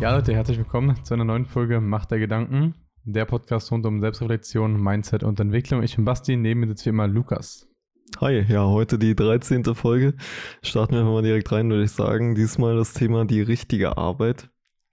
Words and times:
Ja, 0.00 0.14
Leute, 0.14 0.34
herzlich 0.34 0.56
willkommen 0.58 0.96
zu 1.04 1.12
einer 1.14 1.24
neuen 1.24 1.44
Folge 1.44 1.80
Macht 1.80 2.10
der 2.10 2.18
Gedanken, 2.18 2.74
der 3.04 3.26
Podcast 3.26 3.70
rund 3.70 3.84
um 3.84 4.00
Selbstreflexion, 4.00 4.82
Mindset 4.82 5.22
und 5.24 5.38
Entwicklung. 5.40 5.82
Ich 5.82 5.96
bin 5.96 6.04
Basti, 6.06 6.36
neben 6.36 6.60
mir 6.60 6.68
sitzt 6.68 6.86
wie 6.86 6.90
immer 6.90 7.06
Lukas. 7.06 7.68
Hi, 8.18 8.40
ja, 8.48 8.64
heute 8.66 8.98
die 8.98 9.14
13. 9.14 9.62
Folge. 9.74 10.14
Starten 10.62 10.94
wir 10.94 11.00
einfach 11.00 11.12
mal 11.12 11.22
direkt 11.22 11.52
rein, 11.52 11.68
würde 11.70 11.84
ich 11.84 11.92
sagen. 11.92 12.34
Diesmal 12.34 12.76
das 12.76 12.94
Thema 12.94 13.24
die 13.26 13.42
richtige 13.42 13.98
Arbeit. 13.98 14.48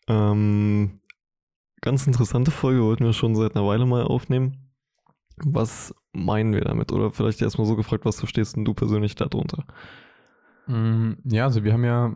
Ähm, 0.08 1.00
ganz 1.82 2.06
interessante 2.06 2.52
Folge, 2.52 2.84
wollten 2.84 3.06
wir 3.06 3.14
schon 3.14 3.36
seit 3.36 3.56
einer 3.56 3.66
Weile 3.66 3.86
mal 3.86 4.04
aufnehmen. 4.04 4.74
Was 5.38 5.96
meinen 6.12 6.54
wir 6.54 6.62
damit? 6.62 6.92
Oder 6.92 7.12
vielleicht 7.12 7.42
erstmal 7.42 7.68
so 7.68 7.76
gefragt, 7.78 8.06
was 8.06 8.20
verstehst 8.20 8.58
denn 8.58 8.66
du 8.66 8.74
persönlich 8.74 9.16
darunter? 9.16 9.66
Mm, 10.68 11.14
Ja, 11.24 11.46
also 11.46 11.64
wir 11.64 11.74
haben 11.74 11.86
ja, 11.86 12.16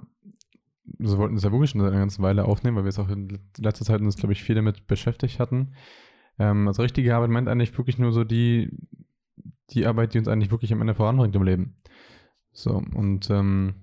wir 0.98 1.18
wollten 1.18 1.36
es 1.36 1.44
ja 1.44 1.52
wirklich 1.52 1.72
schon 1.72 1.82
seit 1.82 1.92
einer 1.92 2.00
ganzen 2.00 2.24
Weile 2.24 2.46
aufnehmen, 2.46 2.78
weil 2.78 2.84
wir 2.84 2.90
es 2.90 3.00
auch 3.00 3.10
in 3.10 3.40
letzter 3.58 3.86
Zeit 3.86 4.02
uns, 4.02 4.16
glaube 4.16 4.34
ich, 4.34 4.44
viel 4.44 4.56
damit 4.56 4.88
beschäftigt 4.88 5.40
hatten. 5.40 5.74
Ähm, 6.40 6.68
also 6.68 6.82
richtige 6.82 7.16
Arbeit 7.16 7.30
meint 7.30 7.48
eigentlich 7.48 7.78
wirklich 7.78 7.98
nur 7.98 8.12
so 8.12 8.24
die, 8.24 8.72
die 9.72 9.86
Arbeit, 9.86 10.14
die 10.14 10.20
uns 10.20 10.28
eigentlich 10.28 10.52
wirklich 10.52 10.74
am 10.74 10.82
Ende 10.82 10.96
voranbringt 10.96 11.36
im 11.36 11.44
Leben. 11.44 11.76
So, 12.52 12.82
und 12.94 13.30
ähm, 13.30 13.76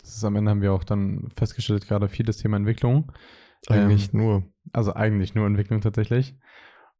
das 0.00 0.16
ist 0.16 0.24
am 0.24 0.36
Ende 0.36 0.50
haben 0.50 0.62
wir 0.62 0.72
auch 0.72 0.84
dann 0.84 1.28
festgestellt, 1.34 1.86
gerade 1.86 2.08
vieles 2.08 2.38
Thema 2.38 2.56
Entwicklung. 2.56 3.12
Eigentlich 3.68 4.12
Ähm, 4.12 4.20
nur. 4.20 4.44
Also 4.72 4.94
eigentlich 4.94 5.34
nur 5.34 5.46
Entwicklung 5.46 5.80
tatsächlich. 5.80 6.36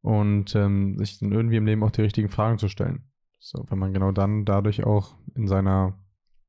Und 0.01 0.55
ähm, 0.55 0.97
sich 0.97 1.19
dann 1.19 1.31
irgendwie 1.31 1.57
im 1.57 1.65
Leben 1.65 1.83
auch 1.83 1.91
die 1.91 2.01
richtigen 2.01 2.29
Fragen 2.29 2.57
zu 2.57 2.67
stellen. 2.67 3.03
So, 3.39 3.63
wenn 3.69 3.79
man 3.79 3.93
genau 3.93 4.11
dann 4.11 4.45
dadurch 4.45 4.83
auch 4.83 5.15
in 5.35 5.47
seiner 5.47 5.99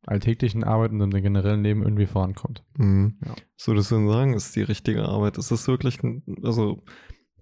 alltäglichen 0.07 0.65
Arbeit 0.65 0.93
und 0.93 1.01
in 1.01 1.11
dem 1.11 1.23
generellen 1.23 1.63
Leben 1.63 1.83
irgendwie 1.83 2.07
vorankommt. 2.07 2.65
Mhm. 2.79 3.19
Ja. 3.25 3.35
So, 3.57 3.75
das 3.75 3.91
würden 3.91 4.09
sagen, 4.09 4.35
ist 4.35 4.55
die 4.57 4.63
richtige 4.63 5.05
Arbeit. 5.05 5.39
Ist 5.39 5.51
das 5.51 5.67
wirklich, 5.69 6.03
ein, 6.03 6.23
also 6.43 6.83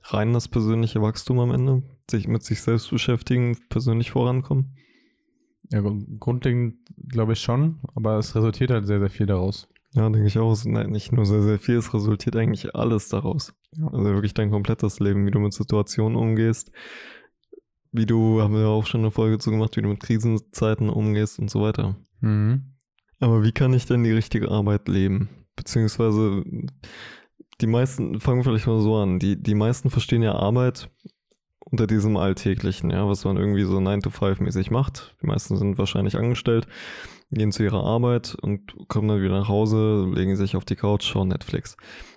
rein 0.03 0.33
das 0.33 0.49
persönliche 0.49 1.03
Wachstum 1.03 1.39
am 1.41 1.51
Ende? 1.51 1.83
Sich 2.11 2.29
mit 2.29 2.43
sich 2.43 2.61
selbst 2.63 2.91
beschäftigen, 2.91 3.57
persönlich 3.69 4.11
vorankommen? 4.11 4.77
Ja, 5.71 5.81
grund- 5.81 6.21
grundlegend 6.21 6.77
glaube 7.09 7.33
ich 7.33 7.41
schon, 7.41 7.81
aber 7.95 8.19
es 8.19 8.35
resultiert 8.35 8.71
halt 8.71 8.87
sehr, 8.87 9.01
sehr 9.01 9.11
viel 9.11 9.27
daraus. 9.27 9.69
Ja, 9.93 10.11
denke 10.11 10.27
ich 10.27 10.39
auch. 10.39 10.57
Nein, 10.65 10.91
nicht 10.91 11.13
nur 11.13 11.25
sehr, 11.25 11.43
sehr 11.43 11.59
viel, 11.59 11.77
es 11.77 11.95
resultiert 11.95 12.37
eigentlich 12.37 12.75
alles 12.75 13.09
daraus. 13.09 13.55
Ja. 13.73 13.87
Also 13.87 14.05
wirklich 14.05 14.35
dein 14.35 14.51
komplettes 14.51 15.01
Leben, 15.01 15.25
wie 15.27 15.31
du 15.31 15.39
mit 15.39 15.53
Situationen 15.53 16.17
umgehst, 16.17 16.73
wie 17.93 18.07
du, 18.07 18.43
haben 18.43 18.55
wir 18.55 18.67
auch 18.67 18.87
schon 18.87 19.03
eine 19.03 19.13
Folge 19.13 19.39
zu 19.39 19.53
gemacht, 19.53 19.77
wie 19.77 19.83
du 19.83 19.89
mit 19.89 20.01
Krisenzeiten 20.01 20.91
umgehst 20.91 21.39
und 21.39 21.49
so 21.49 21.63
weiter. 21.63 21.97
Mhm. 22.25 22.75
Aber 23.21 23.43
wie 23.45 23.53
kann 23.53 23.73
ich 23.73 23.87
denn 23.87 24.05
die 24.05 24.13
richtige 24.13 24.51
Arbeit 24.51 24.89
leben? 24.89 25.29
Beziehungsweise 25.57 26.43
die 27.61 27.67
meisten, 27.67 28.21
fangen 28.21 28.41
wir 28.41 28.45
vielleicht 28.45 28.67
mal 28.67 28.81
so 28.81 28.97
an, 28.97 29.19
die, 29.19 29.41
die 29.41 29.55
meisten 29.55 29.91
verstehen 29.91 30.23
ja 30.23 30.35
Arbeit 30.35 30.91
unter 31.61 31.87
diesem 31.87 32.17
Alltäglichen, 32.17 32.91
ja, 32.91 33.09
was 33.09 33.25
man 33.25 33.37
irgendwie 33.37 33.65
so 33.65 33.79
9-to-5-mäßig 33.79 34.71
macht. 34.71 35.17
Die 35.23 35.27
meisten 35.27 35.57
sind 35.57 35.79
wahrscheinlich 35.79 36.17
angestellt, 36.17 36.67
gehen 37.31 37.53
zu 37.53 37.63
ihrer 37.63 37.85
Arbeit 37.85 38.37
und 38.41 38.75
kommen 38.89 39.09
dann 39.09 39.23
wieder 39.23 39.39
nach 39.39 39.49
Hause, 39.49 40.11
legen 40.13 40.37
sich 40.37 40.57
auf 40.57 40.65
die 40.65 40.77
Couch, 40.77 41.05
schauen 41.05 41.29
Netflix. 41.29 41.77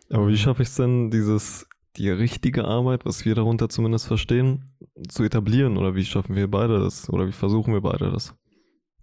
Aber 0.09 0.25
Mhm. 0.25 0.29
wie 0.29 0.37
schaffe 0.37 0.63
ich 0.63 0.69
es 0.69 0.75
denn, 0.75 1.11
dieses, 1.11 1.67
die 1.95 2.09
richtige 2.09 2.65
Arbeit, 2.65 3.05
was 3.05 3.25
wir 3.25 3.35
darunter 3.35 3.69
zumindest 3.69 4.07
verstehen, 4.07 4.65
zu 5.07 5.23
etablieren? 5.23 5.77
Oder 5.77 5.95
wie 5.95 6.05
schaffen 6.05 6.35
wir 6.35 6.49
beide 6.49 6.79
das? 6.79 7.09
Oder 7.09 7.27
wie 7.27 7.31
versuchen 7.31 7.73
wir 7.73 7.81
beide 7.81 8.11
das? 8.11 8.35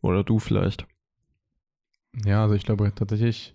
Oder 0.02 0.24
du 0.24 0.38
vielleicht? 0.38 0.86
Ja, 2.24 2.42
also 2.42 2.54
ich 2.54 2.64
glaube 2.64 2.92
tatsächlich, 2.94 3.54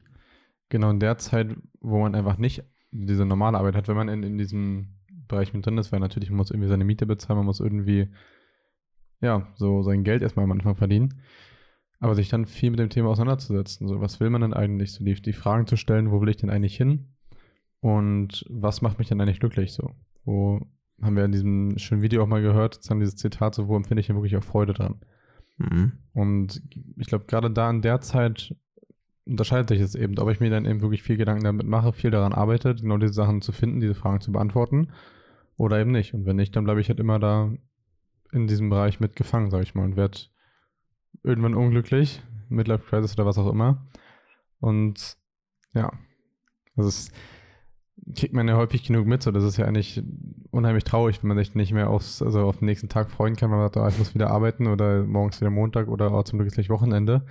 genau 0.70 0.90
in 0.90 1.00
der 1.00 1.18
Zeit, 1.18 1.56
wo 1.82 2.00
man 2.00 2.16
einfach 2.16 2.38
nicht 2.38 2.64
diese 2.92 3.26
normale 3.26 3.58
Arbeit 3.58 3.76
hat, 3.76 3.88
wenn 3.88 3.96
man 3.96 4.10
in, 4.10 4.24
in 4.24 4.38
diesem 4.38 4.96
Bereich 5.28 5.54
mit 5.54 5.66
drin 5.66 5.78
ist, 5.78 5.92
weil 5.92 6.00
natürlich 6.00 6.30
man 6.30 6.38
muss 6.38 6.52
irgendwie 6.52 6.70
seine 6.70 6.86
Miete 6.86 7.06
bezahlen, 7.06 7.38
man 7.38 7.46
muss 7.46 7.60
irgendwie, 7.60 8.10
ja, 9.22 9.48
so 9.56 9.84
sein 9.84 10.04
Geld 10.04 10.22
erstmal 10.22 10.44
am 10.44 10.52
Anfang 10.52 10.76
verdienen. 10.76 11.22
Aber 12.00 12.16
sich 12.16 12.30
dann 12.30 12.46
viel 12.46 12.72
mit 12.72 12.80
dem 12.80 12.90
Thema 12.90 13.10
auseinanderzusetzen. 13.10 13.88
So, 13.88 14.00
was 14.00 14.20
will 14.20 14.30
man 14.30 14.42
denn 14.42 14.54
eigentlich? 14.54 14.94
So 14.94 15.04
die, 15.04 15.16
die 15.16 15.34
Fragen 15.34 15.68
zu 15.68 15.76
stellen, 15.76 16.12
wo 16.12 16.22
will 16.22 16.30
ich 16.30 16.38
denn 16.38 16.50
eigentlich 16.50 16.78
hin? 16.78 17.10
Und 17.82 18.46
was 18.50 18.82
macht 18.82 19.00
mich 19.00 19.10
denn 19.10 19.20
eigentlich 19.20 19.42
glücklich? 19.42 19.74
So, 19.74 19.92
wo 20.24 20.62
haben 21.02 21.16
wir 21.16 21.26
in 21.26 21.32
diesem 21.32 21.78
schönen 21.78 22.02
Video 22.02 22.24
auch 22.24 22.28
mal 22.28 22.42
gehört, 22.42 22.76
sozusagen 22.76 23.02
dieses 23.02 23.18
Zitat, 23.18 23.54
so, 23.56 23.68
wo 23.68 23.76
empfinde 23.76 24.00
ich 24.00 24.08
denn 24.08 24.16
wirklich 24.16 24.38
auch 24.38 24.44
Freude 24.44 24.74
dran? 24.74 25.02
Mhm. 25.60 25.94
Und 26.14 26.62
ich 26.98 27.08
glaube, 27.08 27.26
gerade 27.26 27.52
da 27.52 27.70
in 27.70 27.82
der 27.82 28.02
Zeit 28.02 28.56
unterscheidet 29.26 29.70
sich 29.70 29.80
es 29.80 29.96
eben, 29.96 30.18
ob 30.18 30.30
ich 30.30 30.40
mir 30.40 30.50
dann 30.50 30.66
eben 30.66 30.82
wirklich 30.82 31.04
viel 31.04 31.18
Gedanken 31.18 31.44
damit 31.44 31.68
mache, 31.68 31.94
viel 31.94 32.10
daran 32.10 32.34
arbeite, 32.34 32.74
genau 32.76 32.98
diese 32.98 33.14
Sachen 33.14 33.42
zu 33.42 33.52
finden, 33.52 33.80
diese 33.80 33.94
Fragen 33.94 34.22
zu 34.22 34.32
beantworten 34.32 34.92
oder 35.56 35.80
eben 35.80 35.92
nicht. 35.92 36.14
Und 36.14 36.26
wenn 36.26 36.38
nicht, 36.38 36.56
dann 36.56 36.64
bleibe 36.64 36.82
ich 36.82 36.90
halt 36.90 37.00
immer 37.00 37.20
da 37.20 37.52
in 38.32 38.48
diesem 38.48 38.70
Bereich 38.70 39.00
mit 39.00 39.16
gefangen, 39.16 39.52
sage 39.52 39.64
ich 39.64 39.76
mal, 39.76 39.86
und 39.86 39.96
werde 39.96 40.20
irgendwann 41.24 41.54
unglücklich, 41.56 42.24
Midlife 42.50 42.86
Crisis 42.86 43.14
oder 43.14 43.26
was 43.26 43.38
auch 43.38 43.52
immer. 43.52 43.86
Und 44.60 45.18
ja, 45.74 45.92
das 46.76 46.88
ist, 46.88 47.14
kriegt 48.16 48.34
man 48.34 48.48
ja 48.48 48.58
häufig 48.58 48.84
genug 48.84 49.06
mit, 49.08 49.22
so 49.24 49.32
das 49.32 49.44
ist 49.44 49.58
ja 49.58 49.66
eigentlich 49.66 50.02
unheimlich 50.52 50.84
traurig, 50.84 51.22
wenn 51.22 51.28
man 51.28 51.38
sich 51.38 51.56
nicht 51.56 51.74
mehr 51.74 51.90
aufs, 51.90 52.22
also 52.22 52.42
auf 52.42 52.58
den 52.58 52.66
nächsten 52.66 52.90
Tag 52.90 53.10
freuen 53.10 53.36
kann, 53.36 53.52
weil 53.52 53.58
man 53.58 53.66
sagt, 53.68 53.78
oh, 53.78 53.88
ich 53.88 53.98
muss 53.98 54.16
wieder 54.16 54.32
arbeiten 54.32 54.68
oder 54.68 55.04
morgens 55.06 55.40
wieder 55.42 55.52
Montag 55.52 55.88
oder 55.88 56.12
oh, 56.12 56.24
zum 56.24 56.40
Glück 56.40 56.48
ist 56.48 56.56
gleich 56.56 56.70
Wochenende. 56.70 57.26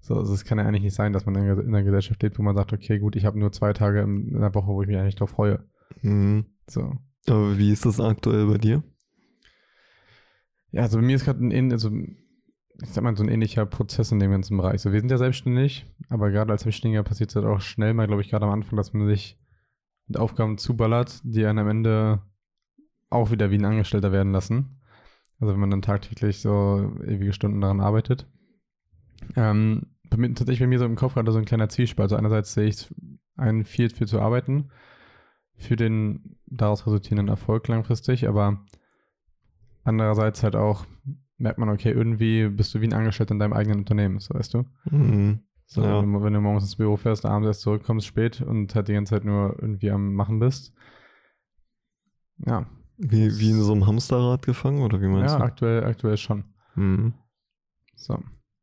So, 0.00 0.14
also 0.14 0.32
es 0.32 0.44
kann 0.44 0.58
ja 0.58 0.64
eigentlich 0.64 0.82
nicht 0.82 0.94
sein, 0.94 1.12
dass 1.12 1.26
man 1.26 1.34
in 1.34 1.42
einer- 1.42 1.60
in 1.60 1.68
einer 1.68 1.82
Gesellschaft 1.82 2.22
lebt, 2.22 2.38
wo 2.38 2.42
man 2.42 2.54
sagt, 2.54 2.72
okay, 2.72 2.98
gut, 3.00 3.16
ich 3.16 3.24
habe 3.24 3.38
nur 3.38 3.50
zwei 3.50 3.72
Tage 3.72 4.02
in 4.02 4.38
der 4.40 4.54
Woche, 4.54 4.68
wo 4.68 4.80
ich 4.82 4.88
mich 4.88 4.96
eigentlich 4.96 5.16
drauf 5.16 5.30
freue. 5.30 5.64
Mhm. 6.02 6.46
So. 6.68 6.92
Aber 7.26 7.58
wie 7.58 7.72
ist 7.72 7.84
das 7.84 7.98
aktuell 7.98 8.46
bei 8.46 8.58
dir? 8.58 8.84
Ja, 10.70 10.82
also 10.82 10.98
bei 10.98 11.04
mir 11.04 11.16
ist 11.16 11.24
gerade 11.24 11.44
ein, 11.44 11.72
also, 11.72 11.90
ich 11.90 12.88
sag 12.90 13.02
mal, 13.02 13.16
so 13.16 13.24
ein 13.24 13.28
ähnlicher 13.28 13.66
Prozess 13.66 14.12
in 14.12 14.20
dem 14.20 14.30
ganzen 14.30 14.56
Bereich. 14.56 14.80
So, 14.80 14.92
wir 14.92 15.00
sind 15.00 15.10
ja 15.10 15.18
selbstständig, 15.18 15.86
aber 16.08 16.30
gerade 16.30 16.52
als 16.52 16.62
Selbstständiger 16.62 17.02
passiert 17.02 17.30
es 17.30 17.36
halt 17.36 17.46
auch 17.46 17.60
schnell 17.60 17.94
mal, 17.94 18.06
glaube 18.06 18.22
ich, 18.22 18.30
gerade 18.30 18.44
am 18.44 18.52
Anfang, 18.52 18.76
dass 18.76 18.92
man 18.92 19.08
sich 19.08 19.38
mit 20.06 20.18
Aufgaben 20.18 20.58
zuballert, 20.58 21.20
die 21.24 21.44
einen 21.46 21.58
am 21.58 21.68
Ende 21.68 22.22
auch 23.10 23.30
wieder 23.30 23.50
wie 23.50 23.58
ein 23.58 23.64
Angestellter 23.64 24.12
werden 24.12 24.32
lassen. 24.32 24.80
Also 25.38 25.52
wenn 25.52 25.60
man 25.60 25.70
dann 25.70 25.82
tagtäglich 25.82 26.40
so 26.40 26.92
ewige 27.06 27.32
Stunden 27.32 27.60
daran 27.60 27.80
arbeitet. 27.80 28.26
Ähm, 29.36 29.86
tatsächlich 30.10 30.60
bei 30.60 30.66
mir 30.66 30.78
so 30.78 30.84
im 30.84 30.96
Kopf 30.96 31.14
gerade 31.14 31.30
so 31.32 31.38
ein 31.38 31.44
kleiner 31.44 31.68
Zwiespalt. 31.68 32.06
Also 32.06 32.16
einerseits 32.16 32.54
sehe 32.54 32.68
ich 32.68 32.88
ein 33.36 33.64
viel, 33.64 33.90
viel 33.90 34.06
zu 34.06 34.20
arbeiten 34.20 34.70
für 35.56 35.76
den 35.76 36.36
daraus 36.46 36.86
resultierenden 36.86 37.28
Erfolg 37.28 37.66
langfristig, 37.68 38.28
aber 38.28 38.64
andererseits 39.84 40.42
halt 40.42 40.56
auch 40.56 40.86
merkt 41.38 41.58
man, 41.58 41.68
okay, 41.68 41.90
irgendwie 41.90 42.48
bist 42.48 42.74
du 42.74 42.80
wie 42.80 42.86
ein 42.86 42.94
Angestellter 42.94 43.32
in 43.32 43.38
deinem 43.38 43.52
eigenen 43.52 43.80
Unternehmen, 43.80 44.18
so 44.18 44.34
weißt 44.34 44.54
du. 44.54 44.64
Mhm. 44.90 45.40
So, 45.68 45.82
Ja. 45.82 46.00
wenn, 46.00 46.12
du, 46.12 46.22
wenn 46.22 46.32
du 46.32 46.40
morgens 46.40 46.62
ins 46.64 46.76
Büro 46.76 46.96
fährst, 46.96 47.26
abends 47.26 47.46
erst 47.48 47.60
zurückkommst, 47.62 48.06
spät 48.06 48.40
und 48.40 48.74
halt 48.74 48.88
die 48.88 48.92
ganze 48.94 49.10
Zeit 49.14 49.24
nur 49.24 49.56
irgendwie 49.60 49.90
am 49.90 50.14
Machen 50.14 50.38
bist. 50.38 50.72
Ja, 52.46 52.66
Wie, 52.98 53.38
wie 53.38 53.50
in 53.50 53.62
so 53.62 53.72
einem 53.72 53.86
Hamsterrad 53.86 54.44
gefangen 54.44 54.82
oder 54.82 55.00
wie 55.00 55.06
meinst 55.08 55.34
ja 55.38 55.40
aktuell, 55.44 55.84
aktuell 55.84 56.16
schon. 56.16 56.44
du? 56.74 56.80
Mhm. 56.80 57.14
So. 57.94 58.18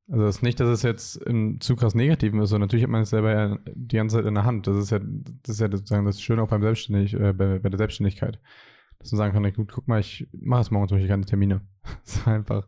Also 0.09 0.25
es 0.25 0.38
ist 0.38 0.41
nicht, 0.44 0.59
dass 0.59 0.68
es 0.69 0.84
jetzt 0.84 1.16
im 1.18 1.59
zu 1.62 1.75
krass 1.75 1.96
Negativen 1.96 2.40
ist, 2.41 2.50
sondern 2.50 2.68
natürlich 2.68 2.84
hat 2.84 2.91
man 2.91 3.02
es 3.03 3.09
selber 3.09 3.31
ja 3.31 3.58
die 3.74 3.96
ganze 3.96 4.18
Zeit 4.18 4.25
in 4.25 4.35
der 4.35 4.44
Hand. 4.46 4.68
Das 4.68 4.75
ist 4.78 4.91
ja, 4.91 5.00
das 5.00 5.56
ist 5.56 5.59
ja 5.62 5.72
sozusagen 5.72 6.06
das 6.06 6.22
Schöne 6.22 6.44
auch 6.44 6.50
beim 6.50 6.62
Selbstständig, 6.62 7.14
äh, 7.14 7.34
bei, 7.34 7.59
bei 7.59 7.70
der 7.70 7.78
Selbstständigkeit. 7.78 8.40
Dass 9.00 9.12
man 9.12 9.18
sagen 9.18 9.34
kann, 9.34 9.53
gut, 9.53 9.72
guck 9.72 9.88
mal, 9.88 10.00
ich 10.00 10.28
mache 10.34 10.62
jetzt 10.62 10.72
morgen 10.72 10.88
zum 10.88 10.97
Beispiel 10.97 11.09
keine 11.09 11.25
Termine. 11.25 11.62
so 12.03 12.30
einfach. 12.30 12.68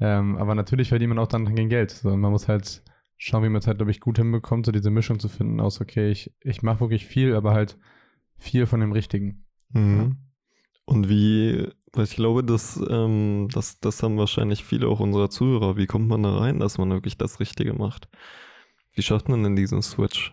Ähm, 0.00 0.36
aber 0.36 0.54
natürlich 0.54 0.88
verdient 0.88 1.08
man 1.10 1.18
auch 1.18 1.28
dann 1.28 1.54
kein 1.54 1.68
Geld. 1.68 1.92
So, 1.92 2.14
man 2.16 2.30
muss 2.32 2.48
halt 2.48 2.82
schauen, 3.16 3.42
wie 3.42 3.48
man 3.48 3.60
es 3.60 3.66
halt, 3.66 3.78
glaube 3.78 3.90
ich, 3.90 4.00
gut 4.00 4.18
hinbekommt, 4.18 4.66
so 4.66 4.72
diese 4.72 4.90
Mischung 4.90 5.18
zu 5.18 5.28
finden 5.28 5.60
aus, 5.60 5.80
okay, 5.80 6.10
ich, 6.10 6.34
ich 6.40 6.62
mache 6.62 6.80
wirklich 6.80 7.06
viel, 7.06 7.34
aber 7.34 7.52
halt 7.52 7.78
viel 8.38 8.66
von 8.66 8.80
dem 8.80 8.92
Richtigen. 8.92 9.44
Mhm. 9.70 10.16
Und 10.84 11.08
wie, 11.08 11.68
weil 11.92 12.04
ich 12.04 12.14
glaube, 12.14 12.44
das, 12.44 12.80
ähm, 12.88 13.48
das, 13.52 13.80
das 13.80 14.02
haben 14.02 14.18
wahrscheinlich 14.18 14.64
viele 14.64 14.88
auch 14.88 15.00
unserer 15.00 15.30
Zuhörer. 15.30 15.76
Wie 15.76 15.86
kommt 15.86 16.08
man 16.08 16.22
da 16.22 16.36
rein, 16.36 16.60
dass 16.60 16.78
man 16.78 16.90
wirklich 16.90 17.18
das 17.18 17.40
Richtige 17.40 17.72
macht? 17.72 18.08
Wie 18.92 19.02
schafft 19.02 19.28
man 19.28 19.42
denn 19.42 19.56
diesen 19.56 19.82
Switch? 19.82 20.32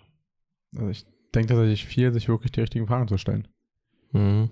Also 0.75 0.89
ich 0.89 1.05
denke 1.33 1.49
tatsächlich 1.49 1.85
viel, 1.85 2.13
sich 2.13 2.29
wirklich 2.29 2.51
die 2.51 2.61
richtigen 2.61 2.87
Fragen 2.87 3.07
zu 3.07 3.17
stellen. 3.17 3.47
Mhm. 4.11 4.51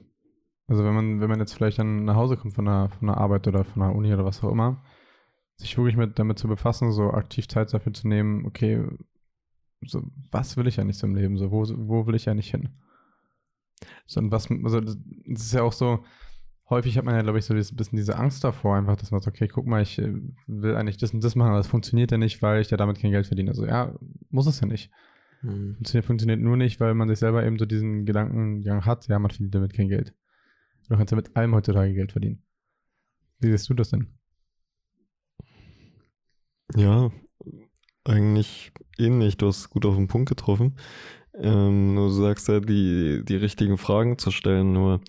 Also 0.68 0.84
wenn 0.84 0.94
man, 0.94 1.22
wenn 1.22 1.30
man 1.30 1.40
jetzt 1.40 1.54
vielleicht 1.54 1.80
dann 1.80 2.06
nach 2.06 2.16
Hause 2.16 2.38
kommt 2.38 2.54
von 2.54 2.66
der, 2.66 2.90
von 2.98 3.08
der 3.08 3.18
Arbeit 3.18 3.48
oder 3.48 3.64
von 3.64 3.82
der 3.82 3.94
Uni 3.94 4.14
oder 4.14 4.26
was 4.26 4.44
auch 4.44 4.52
immer, 4.52 4.82
sich 5.62 5.78
wirklich 5.78 5.98
mit, 5.98 6.20
damit 6.20 6.40
zu 6.40 6.48
befassen, 6.48 6.92
so 6.92 7.12
aktiv 7.12 7.48
Zeit 7.48 7.74
dafür 7.74 7.94
zu 7.94 8.08
nehmen, 8.08 8.46
okay, 8.46 8.86
so, 9.82 10.04
was 10.32 10.58
will 10.58 10.68
ich 10.68 10.80
eigentlich 10.80 10.98
so 10.98 11.08
im 11.08 11.16
Leben? 11.16 11.38
So, 11.38 11.52
wo, 11.52 11.64
wo 11.88 12.06
will 12.06 12.16
ich 12.16 12.30
eigentlich 12.30 12.52
hin? 12.52 12.70
So, 14.06 14.20
und 14.20 14.32
was, 14.32 14.50
also 14.50 14.80
das 14.80 14.98
das 15.26 15.42
ist 15.44 15.54
ja 15.54 15.64
auch 15.64 15.74
so, 15.74 16.04
häufig 16.70 16.98
hat 16.98 17.06
man 17.06 17.16
ja, 17.16 17.22
glaube 17.22 17.40
ich, 17.40 17.46
so 17.46 17.54
ein 17.54 17.58
bisschen 17.58 17.98
diese 17.98 18.18
Angst 18.18 18.44
davor, 18.44 18.78
einfach, 18.78 18.96
dass 18.96 19.12
man 19.12 19.22
sagt, 19.22 19.36
okay, 19.36 19.48
guck 19.48 19.66
mal, 19.68 19.82
ich 19.82 20.00
äh, 20.00 20.14
will 20.48 20.76
eigentlich 20.76 20.98
das 20.98 21.14
und 21.14 21.24
das 21.24 21.36
machen, 21.36 21.50
aber 21.50 21.58
das 21.58 21.68
funktioniert 21.68 22.12
ja 22.12 22.18
nicht, 22.18 22.42
weil 22.42 22.62
ich 22.62 22.70
ja 22.70 22.78
damit 22.78 23.00
kein 23.00 23.12
Geld 23.12 23.28
verdiene. 23.28 23.52
Also 23.52 23.66
ja, 23.66 23.94
muss 24.30 24.48
es 24.48 24.60
ja 24.60 24.68
nicht. 24.68 24.92
Mhm. 25.42 25.76
Funktioniert, 25.76 26.06
funktioniert 26.06 26.40
nur 26.40 26.58
nicht, 26.58 26.80
weil 26.80 26.94
man 26.94 27.10
sich 27.10 27.20
selber 27.20 27.44
eben 27.46 27.60
so 27.60 27.66
diesen 27.66 28.06
Gedankengang 28.06 28.86
hat, 28.86 29.08
ja, 29.08 29.20
man 29.20 29.32
verdient 29.32 29.56
damit 29.56 29.74
kein 29.74 29.90
Geld. 29.90 30.14
Du 30.88 30.96
kannst 30.96 31.12
ja 31.12 31.16
mit 31.16 31.36
allem 31.36 31.56
heutzutage 31.56 31.94
Geld 31.94 32.12
verdienen. 32.12 32.44
Wie 33.40 33.52
siehst 33.52 33.70
du 33.70 33.74
das 33.74 33.90
denn? 33.90 34.08
Ja, 36.76 37.12
eigentlich 38.04 38.72
ähnlich. 38.98 39.38
Du 39.38 39.48
hast 39.48 39.70
gut 39.70 39.86
auf 39.86 39.96
den 39.96 40.08
Punkt 40.08 40.30
getroffen. 40.30 40.78
Ähm, 41.34 41.96
du 41.96 42.10
sagst 42.10 42.48
ja, 42.48 42.60
die, 42.60 43.24
die 43.24 43.36
richtigen 43.36 43.78
Fragen 43.78 44.18
zu 44.18 44.32
stellen, 44.32 44.74
nur 44.74 45.02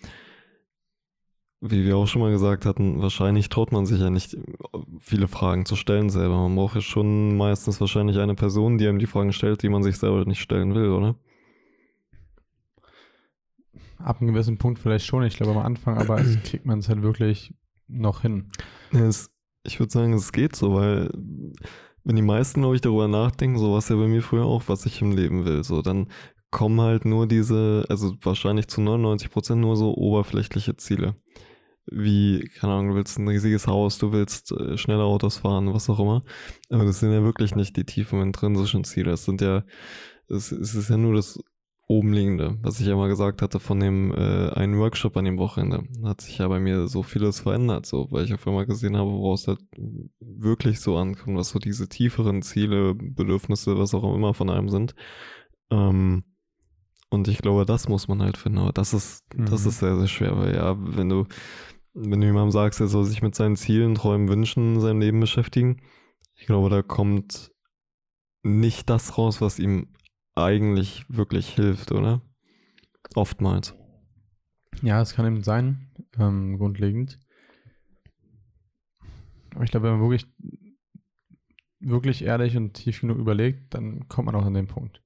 wie 1.64 1.84
wir 1.84 1.96
auch 1.96 2.08
schon 2.08 2.22
mal 2.22 2.32
gesagt 2.32 2.66
hatten, 2.66 3.00
wahrscheinlich 3.00 3.48
traut 3.48 3.70
man 3.70 3.86
sich 3.86 4.00
ja 4.00 4.10
nicht, 4.10 4.36
viele 4.98 5.28
Fragen 5.28 5.64
zu 5.64 5.76
stellen 5.76 6.10
selber. 6.10 6.36
Man 6.36 6.56
braucht 6.56 6.74
ja 6.74 6.80
schon 6.80 7.36
meistens 7.36 7.80
wahrscheinlich 7.80 8.18
eine 8.18 8.34
Person, 8.34 8.78
die 8.78 8.88
einem 8.88 8.98
die 8.98 9.06
Fragen 9.06 9.32
stellt, 9.32 9.62
die 9.62 9.68
man 9.68 9.84
sich 9.84 9.96
selber 9.96 10.24
nicht 10.24 10.40
stellen 10.40 10.74
will, 10.74 10.90
oder? 10.90 11.14
Ab 13.98 14.20
einem 14.20 14.32
gewissen 14.32 14.58
Punkt 14.58 14.80
vielleicht 14.80 15.06
schon, 15.06 15.22
ich 15.22 15.36
glaube 15.36 15.52
am 15.52 15.58
Anfang, 15.64 15.98
aber 15.98 16.18
es 16.20 16.42
kriegt 16.42 16.66
man 16.66 16.80
es 16.80 16.88
halt 16.88 17.02
wirklich 17.02 17.54
noch 17.86 18.22
hin. 18.22 18.50
Es, 18.90 19.31
ich 19.64 19.78
würde 19.78 19.92
sagen, 19.92 20.12
es 20.12 20.32
geht 20.32 20.56
so, 20.56 20.74
weil 20.74 21.10
wenn 22.04 22.16
die 22.16 22.22
meisten, 22.22 22.60
glaube 22.60 22.74
ich, 22.74 22.80
darüber 22.80 23.08
nachdenken, 23.08 23.58
so 23.58 23.72
war 23.72 23.78
es 23.78 23.88
ja 23.88 23.96
bei 23.96 24.08
mir 24.08 24.22
früher 24.22 24.44
auch, 24.44 24.64
was 24.66 24.86
ich 24.86 25.00
im 25.02 25.12
Leben 25.12 25.44
will, 25.44 25.62
so 25.64 25.82
dann 25.82 26.08
kommen 26.50 26.80
halt 26.80 27.04
nur 27.04 27.26
diese, 27.26 27.86
also 27.88 28.14
wahrscheinlich 28.20 28.68
zu 28.68 28.80
99 28.80 29.30
Prozent 29.30 29.60
nur 29.60 29.76
so 29.76 29.94
oberflächliche 29.94 30.76
Ziele 30.76 31.14
wie, 31.86 32.48
keine 32.58 32.74
Ahnung, 32.74 32.90
du 32.90 32.94
willst 32.94 33.18
ein 33.18 33.28
riesiges 33.28 33.66
Haus, 33.66 33.98
du 33.98 34.12
willst 34.12 34.52
äh, 34.52 34.76
schnelle 34.78 35.02
Autos 35.02 35.38
fahren, 35.38 35.72
was 35.74 35.90
auch 35.90 35.98
immer. 35.98 36.22
Aber 36.70 36.84
das 36.84 37.00
sind 37.00 37.12
ja 37.12 37.22
wirklich 37.22 37.54
nicht 37.54 37.76
die 37.76 37.84
tiefen 37.84 38.22
intrinsischen 38.22 38.84
Ziele. 38.84 39.10
Das 39.10 39.24
sind 39.24 39.40
ja, 39.40 39.64
es, 40.28 40.52
es 40.52 40.74
ist 40.74 40.90
ja 40.90 40.96
nur 40.96 41.14
das 41.14 41.40
Obenliegende, 41.92 42.58
was 42.62 42.80
ich 42.80 42.86
ja 42.86 42.96
mal 42.96 43.08
gesagt 43.08 43.42
hatte 43.42 43.60
von 43.60 43.78
dem 43.78 44.12
äh, 44.12 44.50
einen 44.50 44.78
Workshop 44.78 45.16
an 45.16 45.26
dem 45.26 45.38
Wochenende. 45.38 45.84
Da 46.00 46.08
hat 46.10 46.20
sich 46.22 46.38
ja 46.38 46.48
bei 46.48 46.58
mir 46.58 46.88
so 46.88 47.02
vieles 47.02 47.40
verändert, 47.40 47.86
so, 47.86 48.10
weil 48.10 48.24
ich 48.24 48.32
auf 48.32 48.46
einmal 48.46 48.66
gesehen 48.66 48.96
habe, 48.96 49.10
woraus 49.10 49.42
es 49.42 49.48
halt 49.48 49.60
wirklich 50.20 50.80
so 50.80 50.96
ankommt, 50.96 51.36
was 51.36 51.50
so 51.50 51.58
diese 51.58 51.88
tieferen 51.88 52.42
Ziele, 52.42 52.94
Bedürfnisse, 52.94 53.78
was 53.78 53.94
auch 53.94 54.14
immer 54.14 54.32
von 54.32 54.48
einem 54.48 54.68
sind. 54.68 54.94
Ähm, 55.70 56.24
und 57.10 57.28
ich 57.28 57.38
glaube, 57.38 57.66
das 57.66 57.88
muss 57.88 58.08
man 58.08 58.22
halt 58.22 58.38
finden. 58.38 58.58
Aber 58.58 58.72
das 58.72 58.94
ist, 58.94 59.22
mhm. 59.36 59.46
das 59.46 59.66
ist 59.66 59.80
sehr, 59.80 59.96
sehr 59.98 60.08
schwer, 60.08 60.38
weil 60.38 60.54
ja, 60.54 60.76
wenn 60.78 61.10
du 61.10 61.26
wenn 61.94 62.22
du 62.22 62.26
jemandem 62.26 62.52
sagst, 62.52 62.80
er 62.80 62.88
soll 62.88 63.04
sich 63.04 63.20
mit 63.20 63.34
seinen 63.34 63.56
Zielen, 63.56 63.94
Träumen, 63.94 64.28
Wünschen 64.28 64.76
in 64.76 64.80
seinem 64.80 65.00
Leben 65.00 65.20
beschäftigen, 65.20 65.82
ich 66.34 66.46
glaube, 66.46 66.70
da 66.70 66.82
kommt 66.82 67.52
nicht 68.42 68.88
das 68.88 69.18
raus, 69.18 69.40
was 69.40 69.58
ihm 69.58 69.88
eigentlich 70.34 71.04
wirklich 71.08 71.48
hilft, 71.48 71.92
oder? 71.92 72.22
Oftmals. 73.14 73.74
Ja, 74.82 75.00
es 75.00 75.14
kann 75.14 75.26
eben 75.26 75.42
sein, 75.42 75.90
ähm, 76.18 76.58
grundlegend. 76.58 77.20
Aber 79.54 79.64
ich 79.64 79.70
glaube, 79.70 79.86
wenn 79.86 79.98
man 79.98 80.08
wirklich, 80.08 80.26
wirklich 81.80 82.24
ehrlich 82.24 82.56
und 82.56 82.74
tief 82.74 83.00
genug 83.00 83.18
überlegt, 83.18 83.74
dann 83.74 84.08
kommt 84.08 84.26
man 84.26 84.34
auch 84.34 84.46
an 84.46 84.54
den 84.54 84.66
Punkt. 84.66 85.02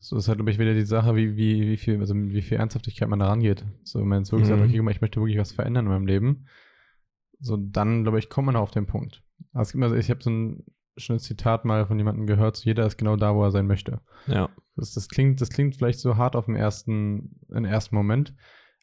So 0.00 0.16
ist 0.16 0.28
halt, 0.28 0.38
glaube 0.38 0.52
ich, 0.52 0.60
wieder 0.60 0.74
die 0.74 0.84
Sache, 0.84 1.16
wie, 1.16 1.36
wie, 1.36 1.68
wie 1.68 1.76
viel, 1.76 1.98
also 1.98 2.14
wie 2.14 2.42
viel 2.42 2.58
Ernsthaftigkeit 2.58 3.08
man 3.08 3.18
da 3.18 3.28
rangeht. 3.28 3.64
So, 3.82 3.98
wenn 3.98 4.06
man 4.06 4.20
jetzt 4.20 4.30
wirklich 4.30 4.48
mhm. 4.48 4.54
sagt, 4.54 4.68
okay, 4.68 4.90
ich 4.90 5.00
möchte 5.00 5.20
wirklich 5.20 5.38
was 5.38 5.52
verändern 5.52 5.86
in 5.86 5.92
meinem 5.92 6.06
Leben, 6.06 6.46
so 7.40 7.56
dann, 7.56 8.04
glaube 8.04 8.20
ich, 8.20 8.28
kommt 8.28 8.46
man 8.46 8.56
auf 8.56 8.70
den 8.70 8.86
Punkt. 8.86 9.24
Also, 9.52 9.68
es 9.68 9.72
gibt 9.72 9.84
also, 9.84 9.96
ich 9.96 10.10
habe 10.10 10.22
so 10.22 10.30
ein 10.30 10.64
schönes 10.98 11.22
Zitat 11.22 11.64
mal 11.64 11.86
von 11.86 11.98
jemandem 11.98 12.26
gehört, 12.26 12.56
so 12.56 12.64
jeder 12.64 12.86
ist 12.86 12.96
genau 12.98 13.16
da, 13.16 13.34
wo 13.34 13.42
er 13.42 13.50
sein 13.50 13.66
möchte. 13.66 14.00
Ja. 14.26 14.48
Das, 14.76 14.94
das, 14.94 15.08
klingt, 15.08 15.40
das 15.40 15.50
klingt 15.50 15.76
vielleicht 15.76 16.00
so 16.00 16.16
hart 16.16 16.36
auf 16.36 16.46
den 16.46 16.56
ersten, 16.56 17.40
im 17.48 17.64
ersten 17.64 17.94
Moment, 17.94 18.34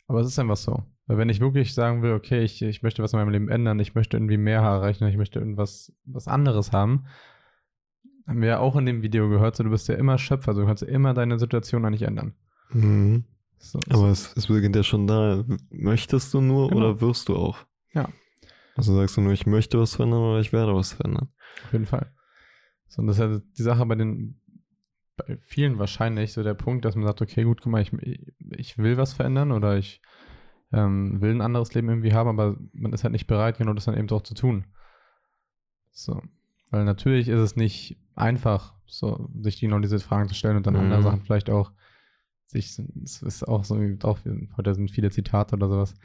aber 0.07 0.19
es 0.19 0.27
ist 0.27 0.39
einfach 0.39 0.57
so. 0.57 0.83
Weil 1.07 1.17
wenn 1.17 1.29
ich 1.29 1.39
wirklich 1.39 1.73
sagen 1.73 2.01
will, 2.01 2.13
okay, 2.13 2.43
ich, 2.43 2.61
ich 2.61 2.81
möchte 2.81 3.03
was 3.03 3.13
in 3.13 3.19
meinem 3.19 3.29
Leben 3.29 3.49
ändern, 3.49 3.79
ich 3.79 3.93
möchte 3.95 4.17
irgendwie 4.17 4.37
mehr 4.37 4.61
erreichen, 4.61 5.07
ich 5.07 5.17
möchte 5.17 5.39
irgendwas 5.39 5.93
was 6.05 6.27
anderes 6.27 6.71
haben, 6.71 7.05
haben 8.27 8.41
wir 8.41 8.49
ja 8.49 8.59
auch 8.59 8.75
in 8.75 8.85
dem 8.85 9.03
Video 9.03 9.29
gehört, 9.29 9.55
so 9.55 9.63
du 9.63 9.69
bist 9.69 9.87
ja 9.87 9.95
immer 9.95 10.17
Schöpfer, 10.17 10.49
also 10.49 10.61
du 10.61 10.67
kannst 10.67 10.83
immer 10.83 11.13
deine 11.13 11.37
Situation 11.37 11.85
eigentlich 11.85 12.03
ändern. 12.03 12.33
Mhm. 12.71 13.25
So, 13.59 13.79
Aber 13.89 14.09
es, 14.09 14.33
es 14.35 14.47
beginnt 14.47 14.75
ja 14.75 14.83
schon 14.83 15.07
da. 15.07 15.43
Möchtest 15.69 16.33
du 16.33 16.41
nur 16.41 16.69
genau. 16.69 16.81
oder 16.81 17.01
wirst 17.01 17.29
du 17.29 17.35
auch? 17.35 17.57
Ja. 17.93 18.09
Also 18.75 18.93
sagst 18.95 19.15
du 19.17 19.21
nur, 19.21 19.31
ich 19.31 19.45
möchte 19.45 19.79
was 19.79 19.95
verändern 19.95 20.21
oder 20.21 20.39
ich 20.39 20.53
werde 20.53 20.75
was 20.75 20.93
verändern. 20.93 21.29
Auf 21.63 21.73
jeden 21.73 21.85
Fall. 21.85 22.13
So, 22.87 23.01
und 23.01 23.07
das 23.07 23.17
ist 23.17 23.21
ja 23.21 23.41
die 23.57 23.63
Sache 23.63 23.85
bei 23.85 23.95
den, 23.95 24.41
bei 25.15 25.37
vielen 25.37 25.79
wahrscheinlich 25.79 26.33
so 26.33 26.43
der 26.43 26.53
Punkt, 26.53 26.85
dass 26.85 26.95
man 26.95 27.05
sagt, 27.05 27.21
okay, 27.21 27.43
gut, 27.43 27.61
guck 27.61 27.71
mal, 27.71 27.81
ich, 27.81 27.91
ich 28.57 28.77
will 28.77 28.97
was 28.97 29.13
verändern 29.13 29.51
oder 29.51 29.77
ich 29.77 30.01
ähm, 30.73 31.21
will 31.21 31.31
ein 31.31 31.41
anderes 31.41 31.73
Leben 31.73 31.87
irgendwie 31.87 32.13
haben, 32.13 32.29
aber 32.29 32.57
man 32.73 32.91
ist 32.91 33.03
halt 33.03 33.13
nicht 33.13 33.27
bereit, 33.27 33.57
genau 33.57 33.73
das 33.73 33.85
dann 33.85 33.97
eben 33.97 34.09
auch 34.09 34.23
zu 34.23 34.33
tun. 34.33 34.65
So. 35.91 36.21
Weil 36.69 36.83
natürlich 36.83 37.29
ist 37.29 37.39
es 37.39 37.55
nicht 37.55 37.97
einfach, 38.15 38.73
so, 38.85 39.29
sich 39.39 39.59
genau 39.59 39.79
diese 39.79 39.99
Fragen 39.99 40.27
zu 40.27 40.35
stellen 40.35 40.57
und 40.57 40.67
dann 40.67 40.73
mhm. 40.73 40.81
andere 40.81 41.03
Sachen 41.03 41.21
vielleicht 41.21 41.49
auch 41.49 41.71
sich, 42.47 42.77
es 43.03 43.21
ist 43.21 43.47
auch 43.47 43.63
so, 43.63 43.79
auch, 44.03 44.19
heute 44.57 44.75
sind 44.75 44.91
viele 44.91 45.11
Zitate 45.11 45.55
oder 45.55 45.69
sowas, 45.69 45.95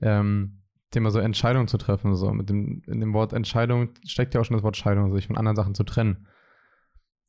ähm, 0.00 0.62
Thema 0.94 1.10
so 1.10 1.18
Entscheidungen 1.18 1.68
zu 1.68 1.76
treffen, 1.76 2.14
so 2.16 2.32
mit 2.32 2.48
dem, 2.48 2.82
in 2.86 3.00
dem 3.00 3.12
Wort 3.12 3.32
Entscheidung 3.32 3.90
steckt 4.04 4.34
ja 4.34 4.40
auch 4.40 4.44
schon 4.44 4.56
das 4.56 4.64
Wort 4.64 4.76
Scheidung, 4.76 5.12
sich 5.12 5.26
von 5.26 5.36
anderen 5.36 5.56
Sachen 5.56 5.74
zu 5.74 5.84
trennen. 5.84 6.26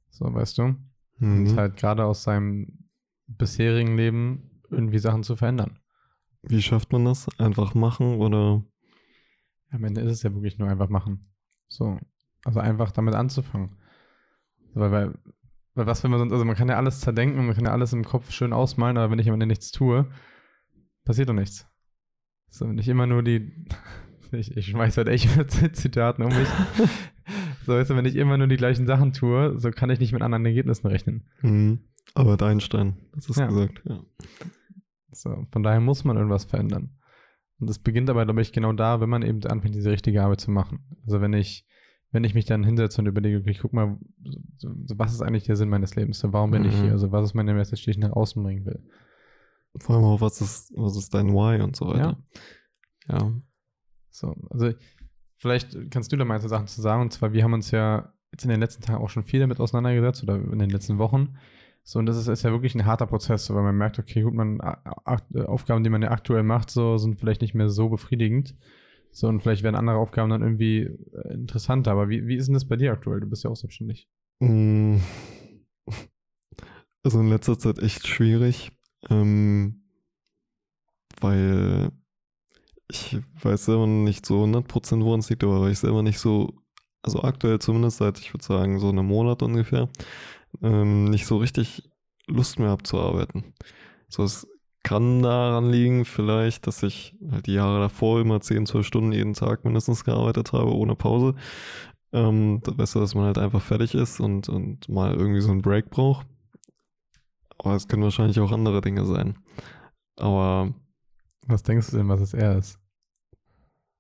So, 0.10 0.34
weißt 0.34 0.58
du? 0.58 0.76
Mhm. 1.18 1.48
Und 1.48 1.58
halt 1.58 1.78
gerade 1.78 2.06
aus 2.06 2.24
seinem 2.24 2.90
bisherigen 3.28 3.98
Leben 3.98 4.62
irgendwie 4.70 5.00
Sachen 5.00 5.24
zu 5.24 5.36
verändern. 5.36 5.80
Wie 6.44 6.62
schafft 6.62 6.92
man 6.92 7.06
das? 7.06 7.28
Einfach 7.40 7.74
machen 7.74 8.16
oder? 8.18 8.64
Am 9.72 9.84
Ende 9.84 10.02
ist 10.02 10.12
es 10.12 10.24
ja 10.24 10.34
wirklich 10.34 10.58
nur 10.58 10.70
einfach 10.70 10.90
machen. 10.90 11.32
So. 11.68 12.00
Also 12.44 12.60
einfach 12.60 12.92
damit 12.92 13.16
anzufangen. 13.16 13.76
Weil, 14.74 14.92
weil, 14.92 15.14
weil 15.74 15.86
was, 15.88 16.04
wenn 16.04 16.12
man 16.12 16.20
sonst, 16.20 16.34
also 16.34 16.46
man 16.46 16.56
kann 16.56 16.70
ja 16.70 16.78
alles 16.78 17.00
zerdenken, 17.00 17.46
man 17.46 17.56
kann 17.56 17.66
ja 17.66 17.72
alles 17.72 17.94
im 17.94 18.04
Kopf 18.04 18.32
schön 18.32 18.54
ausmalen, 18.54 18.98
aber 18.98 19.12
wenn 19.12 19.20
ich 19.20 19.28
am 19.28 19.34
Ende 19.34 19.48
nichts 19.48 19.72
tue, 19.72 20.10
passiert 21.04 21.30
doch 21.30 21.34
nichts. 21.34 21.68
So, 22.56 22.70
wenn 22.70 22.78
ich 22.78 22.88
immer 22.88 23.06
nur 23.06 23.22
die, 23.22 23.52
ich, 24.32 24.56
ich 24.56 24.68
schmeiß 24.68 24.96
halt 24.96 25.10
echt 25.10 25.36
mit 25.36 25.52
Zitaten 25.76 26.24
um 26.24 26.30
mich. 26.30 26.48
so, 27.66 27.74
weißt 27.74 27.90
du, 27.90 27.96
wenn 27.98 28.06
ich 28.06 28.16
immer 28.16 28.38
nur 28.38 28.48
die 28.48 28.56
gleichen 28.56 28.88
Sachen 28.88 29.12
tue, 29.12 29.60
so 29.60 29.72
kann 29.72 29.90
ich 29.90 30.00
nicht 30.00 30.14
mit 30.14 30.22
anderen 30.22 30.46
Ergebnissen 30.46 30.88
rechnen. 30.88 31.26
Mhm. 31.42 31.80
Aber 32.14 32.42
Einstein, 32.46 32.96
das 33.14 33.30
ist 33.30 33.38
ja. 33.38 33.48
gesagt, 33.48 33.82
ja. 33.84 34.00
So, 35.12 35.46
von 35.52 35.64
daher 35.64 35.82
muss 35.82 36.06
man 36.06 36.16
irgendwas 36.16 36.46
verändern. 36.46 36.92
Und 37.60 37.70
das 37.70 37.80
beginnt 37.80 38.10
aber, 38.10 38.24
glaube 38.24 38.42
ich, 38.42 38.54
genau 38.54 38.72
da, 38.72 39.02
wenn 39.02 39.10
man 39.10 39.22
eben 39.22 39.44
anfängt, 39.44 39.76
diese 39.76 39.92
richtige 39.92 40.24
Arbeit 40.24 40.40
zu 40.40 40.52
machen. 40.52 40.80
Also 41.06 41.20
wenn 41.20 41.34
ich 41.34 41.66
wenn 42.12 42.24
ich 42.24 42.34
mich 42.34 42.46
dann 42.46 42.64
hinsetze 42.64 43.02
und 43.02 43.08
überlege, 43.08 43.40
okay, 43.40 43.50
ich 43.50 43.60
guck 43.60 43.74
mal, 43.74 43.98
so, 44.56 44.70
so, 44.86 44.98
was 44.98 45.14
ist 45.14 45.22
eigentlich 45.22 45.44
der 45.44 45.58
Sinn 45.58 45.68
meines 45.68 45.98
Lebens? 45.98 46.20
So, 46.20 46.32
warum 46.32 46.52
bin 46.52 46.62
mhm. 46.62 46.70
ich 46.70 46.76
hier? 46.76 46.92
Also, 46.92 47.12
was 47.12 47.26
ist 47.26 47.34
meine 47.34 47.54
Message, 47.54 47.84
die 47.84 47.92
ich 47.92 47.98
nach 47.98 48.14
außen 48.14 48.42
bringen 48.42 48.66
will? 48.66 48.82
Vor 49.80 49.96
allem 49.96 50.06
auch, 50.06 50.22
was 50.22 50.42
ist, 50.42 50.72
was 50.76 50.96
ist 50.96 51.14
dein 51.14 51.34
Why 51.34 51.62
und 51.62 51.76
so 51.76 51.88
weiter. 51.88 52.18
Ja. 53.08 53.18
ja. 53.18 53.32
So, 54.10 54.36
also, 54.50 54.72
vielleicht 55.38 55.92
kannst 55.92 56.12
du 56.12 56.18
da 56.18 56.26
mal 56.26 56.40
ein, 56.40 56.48
Sachen 56.48 56.68
zu 56.68 56.82
sagen. 56.82 57.02
Und 57.02 57.12
zwar, 57.12 57.34
wir 57.34 57.44
haben 57.44 57.54
uns 57.54 57.72
ja 57.72 58.14
jetzt 58.32 58.44
in 58.44 58.50
den 58.50 58.60
letzten 58.60 58.84
Tagen 58.84 59.04
auch 59.04 59.10
schon 59.10 59.24
viel 59.24 59.40
damit 59.40 59.60
auseinandergesetzt 59.60 60.24
oder 60.24 60.36
in 60.36 60.60
den 60.60 60.70
letzten 60.70 60.98
Wochen. 60.98 61.38
So, 61.84 62.00
und 62.00 62.08
das 62.08 62.18
ist, 62.18 62.28
ist 62.28 62.44
ja 62.44 62.52
wirklich 62.52 62.74
ein 62.74 62.86
harter 62.86 63.06
Prozess, 63.06 63.46
so, 63.46 63.54
weil 63.54 63.64
man 63.64 63.78
merkt, 63.78 64.00
okay, 64.00 64.24
gut, 64.24 64.34
man, 64.34 64.60
Aufgaben, 64.60 65.84
die 65.84 65.90
man 65.90 66.02
ja 66.02 66.10
aktuell 66.10 66.44
macht, 66.44 66.72
so, 66.72 66.98
sind 66.98 67.20
vielleicht 67.20 67.42
nicht 67.42 67.54
mehr 67.54 67.70
so 67.70 67.90
befriedigend. 67.90 68.56
So, 69.12 69.28
und 69.28 69.42
vielleicht 69.42 69.64
werden 69.64 69.76
andere 69.76 69.98
Aufgaben 69.98 70.30
dann 70.30 70.42
irgendwie 70.42 70.80
äh, 70.80 71.34
interessanter. 71.34 71.92
Aber 71.92 72.10
wie, 72.10 72.28
wie 72.28 72.36
ist 72.36 72.48
denn 72.48 72.54
das 72.54 72.68
bei 72.68 72.76
dir 72.76 72.92
aktuell? 72.92 73.20
Du 73.20 73.28
bist 73.28 73.44
ja 73.44 73.50
auch 73.50 73.56
selbstständig. 73.56 74.10
Also 77.06 77.20
in 77.20 77.30
letzter 77.30 77.60
Zeit 77.60 77.78
echt 77.78 78.08
schwierig, 78.08 78.72
ähm, 79.10 79.84
weil 81.22 81.92
ich 82.88 83.18
weiß 83.42 83.66
selber 83.66 83.88
nicht 83.88 84.26
so 84.26 84.44
100% 84.44 85.04
woran 85.04 85.20
es 85.20 85.30
liegt, 85.30 85.44
aber 85.44 85.62
weil 85.62 85.72
ich 85.72 85.80
selber 85.80 86.04
nicht 86.04 86.20
so, 86.20 86.54
also 87.02 87.24
aktuell 87.24 87.60
zumindest 87.60 87.98
seit, 87.98 88.20
ich 88.20 88.34
würde 88.34 88.46
sagen, 88.46 88.80
so 88.80 88.90
einem 88.90 89.06
Monat 89.08 89.42
ungefähr, 89.44 89.90
ähm, 90.62 91.06
nicht 91.06 91.26
so 91.26 91.38
richtig 91.38 91.90
Lust 92.28 92.60
mehr 92.60 92.70
habe 92.70 92.84
zu 92.84 93.00
arbeiten. 93.00 93.54
So, 94.08 94.24
es 94.24 94.48
kann 94.84 95.24
daran 95.24 95.72
liegen, 95.72 96.06
vielleicht, 96.06 96.68
dass 96.68 96.84
ich 96.84 97.16
halt 97.32 97.48
die 97.48 97.54
Jahre 97.54 97.80
davor 97.80 98.22
immer 98.22 98.40
10, 98.40 98.68
12 98.68 98.86
Stunden 98.86 99.12
jeden 99.12 99.34
Tag 99.34 99.66
mindestens 99.66 100.04
gearbeitet 100.04 100.54
habe, 100.54 100.76
ohne 100.76 100.96
Pause. 100.96 101.36
Ähm, 102.14 102.62
besser, 102.62 103.00
dass 103.00 103.16
man 103.16 103.26
halt 103.26 103.40
einfach 103.40 103.62
fertig 103.62 103.96
ist 103.96 104.20
und, 104.20 104.48
und 104.48 104.88
mal 104.88 105.16
irgendwie 105.16 105.42
so 105.42 105.52
einen 105.52 105.64
Break 105.64 105.90
braucht. 105.90 106.28
Aber 107.58 107.76
es 107.76 107.88
können 107.88 108.04
wahrscheinlich 108.04 108.40
auch 108.40 108.52
andere 108.52 108.82
Dinge 108.82 109.06
sein. 109.06 109.38
Aber. 110.18 110.74
Was 111.48 111.62
denkst 111.62 111.92
du 111.92 111.98
denn, 111.98 112.10
was 112.10 112.22
es 112.22 112.34
eher 112.34 112.58
ist? 112.58 112.80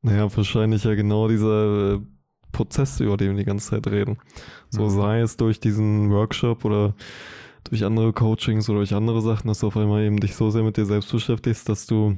Naja, 0.01 0.35
wahrscheinlich 0.35 0.83
ja 0.83 0.95
genau 0.95 1.27
dieser 1.27 1.95
äh, 1.95 2.01
Prozess, 2.51 2.99
über 2.99 3.17
den 3.17 3.31
wir 3.31 3.37
die 3.37 3.45
ganze 3.45 3.69
Zeit 3.69 3.87
reden. 3.87 4.17
So 4.69 4.83
mhm. 4.85 4.89
sei 4.89 5.19
es 5.21 5.37
durch 5.37 5.59
diesen 5.59 6.09
Workshop 6.09 6.65
oder 6.65 6.95
durch 7.65 7.83
andere 7.83 8.13
Coachings 8.13 8.69
oder 8.69 8.79
durch 8.79 8.93
andere 8.93 9.21
Sachen, 9.21 9.47
dass 9.47 9.59
du 9.59 9.67
auf 9.67 9.77
einmal 9.77 10.03
eben 10.03 10.19
dich 10.19 10.35
so 10.35 10.49
sehr 10.49 10.63
mit 10.63 10.77
dir 10.77 10.85
selbst 10.85 11.11
beschäftigst, 11.11 11.67
dass 11.67 11.85
du 11.85 12.17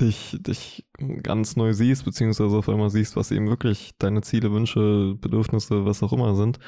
dich, 0.00 0.36
dich 0.40 0.86
ganz 1.22 1.56
neu 1.56 1.72
siehst, 1.72 2.04
beziehungsweise 2.04 2.56
auf 2.56 2.68
einmal 2.68 2.90
siehst, 2.90 3.16
was 3.16 3.30
eben 3.30 3.48
wirklich 3.48 3.92
deine 3.98 4.22
Ziele, 4.22 4.52
Wünsche, 4.52 5.14
Bedürfnisse, 5.20 5.84
was 5.84 6.02
auch 6.02 6.12
immer 6.12 6.34
sind, 6.34 6.58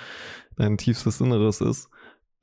dein 0.57 0.79
tiefstes 0.79 1.21
Inneres 1.21 1.61
ist. 1.61 1.89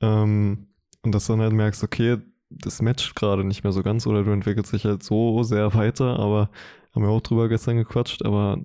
Ähm, 0.00 0.68
und 1.02 1.14
dass 1.14 1.26
du 1.26 1.34
dann 1.34 1.42
halt 1.42 1.52
merkst, 1.52 1.84
okay, 1.84 2.18
das 2.50 2.82
matcht 2.82 3.14
gerade 3.16 3.44
nicht 3.44 3.64
mehr 3.64 3.72
so 3.72 3.82
ganz 3.82 4.06
oder 4.06 4.24
du 4.24 4.30
entwickelst 4.30 4.72
dich 4.72 4.84
halt 4.84 5.02
so 5.02 5.42
sehr 5.42 5.74
weiter, 5.74 6.18
aber 6.18 6.50
haben 6.94 7.02
wir 7.02 7.10
auch 7.10 7.20
drüber 7.20 7.48
gestern 7.48 7.76
gequatscht, 7.76 8.24
aber 8.24 8.58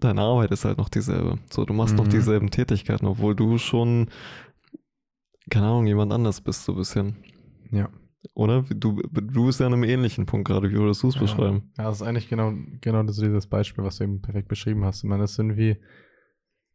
deine 0.00 0.20
Arbeit 0.22 0.50
ist 0.50 0.64
halt 0.64 0.78
noch 0.78 0.88
dieselbe. 0.88 1.38
So, 1.50 1.64
du 1.64 1.74
machst 1.74 1.94
mhm. 1.94 2.00
noch 2.00 2.08
dieselben 2.08 2.50
Tätigkeiten, 2.50 3.06
obwohl 3.06 3.34
du 3.34 3.58
schon, 3.58 4.08
keine 5.50 5.66
Ahnung, 5.66 5.86
jemand 5.86 6.12
anders 6.12 6.40
bist, 6.40 6.64
so 6.64 6.72
ein 6.72 6.78
bisschen. 6.78 7.16
Ja. 7.70 7.88
Oder? 8.34 8.62
Du, 8.62 9.02
du 9.02 9.46
bist 9.46 9.60
ja 9.60 9.66
an 9.66 9.72
einem 9.72 9.84
ähnlichen 9.84 10.26
Punkt 10.26 10.46
gerade. 10.46 10.70
Wie 10.70 10.76
würdest 10.76 11.02
du 11.02 11.08
es 11.08 11.16
ja. 11.16 11.20
beschreiben? 11.20 11.72
Ja, 11.76 11.84
das 11.84 11.96
ist 11.96 12.02
eigentlich 12.02 12.28
genau, 12.28 12.52
genau 12.80 13.02
dieses 13.02 13.46
Beispiel, 13.46 13.84
was 13.84 13.98
du 13.98 14.04
eben 14.04 14.22
perfekt 14.22 14.48
beschrieben 14.48 14.84
hast. 14.84 15.04
Man 15.04 15.20
ist 15.20 15.38
irgendwie, 15.38 15.76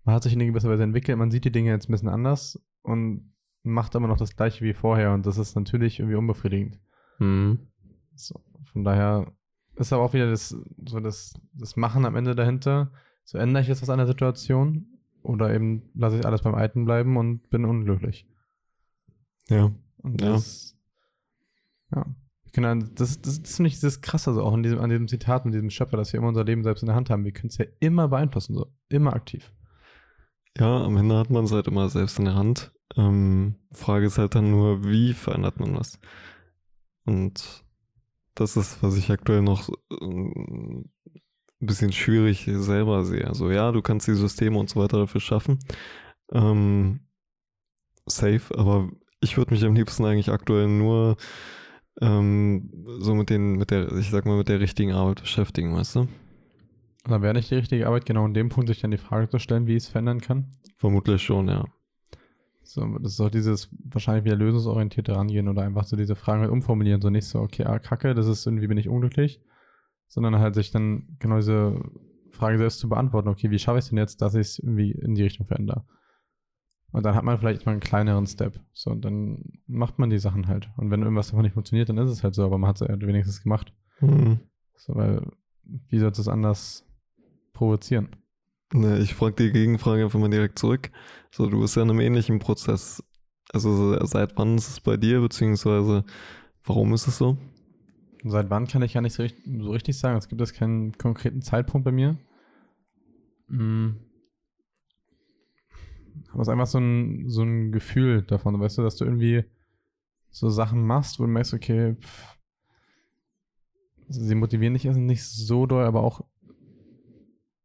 man 0.03 0.15
hat 0.15 0.23
sich 0.23 0.33
in 0.33 0.39
gewisser 0.39 0.69
Weise 0.69 0.83
entwickelt, 0.83 1.17
man 1.17 1.31
sieht 1.31 1.45
die 1.45 1.51
Dinge 1.51 1.71
jetzt 1.71 1.89
ein 1.89 1.93
bisschen 1.93 2.09
anders 2.09 2.61
und 2.81 3.33
macht 3.67 3.95
aber 3.95 4.07
noch 4.07 4.17
das 4.17 4.35
gleiche 4.35 4.63
wie 4.63 4.73
vorher 4.73 5.13
und 5.13 5.25
das 5.25 5.37
ist 5.37 5.55
natürlich 5.55 5.99
irgendwie 5.99 6.17
unbefriedigend. 6.17 6.79
Mhm. 7.19 7.59
So, 8.15 8.41
von 8.71 8.83
daher 8.83 9.31
ist 9.75 9.93
aber 9.93 10.03
auch 10.03 10.13
wieder 10.13 10.29
das, 10.29 10.55
so 10.87 10.99
das, 10.99 11.33
das 11.53 11.75
Machen 11.75 12.05
am 12.05 12.15
Ende 12.15 12.35
dahinter. 12.35 12.91
So 13.23 13.37
ändere 13.37 13.61
ich 13.61 13.67
jetzt 13.67 13.81
was 13.81 13.89
an 13.89 13.97
der 13.97 14.07
Situation 14.07 14.87
oder 15.21 15.53
eben 15.53 15.89
lasse 15.93 16.17
ich 16.17 16.25
alles 16.25 16.41
beim 16.41 16.55
Alten 16.55 16.85
bleiben 16.85 17.17
und 17.17 17.49
bin 17.49 17.65
unglücklich. 17.65 18.27
Ja. 19.49 19.71
Und 19.97 20.21
das, 20.21 20.75
ja. 21.91 21.97
ja. 21.97 22.15
Genau, 22.53 22.73
das, 22.73 23.21
das, 23.21 23.41
das 23.41 23.55
finde 23.55 23.67
ich 23.67 23.79
das 23.79 24.01
Krasse 24.01 24.33
so 24.33 24.41
auch 24.41 24.53
in 24.53 24.63
diesem, 24.63 24.79
an 24.79 24.89
diesem 24.89 25.07
Zitat 25.07 25.45
mit 25.45 25.53
diesem 25.53 25.69
Schöpfer, 25.69 25.97
dass 25.97 26.11
wir 26.11 26.17
immer 26.17 26.29
unser 26.29 26.43
Leben 26.43 26.63
selbst 26.63 26.81
in 26.81 26.87
der 26.87 26.95
Hand 26.95 27.09
haben. 27.09 27.23
Wir 27.23 27.31
können 27.31 27.49
es 27.49 27.57
ja 27.57 27.65
immer 27.79 28.07
beeinflussen, 28.07 28.55
so 28.55 28.67
immer 28.89 29.13
aktiv. 29.13 29.53
Ja, 30.57 30.83
am 30.83 30.97
Ende 30.97 31.17
hat 31.17 31.29
man 31.29 31.45
es 31.45 31.51
halt 31.51 31.67
immer 31.67 31.87
selbst 31.89 32.17
in 32.17 32.25
der 32.25 32.35
Hand. 32.35 32.71
Ähm, 32.95 33.55
Frage 33.71 34.05
ist 34.05 34.17
halt 34.17 34.35
dann 34.35 34.51
nur, 34.51 34.83
wie 34.85 35.13
verändert 35.13 35.59
man 35.59 35.73
das? 35.73 35.99
Und 37.05 37.63
das 38.35 38.57
ist, 38.57 38.81
was 38.83 38.97
ich 38.97 39.11
aktuell 39.11 39.41
noch 39.41 39.69
äh, 39.69 39.95
ein 40.01 40.89
bisschen 41.59 41.91
schwierig 41.91 42.49
selber 42.51 43.03
sehe. 43.03 43.27
Also 43.27 43.51
ja, 43.51 43.71
du 43.71 43.81
kannst 43.81 44.07
die 44.07 44.13
Systeme 44.13 44.59
und 44.59 44.69
so 44.69 44.79
weiter 44.79 44.99
dafür 44.99 45.21
schaffen. 45.21 45.59
Ähm, 46.31 47.01
safe, 48.05 48.57
aber 48.57 48.89
ich 49.21 49.37
würde 49.37 49.53
mich 49.53 49.63
am 49.65 49.75
liebsten 49.75 50.05
eigentlich 50.05 50.29
aktuell 50.29 50.67
nur 50.67 51.17
ähm, 51.99 52.69
so 52.99 53.15
mit 53.15 53.29
den, 53.29 53.53
mit 53.53 53.71
der, 53.71 53.91
ich 53.93 54.11
sag 54.11 54.25
mal, 54.25 54.37
mit 54.37 54.49
der 54.49 54.59
richtigen 54.59 54.91
Arbeit 54.91 55.21
beschäftigen, 55.21 55.73
weißt 55.73 55.95
du? 55.95 56.07
Dann 57.05 57.21
wäre 57.21 57.33
nicht 57.33 57.49
die 57.49 57.55
richtige 57.55 57.87
Arbeit, 57.87 58.05
genau 58.05 58.25
in 58.25 58.33
dem 58.33 58.49
Punkt 58.49 58.67
sich 58.67 58.81
dann 58.81 58.91
die 58.91 58.97
Frage 58.97 59.29
zu 59.29 59.39
stellen, 59.39 59.65
wie 59.65 59.77
ich 59.77 59.83
es 59.83 59.89
verändern 59.89 60.21
kann? 60.21 60.51
Vermutlich 60.75 61.23
schon, 61.23 61.47
ja. 61.47 61.65
So, 62.69 62.85
das 62.99 63.13
ist 63.13 63.21
auch 63.21 63.29
dieses 63.29 63.69
wahrscheinlich 63.85 64.25
wieder 64.25 64.35
lösungsorientierte 64.35 65.15
Rangehen 65.15 65.47
oder 65.47 65.63
einfach 65.63 65.85
so 65.85 65.95
diese 65.95 66.15
Fragen 66.15 66.41
halt 66.41 66.51
umformulieren. 66.51 67.01
So 67.01 67.09
nicht 67.09 67.25
so, 67.25 67.39
okay, 67.39 67.63
ah, 67.63 67.79
kacke, 67.79 68.13
das 68.13 68.27
ist 68.27 68.45
irgendwie 68.45 68.67
bin 68.67 68.77
ich 68.77 68.89
unglücklich, 68.89 69.41
sondern 70.07 70.37
halt 70.37 70.55
sich 70.55 70.71
dann 70.71 71.15
genau 71.19 71.37
diese 71.37 71.81
Frage 72.31 72.57
selbst 72.57 72.79
zu 72.79 72.89
beantworten. 72.89 73.29
Okay, 73.29 73.51
wie 73.51 73.59
schaffe 73.59 73.79
ich 73.79 73.85
es 73.85 73.89
denn 73.89 73.97
jetzt, 73.97 74.21
dass 74.21 74.35
ich 74.35 74.47
es 74.47 74.59
irgendwie 74.59 74.91
in 74.91 75.15
die 75.15 75.23
Richtung 75.23 75.47
verändere? 75.47 75.85
Und 76.91 77.05
dann 77.05 77.15
hat 77.15 77.23
man 77.23 77.37
vielleicht 77.37 77.65
mal 77.65 77.71
einen 77.71 77.81
kleineren 77.81 78.27
Step. 78.27 78.59
So, 78.73 78.91
und 78.91 79.03
dann 79.03 79.43
macht 79.67 79.97
man 79.97 80.09
die 80.09 80.19
Sachen 80.19 80.47
halt. 80.47 80.69
Und 80.77 80.91
wenn 80.91 81.01
irgendwas 81.01 81.27
davon 81.27 81.43
nicht 81.43 81.53
funktioniert, 81.53 81.89
dann 81.89 81.97
ist 81.97 82.09
es 82.09 82.23
halt 82.23 82.35
so, 82.35 82.43
aber 82.43 82.57
man 82.57 82.69
hat 82.69 82.81
es 82.81 82.87
halt 82.87 83.05
wenigstens 83.05 83.43
gemacht. 83.43 83.73
Mhm. 84.01 84.39
So, 84.75 84.95
weil, 84.95 85.21
wie 85.63 85.99
soll 85.99 86.11
es 86.11 86.27
anders 86.27 86.85
provozieren? 87.53 88.09
Ne, 88.73 88.99
ich 88.99 89.15
frage 89.15 89.35
die 89.45 89.51
Gegenfrage 89.51 90.03
einfach 90.03 90.19
mal 90.19 90.29
direkt 90.29 90.59
zurück. 90.59 90.91
So, 91.31 91.49
du 91.49 91.61
bist 91.61 91.75
ja 91.75 91.83
in 91.83 91.89
einem 91.89 92.01
ähnlichen 92.01 92.39
Prozess. 92.39 93.03
Also 93.53 93.97
seit 94.05 94.37
wann 94.37 94.57
ist 94.57 94.67
es 94.67 94.79
bei 94.81 94.97
dir, 94.97 95.21
beziehungsweise 95.21 96.03
warum 96.65 96.93
ist 96.93 97.07
es 97.07 97.17
so? 97.17 97.37
Seit 98.23 98.49
wann 98.49 98.67
kann 98.67 98.81
ich 98.81 98.93
ja 98.93 99.01
nicht 99.01 99.13
so 99.13 99.23
richtig, 99.23 99.97
sagen. 99.97 100.17
Es 100.17 100.27
gibt 100.27 100.41
jetzt 100.41 100.55
keinen 100.55 100.97
konkreten 100.97 101.41
Zeitpunkt 101.41 101.85
bei 101.85 101.93
mir. 101.93 102.17
Hm. 103.47 103.95
Aber 106.31 106.41
es 106.41 106.47
ist 106.47 106.51
einfach 106.51 106.67
so 106.67 106.79
ein, 106.79 107.29
so 107.29 107.43
ein 107.43 107.71
Gefühl 107.71 108.23
davon, 108.23 108.59
weißt 108.59 108.79
du, 108.79 108.81
dass 108.81 108.97
du 108.97 109.05
irgendwie 109.05 109.45
so 110.29 110.49
Sachen 110.49 110.85
machst, 110.85 111.19
wo 111.19 111.23
du 111.23 111.29
merkst, 111.29 111.53
okay, 111.53 111.95
pff, 111.95 112.37
sie 114.09 114.35
motivieren 114.35 114.73
dich 114.73 114.87
also 114.87 114.99
nicht 114.99 115.23
so 115.23 115.65
doll, 115.65 115.85
aber 115.85 116.01
auch 116.01 116.25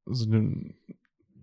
so, 0.07 0.27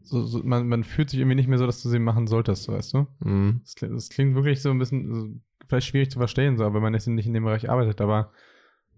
so, 0.01 0.21
so 0.23 0.43
man, 0.43 0.67
man, 0.67 0.83
fühlt 0.83 1.09
sich 1.09 1.19
irgendwie 1.19 1.35
nicht 1.35 1.47
mehr 1.47 1.57
so, 1.57 1.65
dass 1.65 1.81
du 1.81 1.89
sie 1.89 1.99
machen 1.99 2.27
solltest, 2.27 2.67
weißt 2.67 2.93
du? 2.93 3.07
Mhm. 3.19 3.61
Das, 3.63 3.75
das, 3.75 4.09
klingt 4.09 4.35
wirklich 4.35 4.61
so 4.61 4.69
ein 4.69 4.79
bisschen, 4.79 5.13
so, 5.13 5.29
vielleicht 5.67 5.87
schwierig 5.87 6.11
zu 6.11 6.19
verstehen, 6.19 6.57
so, 6.57 6.73
wenn 6.73 6.81
man 6.81 6.93
jetzt 6.93 7.07
nicht 7.07 7.27
in 7.27 7.33
dem 7.33 7.45
Bereich 7.45 7.69
arbeitet, 7.69 8.01
aber 8.01 8.31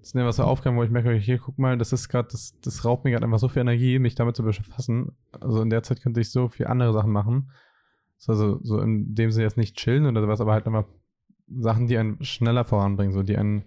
das 0.01 0.09
sind 0.09 0.21
einfach 0.21 0.33
so 0.33 0.43
Aufgaben, 0.43 0.77
wo 0.77 0.83
ich 0.83 0.89
merke, 0.89 1.13
hier, 1.13 1.37
guck 1.37 1.59
mal, 1.59 1.77
das 1.77 1.93
ist 1.93 2.09
gerade, 2.09 2.29
das, 2.31 2.59
das 2.61 2.85
raubt 2.85 3.05
mir 3.05 3.11
gerade 3.11 3.23
einfach 3.23 3.37
so 3.37 3.49
viel 3.49 3.61
Energie, 3.61 3.99
mich 3.99 4.15
damit 4.15 4.35
zu 4.35 4.43
befassen. 4.43 5.15
Also 5.39 5.61
in 5.61 5.69
der 5.69 5.83
Zeit 5.83 6.01
könnte 6.01 6.19
ich 6.19 6.31
so 6.31 6.47
viel 6.47 6.65
andere 6.65 6.91
Sachen 6.91 7.11
machen. 7.11 7.51
Also 8.27 8.59
so 8.63 8.79
in 8.79 9.13
dem 9.13 9.31
Sinne 9.31 9.43
jetzt 9.43 9.57
nicht 9.57 9.77
chillen 9.77 10.07
oder 10.07 10.21
sowas, 10.21 10.41
aber 10.41 10.53
halt 10.53 10.65
einfach 10.65 10.85
Sachen, 11.47 11.87
die 11.87 11.97
einen 11.97 12.23
schneller 12.23 12.65
voranbringen, 12.65 13.13
so 13.13 13.21
die 13.21 13.37
einen, 13.37 13.65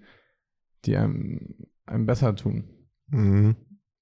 die 0.84 0.96
einem, 0.96 1.54
einem 1.86 2.06
besser 2.06 2.34
tun. 2.34 2.64
Mhm. 3.08 3.56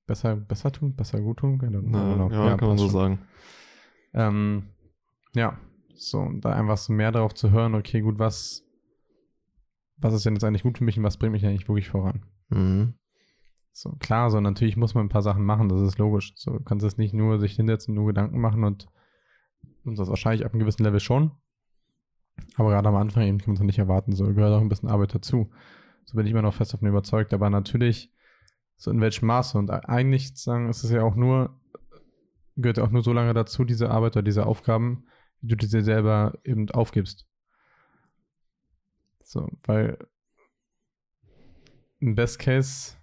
Besser, 0.07 0.37
besser 0.37 0.73
tun? 0.73 0.95
Besser 0.95 1.21
gut 1.21 1.39
tun? 1.39 1.59
Na, 1.61 2.09
genau. 2.09 2.31
Ja, 2.31 2.49
ja, 2.49 2.57
kann 2.57 2.69
man 2.69 2.79
so 2.79 2.85
schon. 2.85 2.93
sagen. 2.93 3.19
Ähm, 4.15 4.65
ja, 5.35 5.59
so, 5.95 6.29
da 6.41 6.53
einfach 6.53 6.77
so 6.77 6.93
mehr 6.93 7.13
darauf 7.13 7.35
zu 7.35 7.51
hören, 7.51 7.75
okay, 7.75 8.01
gut, 8.01 8.19
was, 8.19 8.65
was 9.97 10.15
ist 10.15 10.27
denn 10.27 10.35
jetzt 10.35 10.45
eigentlich 10.45 10.65
gut 10.65 10.79
für 10.79 10.85
mich 10.85 10.99
und 10.99 11.05
was 11.05 11.17
bringt 11.17 11.33
mich 11.33 11.47
eigentlich 11.47 11.69
wirklich 11.69 11.89
voran? 11.89 12.27
Mhm. 12.49 12.95
So, 13.73 13.93
klar, 14.01 14.31
so 14.31 14.41
natürlich 14.41 14.77
muss 14.77 14.95
man 14.95 15.07
ein 15.07 15.09
paar 15.09 15.23
Sachen 15.23 15.45
machen, 15.45 15.69
das 15.69 15.81
ist 15.81 15.99
logisch. 15.99 16.35
So, 16.37 16.59
du 16.59 16.65
kannst 16.65 16.85
es 16.85 16.99
nicht 16.99 17.15
nur 17.15 17.39
sich 17.39 17.55
hinsetzen, 17.55 17.95
nur 17.95 18.07
Gedanken 18.07 18.39
machen 18.39 18.65
und, 18.65 18.87
und 19.85 19.99
das 19.99 20.09
wahrscheinlich 20.09 20.45
ab 20.45 20.53
einem 20.53 20.61
gewissen 20.61 20.83
Level 20.83 21.01
schon. 21.01 21.31
Aber 22.57 22.71
gerade 22.71 22.89
am 22.89 22.97
Anfang 22.97 23.25
eben 23.25 23.39
kann 23.39 23.55
man 23.55 23.57
es 23.57 23.67
nicht 23.67 23.79
erwarten, 23.79 24.13
so 24.13 24.27
gehört 24.27 24.53
auch 24.53 24.61
ein 24.61 24.69
bisschen 24.69 24.91
Arbeit 24.91 25.15
dazu. 25.15 25.51
So 26.05 26.17
bin 26.17 26.27
ich 26.27 26.33
immer 26.33 26.43
noch 26.43 26.55
fest 26.55 26.75
davon 26.75 26.89
überzeugt, 26.89 27.33
aber 27.33 27.49
natürlich 27.49 28.13
so 28.83 28.91
in 28.91 29.01
welchem 29.01 29.27
Maße. 29.27 29.57
Und 29.57 29.71
eigentlich 29.71 30.37
sagen, 30.37 30.69
ist 30.69 30.83
es 30.83 30.91
ja 30.91 31.03
auch 31.03 31.15
nur, 31.15 31.57
gehört 32.57 32.79
ja 32.79 32.85
auch 32.85 32.91
nur 32.91 33.05
so 33.05 33.13
lange 33.13 33.33
dazu, 33.33 33.65
diese 33.65 33.91
Arbeit 33.91 34.17
oder 34.17 34.25
diese 34.25 34.45
Aufgaben, 34.45 35.05
wie 35.41 35.49
du 35.49 35.57
diese 35.57 35.83
selber 35.83 36.37
eben 36.43 36.69
aufgibst. 36.71 37.29
So, 39.23 39.49
weil 39.65 39.99
im 42.01 42.17
Best 42.17 42.41
Case 42.41 42.97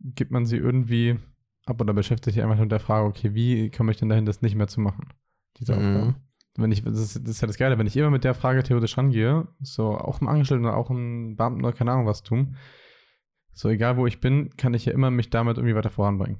gibt 0.00 0.32
man 0.32 0.44
sie 0.44 0.58
irgendwie 0.58 1.18
ab 1.64 1.80
oder 1.80 1.94
beschäftigt 1.94 2.34
sich 2.34 2.42
einfach 2.42 2.58
mit 2.58 2.70
der 2.70 2.78
Frage, 2.78 3.06
okay, 3.06 3.34
wie 3.34 3.70
komme 3.70 3.92
ich 3.92 3.96
denn 3.96 4.10
dahin, 4.10 4.26
das 4.26 4.42
nicht 4.42 4.54
mehr 4.54 4.68
zu 4.68 4.82
machen, 4.82 5.08
diese 5.56 5.74
mhm. 5.74 5.78
Aufgaben. 5.78 6.16
Wenn 6.56 6.72
ich, 6.72 6.84
das 6.84 6.98
ist, 6.98 7.22
das 7.22 7.36
ist 7.36 7.40
ja 7.40 7.46
das 7.46 7.56
Geile, 7.56 7.78
wenn 7.78 7.86
ich 7.86 7.96
immer 7.96 8.10
mit 8.10 8.24
der 8.24 8.34
Frage 8.34 8.62
theoretisch 8.62 8.98
rangehe, 8.98 9.48
so 9.60 9.96
auch 9.96 10.20
im 10.20 10.28
Angestellten 10.28 10.66
oder 10.66 10.76
auch 10.76 10.90
im 10.90 11.36
Beamten 11.36 11.64
oder 11.64 11.72
keine 11.72 11.92
Ahnung 11.92 12.06
was 12.06 12.22
tun, 12.22 12.56
so, 13.52 13.68
egal 13.68 13.96
wo 13.96 14.06
ich 14.06 14.20
bin, 14.20 14.50
kann 14.56 14.74
ich 14.74 14.86
ja 14.86 14.92
immer 14.92 15.10
mich 15.10 15.30
damit 15.30 15.56
irgendwie 15.58 15.74
weiter 15.74 15.90
voranbringen. 15.90 16.38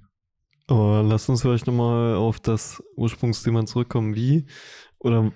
Aber 0.67 1.03
lass 1.03 1.29
uns 1.29 1.43
vielleicht 1.43 1.67
nochmal 1.67 2.15
auf 2.15 2.39
das 2.39 2.83
Ursprungsthema 2.97 3.67
zurückkommen. 3.67 4.15
Wie? 4.15 4.47
Oder 4.99 5.33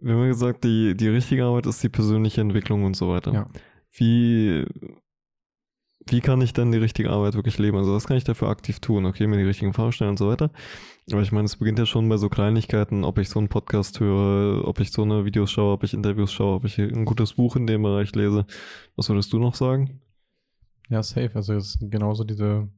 wir 0.00 0.14
haben 0.14 0.22
ja 0.22 0.28
gesagt, 0.28 0.64
die, 0.64 0.96
die 0.96 1.08
richtige 1.08 1.44
Arbeit 1.44 1.66
ist 1.66 1.82
die 1.82 1.88
persönliche 1.88 2.40
Entwicklung 2.40 2.84
und 2.84 2.96
so 2.96 3.08
weiter. 3.08 3.32
Ja. 3.32 3.46
Wie, 3.92 4.66
wie 6.08 6.20
kann 6.20 6.40
ich 6.40 6.52
dann 6.52 6.72
die 6.72 6.78
richtige 6.78 7.10
Arbeit 7.10 7.34
wirklich 7.34 7.58
leben? 7.58 7.76
Also 7.76 7.94
was 7.94 8.06
kann 8.06 8.16
ich 8.16 8.24
dafür 8.24 8.48
aktiv 8.48 8.80
tun? 8.80 9.06
Okay, 9.06 9.26
mir 9.26 9.36
die 9.36 9.44
richtigen 9.44 9.72
Fragen 9.72 9.92
stellen 9.92 10.10
und 10.10 10.18
so 10.18 10.28
weiter. 10.28 10.50
Aber 11.12 11.22
ich 11.22 11.32
meine, 11.32 11.44
es 11.44 11.56
beginnt 11.56 11.78
ja 11.78 11.86
schon 11.86 12.08
bei 12.08 12.16
so 12.16 12.28
Kleinigkeiten, 12.28 13.04
ob 13.04 13.18
ich 13.18 13.28
so 13.28 13.38
einen 13.38 13.48
Podcast 13.48 14.00
höre, 14.00 14.66
ob 14.66 14.80
ich 14.80 14.90
so 14.90 15.02
eine 15.02 15.24
Videos 15.24 15.50
schaue, 15.50 15.74
ob 15.74 15.84
ich 15.84 15.94
Interviews 15.94 16.32
schaue, 16.32 16.56
ob 16.56 16.64
ich 16.64 16.78
ein 16.78 17.04
gutes 17.04 17.34
Buch 17.34 17.56
in 17.56 17.66
dem 17.66 17.82
Bereich 17.82 18.14
lese. 18.14 18.46
Was 18.96 19.08
würdest 19.08 19.32
du 19.32 19.38
noch 19.38 19.54
sagen? 19.54 20.00
Ja, 20.90 21.02
safe. 21.02 21.30
Also 21.34 21.54
es 21.54 21.74
sind 21.74 21.90
genauso 21.90 22.24
diese, 22.24 22.68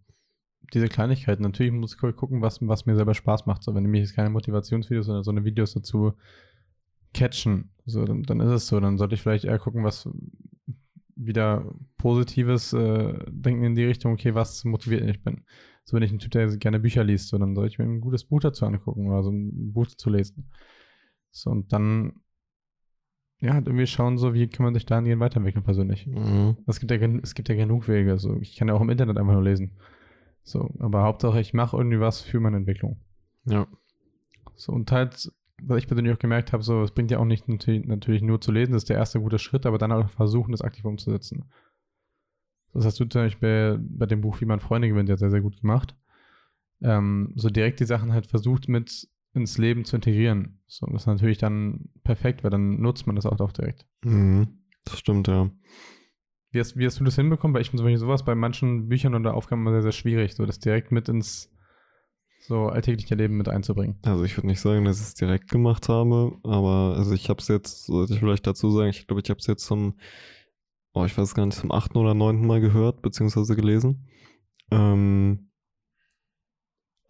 diese 0.73 0.89
Kleinigkeiten. 0.89 1.43
Natürlich 1.43 1.73
muss 1.73 1.95
ich 1.95 2.17
gucken, 2.17 2.43
was, 2.43 2.59
was 2.61 2.87
mir 2.87 2.95
selber 2.95 3.15
Spaß 3.15 3.47
macht. 3.47 3.65
So, 3.65 3.75
wenn 3.75 3.85
mich 3.85 4.03
jetzt 4.03 4.15
keine 4.15 4.31
Motivationsvideos 4.31 5.09
oder 5.09 5.25
so 5.25 5.31
eine 5.31 5.45
Videos 5.45 5.73
dazu 5.73 6.13
catchen, 7.15 7.73
so, 7.87 8.05
dann, 8.05 8.23
dann 8.23 8.41
ist 8.41 8.51
es 8.51 8.67
so. 8.69 8.79
Dann 8.81 8.99
sollte 8.99 9.15
ich 9.15 9.23
vielleicht 9.23 9.45
eher 9.45 9.59
gucken, 9.59 9.83
was 9.83 10.09
wieder 11.17 11.75
Positives 11.97 12.75
äh, 12.75 13.19
denken 13.29 13.65
in 13.65 13.75
die 13.75 13.85
Richtung, 13.85 14.13
okay, 14.13 14.35
was 14.35 14.65
motiviert 14.65 15.09
ich 15.09 15.23
bin. 15.23 15.45
So, 15.85 15.97
wenn 15.97 16.03
ich 16.03 16.13
ein 16.13 16.19
Typ, 16.19 16.33
der 16.33 16.55
gerne 16.59 16.81
Bücher 16.81 17.05
liest, 17.05 17.29
so, 17.29 17.39
dann 17.39 17.55
soll 17.55 17.67
ich 17.67 17.79
mir 17.79 17.85
ein 17.85 18.01
gutes 18.01 18.25
Buch 18.25 18.41
dazu 18.41 18.67
angucken 18.67 19.09
oder 19.09 19.23
so 19.23 19.31
ein 19.31 19.73
Buch 19.73 19.87
zu 19.87 20.11
lesen. 20.11 20.51
So, 21.31 21.51
und 21.51 21.73
dann 21.73 22.21
ja, 23.43 23.55
halt 23.55 23.67
irgendwie 23.67 23.89
schauen, 23.89 24.19
so 24.19 24.35
wie 24.35 24.47
kann 24.47 24.65
man 24.65 24.73
sich 24.73 24.87
dahingehend 24.87 25.21
weiterentwickeln 25.21 25.65
persönlich. 25.65 26.07
Mhm. 26.07 26.57
Es 26.67 26.79
gibt 26.79 26.93
ja, 26.93 26.99
es 27.23 27.35
gibt 27.35 27.49
ja 27.49 27.57
genug 27.57 27.89
Wege. 27.89 28.17
So, 28.19 28.39
ich 28.41 28.57
kann 28.57 28.69
ja 28.69 28.75
auch 28.75 28.81
im 28.81 28.89
Internet 28.89 29.19
einfach 29.19 29.33
nur 29.33 29.43
lesen. 29.43 29.73
So, 30.45 30.71
aber 30.79 31.03
Hauptsache, 31.03 31.41
ich 31.41 31.53
mache 31.53 31.77
irgendwie 31.77 31.99
was 31.99 32.21
für 32.21 32.39
meine 32.39 32.57
Entwicklung. 32.57 33.01
Ja. 33.45 33.67
So, 34.55 34.73
und 34.73 34.93
halt, 34.93 35.33
was 35.61 35.79
ich 35.79 35.89
persönlich 35.89 36.15
auch 36.15 36.21
gemerkt 36.21 36.53
habe, 36.53 36.63
so, 36.63 36.83
es 36.83 36.93
bringt 36.93 37.11
ja 37.11 37.19
auch 37.19 37.25
nicht 37.25 37.49
natürlich, 37.49 37.85
natürlich 37.85 38.23
nur 38.23 38.41
zu 38.41 38.53
lesen, 38.53 38.73
das 38.73 38.85
ist 38.85 38.91
der 38.91 38.97
erste 38.97 39.21
gute 39.21 39.41
Schritt, 39.41 39.67
aber 39.67 39.79
dann 39.79 39.91
auch 39.91 40.09
versuchen, 40.09 40.53
das 40.53 40.63
aktiv 40.63 40.85
umzusetzen. 40.85 41.47
Das 42.73 42.85
hast 42.85 43.01
du 43.01 43.05
zum 43.07 43.23
Beispiel 43.23 43.79
bei, 43.79 43.85
bei 43.99 44.07
dem 44.07 44.21
Buch 44.21 44.41
Wie 44.41 44.47
man 44.47 44.61
Freunde 44.61 44.89
gewinnt 44.89 45.09
ja 45.09 45.17
sehr, 45.17 45.31
sehr 45.31 45.41
gut 45.41 45.61
gemacht. 45.61 45.97
Ähm, 46.81 47.33
so 47.35 47.51
direkt 47.51 47.81
die 47.81 47.87
Sachen 47.87 48.13
halt 48.13 48.29
versucht 48.29 48.69
mit 48.69 49.09
ins 49.35 49.59
Leben 49.59 49.85
zu 49.85 49.97
integrieren. 49.97 50.61
So, 50.67 50.87
das 50.87 51.03
ist 51.03 51.07
natürlich 51.07 51.39
dann 51.39 51.89
perfekt, 52.05 52.45
weil 52.45 52.51
dann 52.51 52.81
nutzt 52.81 53.07
man 53.07 53.17
das 53.17 53.27
auch, 53.27 53.53
direkt. 53.53 53.87
Mhm. 54.05 54.59
Das 54.85 54.99
stimmt, 54.99 55.29
ja. 55.29 55.51
Wie 56.51 56.61
hast, 56.61 56.77
wie 56.77 56.85
hast 56.85 57.01
du 57.01 57.05
das 57.05 57.17
hinbekommen? 57.17 57.55
Weil 57.55 57.63
ich 57.63 57.71
finde 57.71 57.97
sowas 57.97 58.25
bei 58.25 58.35
manchen 58.35 58.89
Büchern 58.89 59.15
oder 59.15 59.35
Aufgaben 59.35 59.63
immer 59.63 59.73
sehr, 59.73 59.83
sehr 59.83 59.93
schwierig, 59.93 60.35
so 60.35 60.45
das 60.45 60.59
direkt 60.59 60.93
mit 60.93 61.09
ins 61.09 61.51
so 62.41 62.67
alltägliche 62.67 63.15
Leben 63.15 63.37
mit 63.37 63.49
einzubringen. 63.49 63.99
Also 64.03 64.25
ich 64.25 64.37
würde 64.37 64.49
nicht 64.49 64.61
sagen, 64.61 64.85
dass 64.85 64.99
ich 64.99 65.07
es 65.07 65.15
direkt 65.15 65.49
gemacht 65.51 65.89
habe, 65.89 66.37
aber 66.43 66.97
also 66.97 67.15
ich 67.15 67.29
habe 67.29 67.41
es 67.41 67.49
jetzt, 67.49 67.87
sollte 67.87 68.15
ich 68.15 68.19
vielleicht 68.19 68.47
dazu 68.47 68.71
sagen, 68.71 68.91
ich 68.91 69.07
glaube, 69.07 69.23
ich 69.25 69.31
habe 69.31 69.39
es 69.39 69.47
jetzt 69.47 69.65
zum, 69.65 69.95
oh, 70.93 71.05
ich 71.05 71.17
weiß 71.17 71.35
gar 71.35 71.47
nicht, 71.47 71.59
zum 71.59 71.71
achten 71.71 71.97
oder 71.97 72.15
neunten 72.15 72.47
Mal 72.47 72.61
gehört, 72.61 73.01
beziehungsweise 73.01 73.55
gelesen. 73.55 74.09
Ähm, 74.73 75.52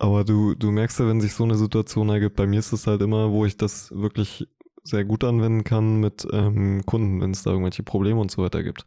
aber 0.02 0.24
du, 0.24 0.56
du 0.56 0.72
merkst 0.72 0.98
ja, 0.98 1.06
wenn 1.06 1.20
sich 1.20 1.32
so 1.32 1.44
eine 1.44 1.54
Situation 1.54 2.08
ergibt, 2.08 2.34
bei 2.34 2.48
mir 2.48 2.58
ist 2.58 2.72
es 2.72 2.88
halt 2.88 3.02
immer, 3.02 3.30
wo 3.30 3.46
ich 3.46 3.56
das 3.56 3.92
wirklich 3.94 4.48
sehr 4.82 5.04
gut 5.04 5.22
anwenden 5.22 5.62
kann 5.62 6.00
mit 6.00 6.26
ähm, 6.32 6.82
Kunden, 6.84 7.20
wenn 7.20 7.30
es 7.30 7.44
da 7.44 7.50
irgendwelche 7.50 7.84
Probleme 7.84 8.18
und 8.18 8.28
so 8.28 8.42
weiter 8.42 8.64
gibt. 8.64 8.84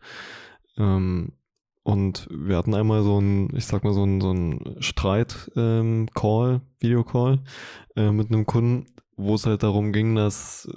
Ähm, 0.78 1.32
und 1.84 2.28
wir 2.30 2.58
hatten 2.58 2.74
einmal 2.74 3.02
so 3.04 3.18
ein, 3.22 3.50
ich 3.56 3.66
sag 3.66 3.86
mal, 3.86 3.94
so 3.94 4.04
ein, 4.04 4.20
so 4.20 4.34
ein 4.34 4.76
Streit-Call, 4.80 6.62
Videocall 6.82 7.40
äh, 7.96 8.12
mit 8.12 8.28
einem 8.28 8.46
Kunden, 8.46 8.88
wo 9.16 9.36
es 9.36 9.46
halt 9.46 9.64
darum 9.64 9.94
ging, 9.94 10.16
dass, 10.16 10.68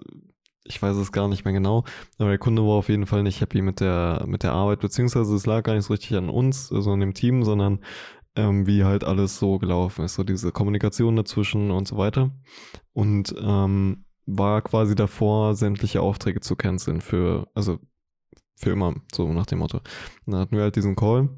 ich 0.62 0.80
weiß 0.80 0.96
es 0.98 1.10
gar 1.10 1.26
nicht 1.26 1.46
mehr 1.46 1.54
genau, 1.54 1.82
aber 2.18 2.28
der 2.28 2.38
Kunde 2.38 2.62
war 2.62 2.76
auf 2.76 2.90
jeden 2.90 3.06
Fall 3.06 3.24
nicht 3.24 3.40
happy 3.40 3.60
mit 3.60 3.80
der, 3.80 4.22
mit 4.28 4.44
der 4.44 4.52
Arbeit, 4.52 4.78
beziehungsweise 4.78 5.34
es 5.34 5.46
lag 5.46 5.64
gar 5.64 5.74
nicht 5.74 5.86
so 5.86 5.94
richtig 5.94 6.16
an 6.16 6.28
uns, 6.28 6.70
also 6.70 6.92
an 6.92 7.00
dem 7.00 7.14
Team, 7.14 7.42
sondern 7.42 7.80
ähm, 8.38 8.66
wie 8.68 8.84
halt 8.84 9.02
alles 9.02 9.38
so 9.38 9.58
gelaufen 9.58 10.04
ist, 10.04 10.14
so 10.14 10.22
diese 10.22 10.52
Kommunikation 10.52 11.16
dazwischen 11.16 11.72
und 11.72 11.88
so 11.88 11.96
weiter. 11.96 12.30
Und 12.92 13.34
ähm, 13.38 14.04
war 14.26 14.62
quasi 14.62 14.94
davor, 14.94 15.56
sämtliche 15.56 16.00
Aufträge 16.00 16.40
zu 16.40 16.54
canceln 16.54 17.00
für, 17.00 17.48
also 17.54 17.80
für 18.56 18.70
immer, 18.70 18.94
so 19.12 19.32
nach 19.32 19.46
dem 19.46 19.58
Motto. 19.58 19.78
Und 20.24 20.32
dann 20.32 20.40
hatten 20.40 20.56
wir 20.56 20.62
halt 20.62 20.76
diesen 20.76 20.94
Call. 20.94 21.28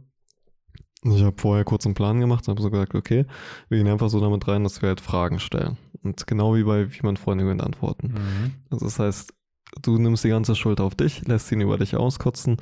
Ich 1.02 1.23
habe 1.23 1.40
vorher 1.40 1.64
kurz 1.64 1.87
einen 1.87 1.95
Plan 1.95 2.21
gemacht 2.21 2.47
und 2.47 2.52
habe 2.52 2.62
so 2.62 2.71
gesagt, 2.71 2.95
okay, 2.95 3.25
wir 3.71 3.78
gehen 3.78 3.88
einfach 3.88 4.11
so 4.11 4.21
damit 4.21 4.47
rein, 4.47 4.64
dass 4.64 4.83
wir 4.83 4.90
halt 4.90 5.00
Fragen 5.00 5.38
stellen. 5.38 5.78
Und 6.02 6.26
genau 6.26 6.54
wie 6.54 6.64
bei 6.64 6.92
Wie 6.92 7.00
man 7.02 7.16
Freunde 7.16 7.45
gewinnt 7.45 7.62
antworten. 7.62 8.14
Also 8.69 8.85
das 8.85 8.99
heißt, 8.99 9.33
du 9.80 9.97
nimmst 9.97 10.25
die 10.25 10.28
ganze 10.28 10.54
Schuld 10.54 10.80
auf 10.80 10.95
dich, 10.95 11.26
lässt 11.26 11.50
ihn 11.52 11.62
über 11.62 11.78
dich 11.78 11.97
auskotzen 11.97 12.59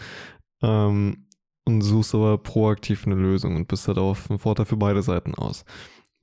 ähm, 0.63 1.28
und 1.69 1.83
suchst 1.83 2.15
aber 2.15 2.39
proaktiv 2.39 3.07
eine 3.07 3.15
Lösung 3.15 3.55
und 3.55 3.69
bist 3.69 3.87
halt 3.87 3.99
auf 3.99 4.31
einen 4.31 4.39
Vorteil 4.39 4.67
für 4.67 4.77
beide 4.77 5.03
Seiten 5.03 5.35
aus. 5.35 5.65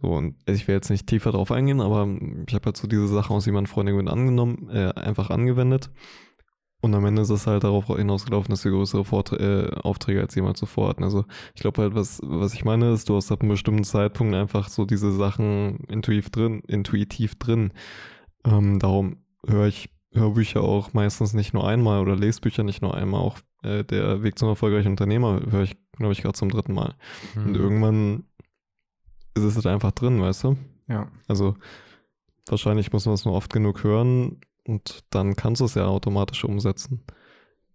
So, 0.01 0.09
und 0.09 0.35
ich 0.45 0.67
will 0.67 0.75
jetzt 0.75 0.89
nicht 0.89 1.07
tiefer 1.07 1.31
drauf 1.31 1.51
eingehen, 1.51 1.79
aber 1.79 2.07
ich 2.47 2.53
habe 2.53 2.65
halt 2.65 2.77
so 2.77 2.87
diese 2.87 3.07
Sachen 3.07 3.35
aus 3.35 3.47
man 3.47 3.67
Freunde 3.67 3.93
gewinnt 3.93 4.09
angenommen, 4.09 4.69
äh, 4.69 4.91
einfach 4.95 5.29
angewendet. 5.29 5.89
Und 6.81 6.93
am 6.93 7.05
Ende 7.05 7.21
ist 7.21 7.29
es 7.29 7.47
halt 7.47 7.63
darauf 7.63 7.87
hinausgelaufen, 7.87 8.51
dass 8.51 8.65
wir 8.65 8.71
größere 8.71 9.05
Vortr 9.05 9.39
äh, 9.39 9.75
Aufträge 9.81 10.21
als 10.21 10.35
jemals 10.35 10.59
zuvor 10.59 10.89
hatten. 10.89 11.03
Also 11.03 11.25
ich 11.55 11.61
glaube 11.61 11.81
halt, 11.81 11.95
was, 11.95 12.19
was 12.23 12.53
ich 12.53 12.65
meine, 12.65 12.91
ist, 12.91 13.09
du 13.09 13.15
hast 13.15 13.31
ab 13.31 13.41
einem 13.41 13.51
bestimmten 13.51 13.83
Zeitpunkt 13.83 14.35
einfach 14.35 14.67
so 14.67 14.85
diese 14.85 15.11
Sachen 15.11 15.77
intuitiv 15.87 16.29
drin, 16.29 16.61
intuitiv 16.67 17.35
drin. 17.35 17.71
Ähm, 18.45 18.77
darum 18.79 19.17
höre 19.47 19.67
ich 19.67 19.89
Hörbücher 20.13 20.61
auch 20.61 20.93
meistens 20.93 21.33
nicht 21.33 21.53
nur 21.53 21.67
einmal 21.67 22.01
oder 22.01 22.15
Lesbücher 22.15 22.63
nicht 22.63 22.81
nur 22.81 22.95
einmal. 22.95 23.21
Auch 23.21 23.39
äh, 23.65 23.83
der 23.83 24.23
Weg 24.23 24.37
zum 24.37 24.49
erfolgreichen 24.49 24.89
Unternehmer 24.89 25.41
höre 25.49 25.63
ich, 25.63 25.75
glaube 25.93 26.13
ich, 26.13 26.21
gerade 26.21 26.37
zum 26.37 26.49
dritten 26.49 26.73
Mal. 26.73 26.95
Mhm. 27.35 27.45
Und 27.45 27.55
irgendwann 27.57 28.23
ist 29.35 29.43
es 29.43 29.55
halt 29.55 29.67
einfach 29.67 29.91
drin, 29.91 30.21
weißt 30.21 30.45
du? 30.45 30.57
Ja. 30.87 31.07
Also 31.27 31.55
wahrscheinlich 32.47 32.91
muss 32.91 33.05
man 33.05 33.15
es 33.15 33.25
nur 33.25 33.33
oft 33.33 33.51
genug 33.51 33.83
hören 33.83 34.39
und 34.67 35.03
dann 35.09 35.35
kannst 35.35 35.61
du 35.61 35.65
es 35.65 35.75
ja 35.75 35.85
automatisch 35.87 36.43
umsetzen. 36.43 37.03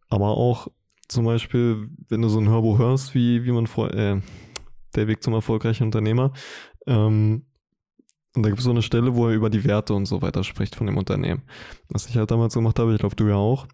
Aber 0.09 0.29
auch 0.29 0.69
zum 1.09 1.25
Beispiel, 1.25 1.89
wenn 2.09 2.23
du 2.23 2.29
so 2.29 2.39
ein 2.39 2.49
Hörbuch 2.49 2.79
hörst, 2.79 3.15
wie, 3.15 3.45
wie 3.45 3.53
man 3.53 3.67
vor, 3.67 3.93
äh, 3.93 4.21
der 4.95 5.09
Weg 5.09 5.23
zum 5.23 5.35
erfolgreichen 5.35 5.85
Unternehmer, 5.85 6.33
ähm, 6.87 7.45
und 8.37 8.45
da 8.45 8.49
gibt 8.49 8.61
es 8.61 8.65
so 8.65 8.71
eine 8.71 8.83
Stelle, 8.83 9.17
wo 9.17 9.27
er 9.27 9.35
über 9.35 9.51
die 9.51 9.65
Werte 9.65 9.93
und 9.93 10.07
so 10.07 10.23
weiter 10.23 10.45
spricht 10.45 10.77
von 10.77 10.87
dem 10.87 10.97
Unternehmen. 10.97 11.43
Was 11.89 12.07
ich 12.07 12.17
halt 12.17 12.31
damals 12.31 12.55
gemacht 12.55 12.79
habe, 12.79 12.93
ich 12.93 13.01
glaube, 13.01 13.17
du 13.17 13.27
ja 13.27 13.35
auch, 13.35 13.67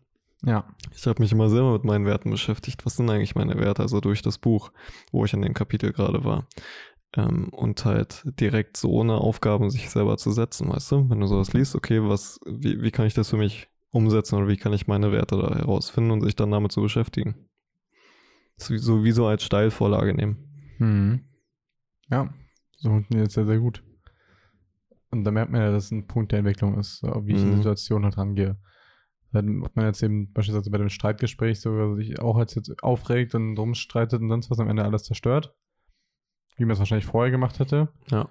Ja. 0.46 0.64
ich 0.94 1.04
habe 1.06 1.20
mich 1.20 1.32
immer 1.32 1.50
selber 1.50 1.72
mit 1.72 1.82
meinen 1.84 2.06
Werten 2.06 2.30
beschäftigt. 2.30 2.86
Was 2.86 2.96
sind 2.96 3.10
eigentlich 3.10 3.34
meine 3.34 3.58
Werte? 3.58 3.82
Also 3.82 4.00
durch 4.00 4.22
das 4.22 4.38
Buch, 4.38 4.70
wo 5.10 5.24
ich 5.24 5.32
in 5.34 5.42
dem 5.42 5.54
Kapitel 5.54 5.92
gerade 5.92 6.24
war. 6.24 6.46
Ähm, 7.14 7.48
und 7.48 7.84
halt 7.84 8.22
direkt 8.40 8.76
so 8.76 9.00
eine 9.00 9.14
Aufgaben 9.14 9.70
sich 9.70 9.90
selber 9.90 10.16
zu 10.18 10.30
setzen, 10.30 10.68
weißt 10.68 10.92
du? 10.92 11.10
Wenn 11.10 11.18
du 11.20 11.26
sowas 11.26 11.52
liest, 11.52 11.74
okay, 11.74 12.00
was, 12.02 12.38
wie, 12.46 12.80
wie 12.80 12.90
kann 12.92 13.06
ich 13.06 13.14
das 13.14 13.30
für 13.30 13.36
mich 13.36 13.68
umsetzen 13.90 14.36
oder 14.36 14.46
wie 14.48 14.56
kann 14.56 14.72
ich 14.72 14.86
meine 14.86 15.10
Werte 15.10 15.36
da 15.36 15.52
herausfinden 15.54 16.12
und 16.12 16.20
sich 16.20 16.36
dann 16.36 16.50
damit 16.52 16.70
zu 16.72 16.80
beschäftigen? 16.80 17.34
So, 18.56 19.02
wie 19.04 19.12
so 19.12 19.26
als 19.26 19.42
Steilvorlage 19.42 20.14
nehmen. 20.14 20.76
Mhm. 20.78 21.24
Ja, 22.08 22.32
so 22.78 22.90
funktioniert 22.90 23.28
es 23.28 23.34
sehr, 23.34 23.46
sehr 23.46 23.58
gut. 23.58 23.82
Und 25.10 25.24
da 25.24 25.30
merkt 25.30 25.50
man 25.50 25.60
ja, 25.60 25.70
dass 25.72 25.86
es 25.86 25.90
ein 25.90 26.06
Punkt 26.06 26.32
der 26.32 26.38
Entwicklung 26.40 26.78
ist, 26.78 27.02
wie 27.02 27.32
ich 27.34 27.42
in 27.42 27.48
Mhm. 27.48 27.50
die 27.52 27.56
Situation 27.58 28.04
halt 28.04 28.16
rangehe. 28.16 28.56
Dann 29.32 29.64
hat 29.64 29.76
man 29.76 29.86
jetzt 29.86 30.02
eben 30.02 30.32
beispielsweise 30.32 30.70
bei 30.70 30.78
dem 30.78 30.88
Streitgespräch 30.88 31.60
so 31.60 31.96
sich 31.96 32.20
auch 32.20 32.36
als 32.36 32.54
jetzt 32.54 32.82
aufregt 32.82 33.34
und 33.34 33.58
rumstreitet 33.58 34.20
und 34.20 34.28
sonst 34.28 34.50
was 34.50 34.60
am 34.60 34.68
Ende 34.68 34.84
alles 34.84 35.04
zerstört. 35.04 35.54
Wie 36.56 36.64
man 36.64 36.72
es 36.72 36.78
wahrscheinlich 36.78 37.06
vorher 37.06 37.30
gemacht 37.30 37.58
hätte. 37.58 37.88
Ja. 38.10 38.22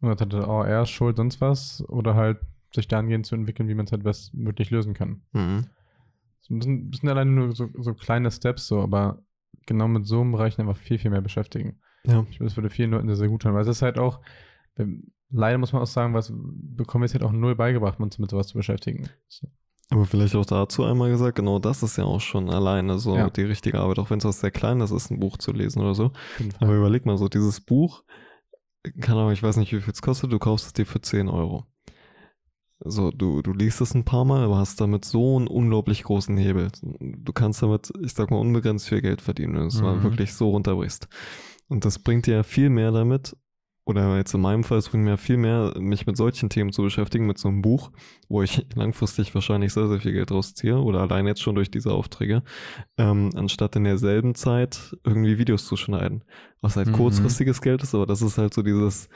Und 0.00 0.08
dann 0.08 0.18
hatte, 0.18 0.46
oh, 0.48 0.62
er 0.62 0.82
ist 0.82 0.90
schuld, 0.90 1.16
sonst 1.16 1.40
was. 1.40 1.82
Oder 1.88 2.14
halt 2.14 2.38
sich 2.74 2.88
dahingehend 2.88 3.26
zu 3.26 3.34
entwickeln, 3.34 3.68
wie 3.68 3.74
man 3.74 3.86
es 3.86 3.92
halt 3.92 4.04
bestmöglich 4.04 4.70
lösen 4.70 4.94
kann. 4.94 5.22
Mhm. 5.32 5.66
So 6.40 6.54
ein 6.54 6.58
bisschen, 6.58 6.90
bisschen 6.90 7.08
alleine 7.08 7.30
nur 7.30 7.54
so, 7.54 7.68
so 7.78 7.94
kleine 7.94 8.30
Steps 8.30 8.66
so, 8.66 8.80
aber 8.80 9.22
genau 9.66 9.88
mit 9.88 10.06
so 10.06 10.20
einem 10.20 10.32
Bereich 10.32 10.58
einfach 10.58 10.76
viel, 10.76 10.98
viel 10.98 11.10
mehr 11.10 11.20
beschäftigen. 11.20 11.80
Ja. 12.04 12.20
Ich 12.30 12.36
glaube, 12.36 12.44
das 12.44 12.56
würde 12.56 12.70
vielen 12.70 12.90
Leuten 12.90 13.06
sehr, 13.08 13.16
sehr 13.16 13.28
gut 13.28 13.42
tun, 13.42 13.54
weil 13.54 13.62
es 13.62 13.68
ist 13.68 13.82
halt 13.82 13.98
auch, 13.98 14.20
wenn- 14.74 15.12
leider 15.30 15.58
muss 15.58 15.72
man 15.72 15.82
auch 15.82 15.86
sagen, 15.86 16.14
was 16.14 16.32
bekommen 16.34 17.02
wir 17.02 17.06
jetzt 17.06 17.14
halt 17.14 17.24
auch 17.24 17.32
null 17.32 17.54
beigebracht, 17.54 18.00
uns 18.00 18.18
mit 18.18 18.30
sowas 18.30 18.48
zu 18.48 18.56
beschäftigen. 18.58 19.08
So. 19.28 19.48
Aber 19.92 20.06
vielleicht 20.06 20.34
auch 20.34 20.46
dazu 20.46 20.84
einmal 20.84 21.10
gesagt, 21.10 21.36
genau 21.36 21.58
das 21.58 21.82
ist 21.82 21.96
ja 21.98 22.04
auch 22.04 22.20
schon 22.20 22.50
alleine 22.50 22.98
so 22.98 23.14
Ja. 23.16 23.30
die 23.30 23.42
richtige 23.42 23.78
Arbeit, 23.80 23.98
auch 23.98 24.10
wenn 24.10 24.18
es 24.18 24.24
was 24.24 24.40
sehr 24.40 24.50
Kleines 24.50 24.90
ist, 24.90 25.10
ein 25.10 25.20
Buch 25.20 25.36
zu 25.38 25.52
lesen 25.52 25.82
oder 25.82 25.94
so. 25.94 26.12
Aber 26.60 26.74
überleg 26.74 27.04
mal 27.06 27.18
so, 27.18 27.28
dieses 27.28 27.60
Buch, 27.60 28.02
keine 29.00 29.20
Ahnung, 29.20 29.32
ich 29.32 29.42
weiß 29.42 29.56
nicht, 29.58 29.72
wie 29.72 29.80
viel 29.80 29.92
es 29.92 30.02
kostet, 30.02 30.32
du 30.32 30.38
kaufst 30.38 30.66
es 30.66 30.72
dir 30.72 30.86
für 30.86 31.00
10 31.00 31.28
Euro. 31.28 31.66
So, 32.84 33.12
du, 33.12 33.42
du 33.42 33.52
liest 33.52 33.80
es 33.80 33.94
ein 33.94 34.04
paar 34.04 34.24
Mal, 34.24 34.42
aber 34.42 34.56
hast 34.58 34.80
damit 34.80 35.04
so 35.04 35.36
einen 35.36 35.46
unglaublich 35.46 36.02
großen 36.02 36.36
Hebel. 36.36 36.68
Du 36.82 37.32
kannst 37.32 37.62
damit, 37.62 37.92
ich 38.02 38.12
sag 38.12 38.30
mal, 38.32 38.38
unbegrenzt 38.38 38.88
viel 38.88 39.00
Geld 39.00 39.20
verdienen, 39.20 39.54
wenn 39.54 39.60
du 39.62 39.66
es 39.68 39.80
mal 39.80 39.96
Mhm. 39.96 40.02
wirklich 40.02 40.34
so 40.34 40.50
runterbrichst. 40.50 41.06
Und 41.68 41.84
das 41.84 42.00
bringt 42.00 42.26
dir 42.26 42.34
ja 42.34 42.42
viel 42.42 42.70
mehr 42.70 42.90
damit, 42.90 43.36
oder 43.84 44.16
jetzt 44.16 44.32
in 44.34 44.40
meinem 44.40 44.62
Fall, 44.64 44.78
es 44.78 44.88
bringt 44.90 45.04
mir 45.04 45.16
viel 45.18 45.36
mehr, 45.36 45.74
mich 45.78 46.06
mit 46.06 46.16
solchen 46.16 46.48
Themen 46.50 46.72
zu 46.72 46.82
beschäftigen, 46.82 47.26
mit 47.26 47.38
so 47.38 47.48
einem 47.48 47.62
Buch, 47.62 47.90
wo 48.28 48.42
ich 48.42 48.64
langfristig 48.76 49.34
wahrscheinlich 49.34 49.72
sehr, 49.72 49.88
sehr 49.88 50.00
viel 50.00 50.12
Geld 50.12 50.30
rausziehe, 50.30 50.78
oder 50.78 51.00
allein 51.00 51.26
jetzt 51.26 51.42
schon 51.42 51.54
durch 51.56 51.70
diese 51.70 51.92
Aufträge, 51.92 52.42
ähm, 52.96 53.30
anstatt 53.34 53.74
in 53.76 53.84
derselben 53.84 54.34
Zeit 54.34 54.96
irgendwie 55.04 55.38
Videos 55.38 55.66
zu 55.66 55.76
schneiden. 55.76 56.22
Was 56.60 56.76
halt 56.76 56.88
Mhm. 56.88 56.92
kurzfristiges 56.92 57.60
Geld 57.60 57.82
ist, 57.82 57.94
aber 57.94 58.06
das 58.06 58.22
ist 58.22 58.38
halt 58.38 58.54
so 58.54 58.62
dieses 58.62 59.08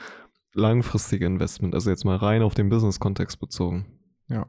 langfristige 0.53 1.25
Investment, 1.25 1.73
also 1.75 1.89
jetzt 1.89 2.03
mal 2.03 2.17
rein 2.17 2.41
auf 2.41 2.53
den 2.55 2.69
Business-Kontext 2.69 3.39
bezogen. 3.39 3.85
Ja. 4.27 4.47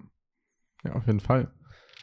Ja, 0.84 0.94
auf 0.94 1.06
jeden 1.06 1.20
Fall. 1.20 1.52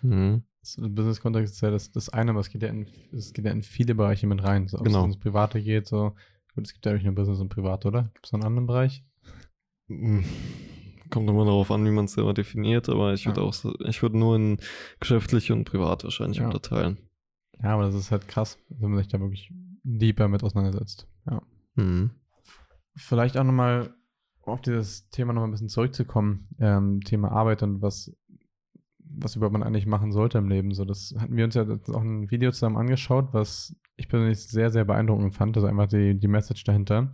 Mhm. 0.02 0.44
Business-Kontext 0.78 1.54
ist 1.56 1.62
ja 1.62 1.72
das, 1.72 1.92
das 1.92 2.10
eine, 2.10 2.32
aber 2.32 2.40
es 2.40 2.50
geht 2.50 2.62
ja 2.64 2.70
in, 2.70 2.88
es 3.14 3.34
geht 3.34 3.46
ja 3.46 3.52
in 3.52 3.62
viele 3.64 3.94
Bereiche 3.96 4.26
mit 4.28 4.44
rein. 4.44 4.68
So, 4.68 4.78
ob 4.78 4.86
Genau. 4.86 5.02
es 5.02 5.06
ins 5.06 5.20
Private 5.20 5.62
geht, 5.62 5.88
so. 5.88 6.14
Gut, 6.56 6.66
es 6.68 6.74
gibt 6.74 6.86
ja 6.86 6.92
eigentlich 6.92 7.04
nur 7.04 7.16
Business 7.16 7.40
und 7.40 7.50
Privat, 7.50 7.86
oder? 7.86 8.04
Gibt 8.14 8.26
es 8.26 8.32
noch 8.32 8.40
einen 8.40 8.48
anderen 8.48 8.68
Bereich? 8.68 9.04
Mhm. 9.88 10.24
Kommt 11.10 11.30
immer 11.30 11.46
darauf 11.46 11.70
an, 11.70 11.86
wie 11.86 11.92
man 11.92 12.06
es 12.06 12.14
selber 12.14 12.34
definiert, 12.34 12.90
aber 12.90 13.14
ich 13.14 13.26
würde 13.26 13.42
Ja. 13.42 13.48
auch, 13.48 13.56
ich 13.88 14.02
würde 14.02 14.18
nur 14.18 14.36
in 14.36 14.58
geschäftlich 15.00 15.52
und 15.52 15.66
privat 15.66 16.04
wahrscheinlich 16.04 16.40
Ja. 16.40 16.46
unterteilen. 16.46 16.98
Ja, 17.62 17.74
aber 17.74 17.84
das 17.84 17.96
ist 17.96 18.12
halt 18.12 18.28
krass, 18.28 18.58
wenn 18.70 18.90
man 18.90 18.98
sich 19.00 19.08
da 19.08 19.20
wirklich 19.20 19.52
deeper 19.84 20.28
mit 20.28 20.44
auseinandersetzt. 20.44 21.08
Ja. 21.30 21.42
Mhm. 21.76 22.12
Vielleicht 22.96 23.38
auch 23.38 23.44
nochmal 23.44 23.94
auf 24.42 24.62
dieses 24.62 25.10
Thema 25.10 25.34
nochmal 25.34 25.50
ein 25.50 25.52
bisschen 25.52 25.70
zurückzukommen, 25.70 26.48
ähm, 26.60 27.02
Thema 27.02 27.32
Arbeit 27.32 27.64
und 27.64 27.82
was 27.82 28.16
was 29.18 29.36
überhaupt 29.36 29.54
man 29.54 29.64
eigentlich 29.64 29.86
machen 29.86 30.12
sollte 30.12 30.40
im 30.40 30.50
Leben. 30.50 30.74
So, 30.74 30.84
das 30.84 31.14
hatten 31.18 31.38
wir 31.38 31.46
uns 31.46 31.56
ja 31.56 31.64
auch 31.64 32.02
ein 32.02 32.30
Video 32.32 32.52
zusammen 32.52 32.76
angeschaut, 32.76 33.30
was 33.32 33.76
ich 33.98 34.10
persönlich 34.10 34.40
sehr, 34.40 34.70
sehr 34.72 34.86
beeindruckend 34.86 35.34
fand. 35.34 35.56
Also 35.58 35.68
einfach 35.68 35.88
die, 35.88 36.18
die 36.18 36.28
Message 36.28 36.64
dahinter. 36.64 37.12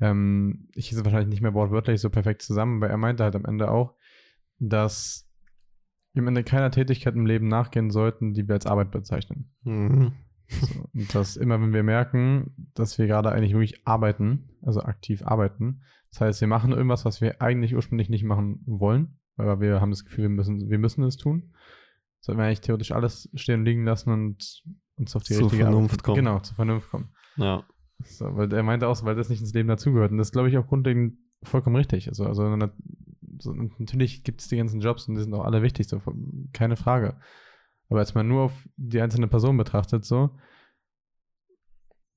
Ähm, 0.00 0.68
ich 0.74 0.88
hieße 0.88 1.04
wahrscheinlich 1.04 1.28
nicht 1.28 1.42
mehr 1.42 1.54
wortwörtlich 1.54 2.00
so 2.00 2.10
perfekt 2.10 2.42
zusammen, 2.42 2.82
aber 2.82 2.90
er 2.90 2.96
meinte 2.96 3.24
halt 3.24 3.36
am 3.36 3.44
Ende 3.44 3.70
auch, 3.70 3.94
dass 4.58 5.28
wir 6.12 6.22
am 6.22 6.28
Ende 6.28 6.42
keiner 6.42 6.70
Tätigkeit 6.70 7.14
im 7.14 7.26
Leben 7.26 7.48
nachgehen 7.48 7.90
sollten, 7.90 8.34
die 8.34 8.48
wir 8.48 8.54
als 8.54 8.66
Arbeit 8.66 8.90
bezeichnen. 8.90 9.52
Mhm. 9.62 10.12
So, 10.48 10.88
und 10.92 11.14
dass 11.14 11.36
immer, 11.36 11.60
wenn 11.60 11.72
wir 11.72 11.84
merken, 11.84 12.52
dass 12.74 12.98
wir 12.98 13.06
gerade 13.06 13.30
eigentlich 13.30 13.52
wirklich 13.52 13.86
arbeiten, 13.86 14.50
also 14.62 14.80
aktiv 14.80 15.22
arbeiten, 15.24 15.82
das 16.10 16.20
heißt, 16.20 16.40
wir 16.40 16.48
machen 16.48 16.72
irgendwas, 16.72 17.04
was 17.04 17.20
wir 17.20 17.40
eigentlich 17.40 17.76
ursprünglich 17.76 18.08
nicht 18.08 18.24
machen 18.24 18.60
wollen, 18.66 19.18
weil 19.36 19.60
wir 19.60 19.80
haben 19.80 19.90
das 19.90 20.04
Gefühl, 20.04 20.24
wir 20.24 20.30
müssen, 20.30 20.68
wir 20.68 20.78
müssen 20.78 21.04
es 21.04 21.16
tun, 21.16 21.54
sollten 22.18 22.40
wir 22.40 22.46
eigentlich 22.46 22.62
theoretisch 22.62 22.90
alles 22.90 23.30
stehen 23.34 23.60
und 23.60 23.66
liegen 23.66 23.84
lassen 23.84 24.10
und 24.10 24.64
uns 25.00 25.16
auf 25.16 25.22
die 25.22 25.34
zur 25.34 25.44
richtige 25.44 25.64
Vernunft 25.64 25.94
Arbeit, 25.94 26.02
kommen. 26.04 26.16
Genau, 26.16 26.38
zur 26.40 26.54
Vernunft 26.54 26.90
kommen. 26.90 27.08
Ja. 27.36 27.64
So, 28.04 28.36
weil 28.36 28.52
er 28.52 28.62
meinte 28.62 28.88
auch, 28.88 29.02
weil 29.04 29.16
das 29.16 29.28
nicht 29.28 29.40
ins 29.40 29.52
Leben 29.52 29.68
dazugehört. 29.68 30.12
Und 30.12 30.18
das 30.18 30.32
glaube 30.32 30.48
ich 30.48 30.56
auch 30.56 30.66
grundlegend 30.66 31.18
vollkommen 31.42 31.76
richtig. 31.76 32.08
Also, 32.08 32.24
also 32.24 32.42
so, 33.38 33.52
natürlich 33.52 34.22
gibt 34.22 34.40
es 34.40 34.48
die 34.48 34.56
ganzen 34.56 34.80
Jobs 34.80 35.08
und 35.08 35.14
die 35.14 35.22
sind 35.22 35.34
auch 35.34 35.44
alle 35.44 35.62
wichtig, 35.62 35.88
so, 35.88 36.00
keine 36.52 36.76
Frage. 36.76 37.18
Aber 37.88 37.98
als 37.98 38.14
man 38.14 38.28
nur 38.28 38.44
auf 38.44 38.68
die 38.76 39.00
einzelne 39.00 39.26
Person 39.26 39.56
betrachtet, 39.56 40.04
so, 40.04 40.30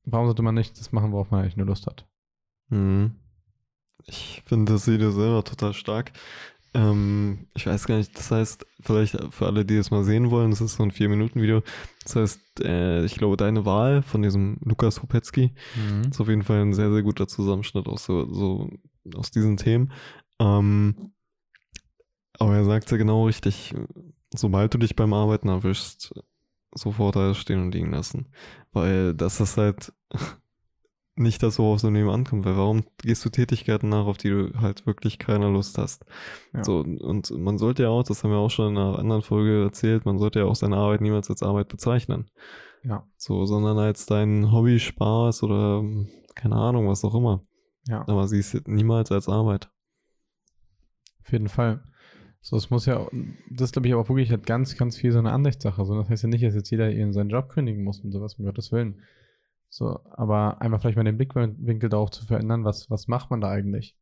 warum 0.06 0.28
sollte 0.28 0.44
man 0.44 0.56
nicht 0.56 0.80
das 0.80 0.92
machen, 0.92 1.12
worauf 1.12 1.32
man 1.32 1.42
eigentlich 1.42 1.58
nur 1.58 1.68
Lust 1.68 1.88
hat? 1.88 2.08
Mhm. 2.70 3.16
Ich 4.06 4.42
finde 4.46 4.74
das 4.74 4.88
Video 4.88 5.12
selber 5.12 5.44
total 5.44 5.74
stark. 5.74 6.12
Ähm, 6.74 7.48
ich 7.56 7.68
weiß 7.68 7.86
gar 7.86 7.98
nicht, 7.98 8.18
das 8.18 8.32
heißt, 8.32 8.66
vielleicht 8.80 9.18
für 9.32 9.46
alle, 9.46 9.64
die 9.64 9.76
es 9.76 9.92
mal 9.92 10.04
sehen 10.04 10.32
wollen, 10.32 10.50
das 10.50 10.62
ist 10.62 10.76
so 10.76 10.84
ein 10.84 10.92
4-Minuten-Video. 10.92 11.62
Das 12.04 12.16
heißt, 12.16 12.62
äh, 12.62 13.06
ich 13.06 13.16
glaube, 13.16 13.38
deine 13.38 13.66
Wahl 13.66 14.02
von 14.02 14.22
diesem 14.24 14.58
Lukas 14.62 15.02
Rupetzky 15.02 15.54
mhm. 15.76 16.10
ist 16.10 16.20
auf 16.20 16.30
jeden 16.30 16.44
Fall 16.44 16.62
ein 16.62 16.74
sehr, 16.74 16.92
sehr 16.92 17.04
guter 17.04 17.28
Zusammenschnitt 17.28 17.88
aus, 17.88 18.06
so, 18.06 18.32
so 18.34 18.70
aus 19.16 19.32
diesen 19.32 19.58
Themen. 19.58 19.92
Ähm, 20.40 21.14
aber 22.40 22.56
er 22.56 22.66
sagt 22.66 22.90
ja 22.90 22.98
genau 22.98 23.28
richtig, 23.28 23.76
sobald 24.34 24.74
du 24.74 24.80
dich 24.80 24.96
beim 24.96 25.14
Arbeiten 25.14 25.50
erwischst, 25.50 26.14
sofort 26.74 27.16
alles 27.18 27.38
stehen 27.38 27.62
und 27.62 27.74
liegen 27.74 27.92
lassen. 27.92 28.28
Weil 28.72 29.14
das 29.14 29.40
ist 29.40 29.58
halt 29.58 29.94
nicht 31.16 31.44
das, 31.44 31.60
worauf 31.60 31.78
es 31.78 31.84
im 31.84 31.94
Leben 31.94 32.10
ankommt. 32.10 32.46
Weil 32.46 32.58
warum 32.58 32.84
gehst 32.98 33.24
du 33.24 33.30
Tätigkeiten 33.30 33.90
nach, 33.90 34.06
auf 34.06 34.18
die 34.18 34.30
du 34.30 34.54
halt 34.60 34.86
wirklich 34.86 35.20
keine 35.20 35.50
Lust 35.50 35.78
hast? 35.78 36.06
Ja. 36.54 36.64
So, 36.64 36.80
und 36.80 37.32
man 37.32 37.58
sollte 37.58 37.84
ja 37.84 37.90
auch, 37.90 38.04
das 38.04 38.24
haben 38.24 38.32
wir 38.32 38.38
auch 38.38 38.50
schon 38.50 38.74
in 38.74 38.78
einer 38.78 39.00
anderen 39.00 39.22
Folge 39.22 39.64
erzählt, 39.64 40.06
man 40.06 40.18
sollte 40.18 40.40
ja 40.40 40.46
auch 40.46 40.56
seine 40.56 40.78
Arbeit 40.78 41.02
niemals 41.02 41.30
als 41.30 41.44
Arbeit 41.44 41.68
bezeichnen. 41.68 42.30
Ja. 42.84 43.08
So, 43.16 43.46
sondern 43.46 43.78
als 43.78 44.06
dein 44.06 44.52
Hobby, 44.52 44.80
Spaß 44.80 45.44
oder 45.44 45.84
keine 46.36 46.56
Ahnung, 46.56 46.88
was 46.88 47.06
auch 47.06 47.16
immer. 47.16 47.46
Ja. 47.88 48.08
Aber 48.08 48.28
sie 48.28 48.40
ist 48.40 48.68
niemals 48.68 49.12
als 49.12 49.30
Arbeit. 49.30 49.70
Auf 51.22 51.32
jeden 51.32 51.50
Fall. 51.50 51.84
So, 52.42 52.58
es 52.58 52.70
muss 52.70 52.86
ja, 52.86 53.08
das 53.50 53.72
glaube 53.72 53.88
ich 53.88 53.94
aber 53.94 54.08
wirklich 54.10 54.32
hat 54.32 54.46
ganz, 54.46 54.76
ganz 54.76 54.98
viel 54.98 55.14
so 55.14 55.20
eine 55.20 55.32
Ansichtssache. 55.32 55.86
So, 55.86 55.96
das 55.96 56.10
heißt 56.10 56.24
ja 56.24 56.30
nicht, 56.30 56.44
dass 56.44 56.56
jetzt 56.56 56.70
jeder 56.72 56.92
ihren 56.92 57.14
seinen 57.14 57.30
Job 57.30 57.48
kündigen 57.48 57.84
muss 57.84 58.02
und 58.02 58.12
sowas, 58.12 58.36
um 58.36 58.44
Gottes 58.46 58.72
Willen. 58.74 59.02
So, 59.74 60.02
aber 60.12 60.62
einfach 60.62 60.80
vielleicht 60.80 60.98
mal 60.98 61.04
den 61.04 61.18
Blickwinkel 61.18 61.90
darauf 61.90 62.12
zu 62.12 62.24
verändern, 62.24 62.64
was, 62.64 62.92
was 62.92 63.08
macht 63.08 63.32
man 63.32 63.42
da 63.42 63.50
eigentlich? 63.50 63.98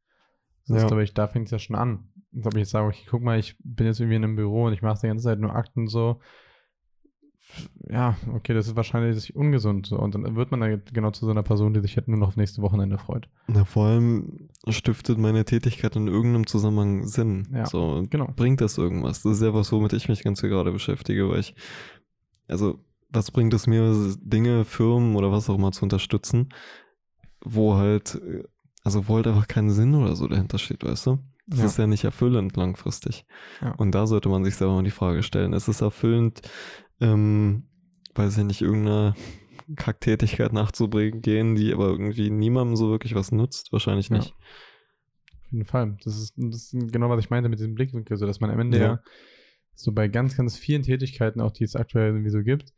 Das 0.68 0.76
ja. 0.76 0.84
ist, 0.84 0.88
glaube 0.88 1.04
ich, 1.04 1.14
da 1.14 1.28
fängt 1.28 1.46
es 1.46 1.52
ja 1.52 1.60
schon 1.60 1.78
an. 1.78 2.10
Und 2.34 2.46
ob 2.46 2.56
ich 2.56 2.60
jetzt 2.60 2.72
sage, 2.72 2.88
okay, 2.88 3.06
guck 3.10 3.22
mal, 3.22 3.40
ich 3.40 3.56
bin 3.64 3.88
jetzt 3.88 4.02
irgendwie 4.02 4.18
in 4.18 4.24
einem 4.26 4.36
Büro 4.36 4.66
und 4.66 4.74
ich 4.74 4.82
mache 4.82 5.00
die 5.02 5.08
ganze 5.08 5.24
Zeit 5.24 5.40
nur 5.40 5.56
Akten 5.56 5.88
so, 5.88 6.20
ja, 7.90 8.18
okay, 8.34 8.54
das 8.54 8.68
ist 8.68 8.76
wahrscheinlich 8.76 9.34
ungesund. 9.34 9.88
So. 9.88 9.98
Und 9.98 10.14
dann 10.14 10.36
wird 10.36 10.52
man 10.52 10.60
dann 10.60 10.82
genau 10.92 11.12
zu 11.12 11.24
so 11.24 11.32
einer 11.32 11.42
Person, 11.42 11.74
die 11.74 11.80
sich 11.80 11.96
halt 11.96 12.10
nur 12.10 12.20
noch 12.20 12.28
auf 12.28 12.36
nächste 12.36 12.62
Wochenende 12.62 12.98
freut. 12.98 13.30
Na, 13.48 13.64
vor 13.64 13.86
allem 13.86 14.50
stiftet 14.68 15.20
meine 15.20 15.46
Tätigkeit 15.46 15.96
in 15.96 16.10
irgendeinem 16.10 16.48
Zusammenhang 16.48 17.08
Sinn. 17.08 17.48
Ja, 17.54 17.66
so, 17.66 18.04
genau. 18.10 18.28
Bringt 18.36 18.60
das 18.60 18.78
irgendwas? 18.78 19.24
Das 19.24 19.38
ist 19.38 19.42
ja 19.42 19.54
was, 19.54 19.72
womit 19.72 19.94
ich 19.94 20.10
mich 20.10 20.22
ganz 20.22 20.42
gerade 20.42 20.74
beschäftige, 20.74 21.30
weil 21.30 21.40
ich, 21.40 21.56
also, 22.50 22.84
was 23.12 23.32
bringt 23.32 23.54
es 23.54 23.68
mir, 23.68 24.16
Dinge, 24.22 24.66
Firmen 24.66 25.16
oder 25.16 25.32
was 25.32 25.50
auch 25.50 25.56
immer 25.56 25.72
zu 25.72 25.84
unterstützen, 25.84 26.50
wo 27.44 27.76
halt, 27.76 28.22
also 28.84 29.08
wo 29.08 29.16
halt 29.16 29.28
einfach 29.28 29.48
kein 29.48 29.70
Sinn 29.70 29.96
oder 29.96 30.16
so 30.16 30.28
dahinter 30.28 30.58
steht, 30.58 30.84
weißt 30.84 31.08
du? 31.08 31.20
Das 31.48 31.60
ja. 31.60 31.66
ist 31.66 31.78
ja 31.78 31.88
nicht 31.88 32.04
erfüllend 32.04 32.56
langfristig. 32.56 33.26
Ja. 33.62 33.72
Und 33.74 33.92
da 33.94 34.08
sollte 34.08 34.30
man 34.30 34.44
sich 34.44 34.56
selber 34.56 34.76
mal 34.76 34.84
die 34.84 34.92
Frage 34.92 35.24
stellen, 35.24 35.54
ist 35.54 35.68
es 35.68 35.82
erfüllend, 35.82 36.42
ähm, 37.02 37.64
weiß 38.16 38.38
ich 38.38 38.44
nicht, 38.46 38.62
irgendeine 38.62 39.16
Kacktätigkeit 39.76 40.54
nachzubringen 40.54 41.22
gehen, 41.22 41.56
die 41.56 41.74
aber 41.74 41.88
irgendwie 41.88 42.30
niemandem 42.30 42.76
so 42.76 42.90
wirklich 42.90 43.16
was 43.16 43.32
nutzt? 43.32 43.72
Wahrscheinlich 43.72 44.10
nicht. 44.10 44.30
Ja. 44.30 44.36
Auf 45.40 45.52
jeden 45.52 45.66
Fall. 45.66 45.98
Das 46.04 46.18
ist, 46.18 46.34
das 46.38 46.74
ist 46.74 46.94
genau, 46.94 47.10
was 47.10 47.24
ich 47.24 47.30
meinte 47.30 47.50
mit 47.50 47.60
diesem 47.60 47.76
Blickwinkel, 47.76 48.18
so 48.18 48.26
dass 48.26 48.40
man 48.40 48.52
am 48.52 48.60
Ende 48.60 48.78
ja. 48.78 48.84
ja 48.84 49.00
so 49.76 49.92
bei 49.92 50.08
ganz, 50.08 50.38
ganz 50.38 50.58
vielen 50.58 50.84
Tätigkeiten, 50.84 51.42
auch 51.42 51.52
die 51.52 51.64
es 51.64 51.76
aktuell 51.76 52.12
irgendwie 52.12 52.30
so 52.30 52.42
gibt, 52.44 52.74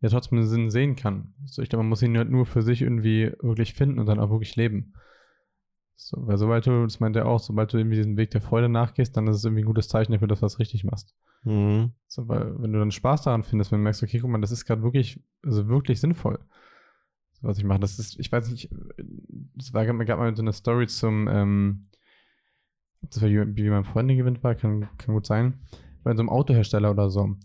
ja 0.00 0.08
trotzdem 0.08 0.38
einen 0.38 0.46
Sinn 0.46 0.70
sehen 0.70 0.96
kann. 0.96 1.34
So, 1.46 1.62
ich 1.62 1.68
glaube, 1.68 1.82
man 1.82 1.90
muss 1.90 2.02
ihn 2.02 2.16
halt 2.16 2.30
nur 2.30 2.46
für 2.46 2.62
sich 2.62 2.82
irgendwie 2.82 3.32
wirklich 3.40 3.74
finden 3.74 3.98
und 3.98 4.06
dann 4.06 4.20
auch 4.20 4.30
wirklich 4.30 4.56
leben. 4.56 4.94
So, 5.96 6.16
weil 6.26 6.38
sobald 6.38 6.64
du, 6.66 6.84
das 6.84 7.00
meint 7.00 7.16
er 7.16 7.26
auch, 7.26 7.40
sobald 7.40 7.72
du 7.72 7.78
irgendwie 7.78 7.96
diesen 7.96 8.16
Weg 8.16 8.30
der 8.30 8.40
Freude 8.40 8.68
nachgehst, 8.68 9.16
dann 9.16 9.26
ist 9.26 9.36
es 9.36 9.44
irgendwie 9.44 9.62
ein 9.62 9.66
gutes 9.66 9.88
Zeichen 9.88 10.12
dafür, 10.12 10.28
dass 10.28 10.38
du 10.38 10.46
was 10.46 10.60
richtig 10.60 10.84
machst. 10.84 11.16
Mhm. 11.42 11.90
So, 12.06 12.28
weil 12.28 12.54
wenn 12.62 12.72
du 12.72 12.78
dann 12.78 12.92
Spaß 12.92 13.22
daran 13.22 13.42
findest, 13.42 13.72
wenn 13.72 13.80
du 13.80 13.82
merkst, 13.82 14.02
okay, 14.04 14.20
guck 14.20 14.30
mal, 14.30 14.40
das 14.40 14.52
ist 14.52 14.64
gerade 14.64 14.82
wirklich, 14.82 15.20
also 15.44 15.68
wirklich 15.68 16.00
sinnvoll, 16.00 16.38
was 17.40 17.58
ich 17.58 17.64
mache. 17.64 17.80
Das 17.80 17.98
ist, 17.98 18.18
ich 18.20 18.30
weiß 18.30 18.48
nicht, 18.50 18.70
es 19.58 19.74
war 19.74 19.84
gerade 19.84 20.16
mal 20.16 20.36
so 20.36 20.42
eine 20.42 20.52
Story 20.52 20.86
zum, 20.86 21.26
ähm, 21.26 21.88
das 23.02 23.20
war 23.20 23.28
wie, 23.28 23.68
mein 23.70 23.84
Freund 23.84 24.08
gewinnt 24.08 24.44
war, 24.44 24.54
kann, 24.54 24.88
kann 24.98 25.14
gut 25.14 25.26
sein, 25.26 25.58
bei 26.04 26.14
so 26.14 26.20
einem 26.20 26.30
Autohersteller 26.30 26.92
oder 26.92 27.10
so. 27.10 27.36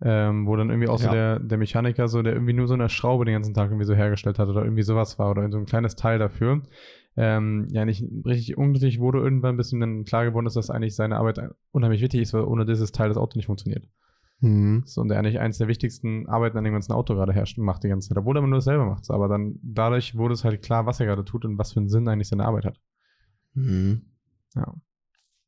Ähm, 0.00 0.46
wo 0.46 0.54
dann 0.54 0.70
irgendwie 0.70 0.88
auch 0.88 1.00
ja. 1.00 1.06
so 1.06 1.12
der, 1.12 1.38
der 1.40 1.58
Mechaniker 1.58 2.06
so, 2.06 2.22
der 2.22 2.32
irgendwie 2.32 2.52
nur 2.52 2.68
so 2.68 2.74
eine 2.74 2.88
Schraube 2.88 3.24
den 3.24 3.34
ganzen 3.34 3.52
Tag 3.52 3.70
irgendwie 3.70 3.84
so 3.84 3.94
hergestellt 3.94 4.38
hat 4.38 4.48
oder 4.48 4.62
irgendwie 4.62 4.84
sowas 4.84 5.18
war 5.18 5.30
oder 5.30 5.50
so 5.50 5.58
ein 5.58 5.66
kleines 5.66 5.96
Teil 5.96 6.20
dafür 6.20 6.62
ähm, 7.18 7.66
ja 7.72 7.84
nicht 7.84 8.04
richtig 8.24 8.56
unglücklich 8.56 9.00
wurde 9.00 9.18
irgendwann, 9.18 9.56
bis 9.56 9.72
ihm 9.72 9.80
dann 9.80 10.04
klar 10.04 10.24
geworden 10.24 10.46
ist, 10.46 10.54
dass 10.54 10.70
eigentlich 10.70 10.94
seine 10.94 11.16
Arbeit 11.16 11.40
unheimlich 11.72 12.00
wichtig 12.00 12.20
ist, 12.20 12.32
weil 12.32 12.44
ohne 12.44 12.64
dieses 12.64 12.92
Teil 12.92 13.08
das 13.08 13.18
Auto 13.18 13.36
nicht 13.36 13.46
funktioniert. 13.46 13.88
Mhm. 14.40 14.84
So, 14.86 15.00
und 15.00 15.08
der 15.08 15.18
eigentlich 15.18 15.40
eins 15.40 15.58
der 15.58 15.66
wichtigsten 15.66 16.28
Arbeiten 16.28 16.56
an 16.56 16.62
dem 16.62 16.74
ganzen 16.74 16.92
Auto 16.92 17.16
gerade 17.16 17.32
herrscht 17.32 17.58
und 17.58 17.64
macht 17.64 17.82
die 17.82 17.88
ganze 17.88 18.08
Zeit, 18.08 18.18
obwohl 18.18 18.36
er 18.36 18.42
nur 18.42 18.58
das 18.58 18.64
selber 18.64 18.86
macht. 18.86 19.10
Aber 19.10 19.26
dann 19.26 19.58
dadurch 19.62 20.16
wurde 20.16 20.34
es 20.34 20.44
halt 20.44 20.62
klar, 20.62 20.86
was 20.86 21.00
er 21.00 21.06
gerade 21.06 21.24
tut 21.24 21.44
und 21.44 21.58
was 21.58 21.72
für 21.72 21.80
einen 21.80 21.88
Sinn 21.88 22.06
eigentlich 22.06 22.28
seine 22.28 22.44
Arbeit 22.44 22.66
hat. 22.66 22.80
Mhm. 23.54 24.02
Ja. 24.54 24.74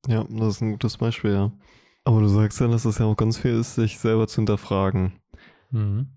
Ja, 0.08 0.24
das 0.28 0.56
ist 0.56 0.62
ein 0.62 0.72
gutes 0.72 0.96
Beispiel, 0.96 1.32
ja. 1.32 1.52
Aber 2.10 2.22
du 2.22 2.26
sagst 2.26 2.58
ja, 2.58 2.66
dass 2.66 2.84
es 2.84 2.98
ja 2.98 3.06
auch 3.06 3.16
ganz 3.16 3.38
viel 3.38 3.52
ist, 3.52 3.76
sich 3.76 4.00
selber 4.00 4.26
zu 4.26 4.40
hinterfragen, 4.40 5.12
mhm. 5.70 6.08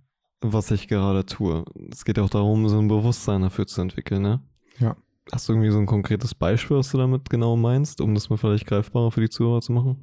was 0.42 0.72
ich 0.72 0.88
gerade 0.88 1.24
tue. 1.24 1.64
Es 1.92 2.04
geht 2.04 2.18
ja 2.18 2.24
auch 2.24 2.32
darum, 2.32 2.68
so 2.68 2.80
ein 2.80 2.88
Bewusstsein 2.88 3.44
dafür 3.44 3.68
zu 3.68 3.80
entwickeln, 3.80 4.24
ne? 4.24 4.42
Ja. 4.80 4.98
Hast 5.32 5.48
du 5.48 5.54
irgendwie 5.54 5.70
so 5.70 5.78
ein 5.78 5.86
konkretes 5.86 6.34
Beispiel, 6.34 6.78
was 6.78 6.90
du 6.90 6.98
damit 6.98 7.30
genau 7.30 7.56
meinst, 7.56 8.02
um 8.02 8.16
das 8.16 8.32
mal 8.32 8.38
vielleicht 8.38 8.66
greifbarer 8.66 9.12
für 9.12 9.22
die 9.22 9.30
Zuhörer 9.30 9.62
zu 9.62 9.72
machen? 9.72 10.02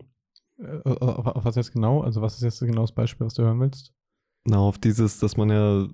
Äh, 0.59 0.79
auf, 0.85 1.27
auf, 1.27 1.45
was 1.45 1.57
jetzt 1.57 1.73
genau? 1.73 2.03
Also 2.03 2.23
was 2.23 2.37
ist 2.37 2.43
jetzt 2.43 2.61
genau 2.61 2.83
das 2.83 2.93
Beispiel, 2.93 3.27
was 3.27 3.35
du 3.35 3.43
hören 3.43 3.59
willst? 3.59 3.93
Na, 4.45 4.59
auf 4.59 4.79
dieses, 4.79 5.19
dass 5.19 5.37
man 5.37 5.51
ja 5.51 5.89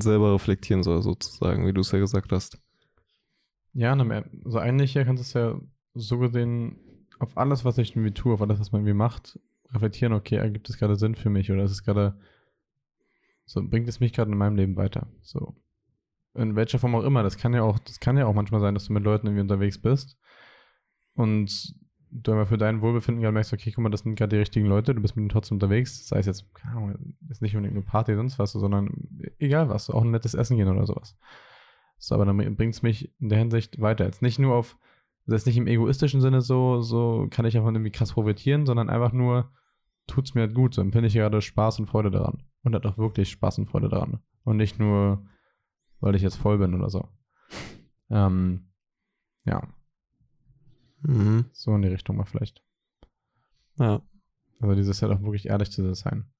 selber 0.00 0.34
reflektieren 0.34 0.82
soll, 0.82 1.00
sozusagen, 1.00 1.64
wie 1.64 1.72
du 1.72 1.82
es 1.82 1.92
ja 1.92 2.00
gesagt 2.00 2.32
hast. 2.32 2.58
Ja, 3.72 3.94
na, 3.94 4.24
also 4.44 4.58
eigentlich 4.58 4.94
ja 4.94 5.04
kannst 5.04 5.22
du 5.22 5.26
es 5.26 5.32
ja 5.32 5.60
so 5.94 6.18
gesehen 6.18 6.76
auf 7.22 7.38
alles, 7.38 7.64
was 7.64 7.78
ich 7.78 7.94
irgendwie 7.94 8.12
tue, 8.12 8.34
auf 8.34 8.42
alles, 8.42 8.58
was 8.58 8.72
man 8.72 8.80
irgendwie 8.80 8.96
macht, 8.96 9.38
reflektieren, 9.70 10.12
okay, 10.12 10.36
ergibt 10.36 10.68
es 10.68 10.76
gerade 10.76 10.96
Sinn 10.96 11.14
für 11.14 11.30
mich 11.30 11.50
oder 11.50 11.62
ist 11.62 11.70
es 11.70 11.84
gerade, 11.84 12.18
so 13.44 13.62
bringt 13.66 13.88
es 13.88 14.00
mich 14.00 14.12
gerade 14.12 14.30
in 14.30 14.36
meinem 14.36 14.56
Leben 14.56 14.76
weiter? 14.76 15.06
So 15.22 15.54
in 16.34 16.56
welcher 16.56 16.78
Form 16.78 16.94
auch 16.94 17.04
immer. 17.04 17.22
Das 17.22 17.36
kann 17.36 17.54
ja 17.54 17.62
auch, 17.62 17.78
das 17.78 18.00
kann 18.00 18.16
ja 18.16 18.26
auch 18.26 18.34
manchmal 18.34 18.60
sein, 18.60 18.74
dass 18.74 18.86
du 18.86 18.92
mit 18.92 19.04
Leuten 19.04 19.26
irgendwie 19.26 19.42
unterwegs 19.42 19.78
bist 19.78 20.18
und 21.14 21.74
du 22.10 22.32
immer 22.32 22.46
für 22.46 22.58
dein 22.58 22.80
Wohlbefinden 22.80 23.22
gerade 23.22 23.34
merkst, 23.34 23.52
okay, 23.52 23.70
guck 23.70 23.84
mal, 23.84 23.90
das 23.90 24.00
sind 24.00 24.16
gerade 24.16 24.30
die 24.30 24.40
richtigen 24.40 24.66
Leute, 24.66 24.94
du 24.94 25.00
bist 25.00 25.14
mit 25.14 25.22
denen 25.22 25.28
trotzdem 25.28 25.56
unterwegs, 25.56 26.08
sei 26.08 26.18
es 26.18 26.26
jetzt, 26.26 26.52
keine 26.54 26.76
Ahnung, 26.76 27.14
ist 27.28 27.40
nicht 27.40 27.54
unbedingt 27.54 27.76
eine 27.76 27.86
Party, 27.86 28.14
sonst 28.16 28.38
was, 28.38 28.52
sondern 28.52 28.90
egal 29.38 29.68
was, 29.68 29.90
auch 29.90 30.02
ein 30.02 30.10
nettes 30.10 30.34
Essen 30.34 30.56
gehen 30.56 30.68
oder 30.68 30.86
sowas. 30.86 31.16
So, 31.98 32.14
aber 32.16 32.24
dann 32.24 32.56
bringt 32.56 32.74
es 32.74 32.82
mich 32.82 33.12
in 33.20 33.28
der 33.28 33.38
Hinsicht 33.38 33.80
weiter. 33.80 34.04
Jetzt 34.06 34.22
nicht 34.22 34.38
nur 34.38 34.56
auf, 34.56 34.76
das 35.26 35.42
ist 35.42 35.46
nicht 35.46 35.56
im 35.56 35.66
egoistischen 35.66 36.20
Sinne 36.20 36.40
so, 36.40 36.80
so 36.80 37.28
kann 37.30 37.44
ich 37.44 37.54
davon 37.54 37.74
irgendwie 37.74 37.92
krass 37.92 38.12
profitieren, 38.12 38.66
sondern 38.66 38.90
einfach 38.90 39.12
nur, 39.12 39.50
tut 40.06 40.26
es 40.26 40.34
mir 40.34 40.42
halt 40.42 40.54
gut, 40.54 40.74
so 40.74 40.80
empfinde 40.80 41.08
ich 41.08 41.14
gerade 41.14 41.40
Spaß 41.40 41.78
und 41.78 41.86
Freude 41.86 42.10
daran. 42.10 42.42
Und 42.64 42.74
hat 42.74 42.86
auch 42.86 42.98
wirklich 42.98 43.30
Spaß 43.30 43.58
und 43.58 43.66
Freude 43.66 43.88
daran. 43.88 44.20
Und 44.44 44.56
nicht 44.56 44.78
nur, 44.78 45.24
weil 46.00 46.14
ich 46.14 46.22
jetzt 46.22 46.36
voll 46.36 46.58
bin 46.58 46.74
oder 46.74 46.90
so. 46.90 47.08
Ähm, 48.10 48.68
ja. 49.46 49.66
Mhm. 51.00 51.46
So 51.52 51.74
in 51.74 51.80
die 51.80 51.88
Richtung 51.88 52.18
mal 52.18 52.26
vielleicht. 52.26 52.62
Ja. 53.78 54.02
Also 54.60 54.74
dieses 54.74 55.00
halt 55.00 55.12
auch 55.12 55.22
wirklich 55.22 55.46
ehrlich 55.46 55.70
zu 55.70 55.94
sein. 55.94 56.30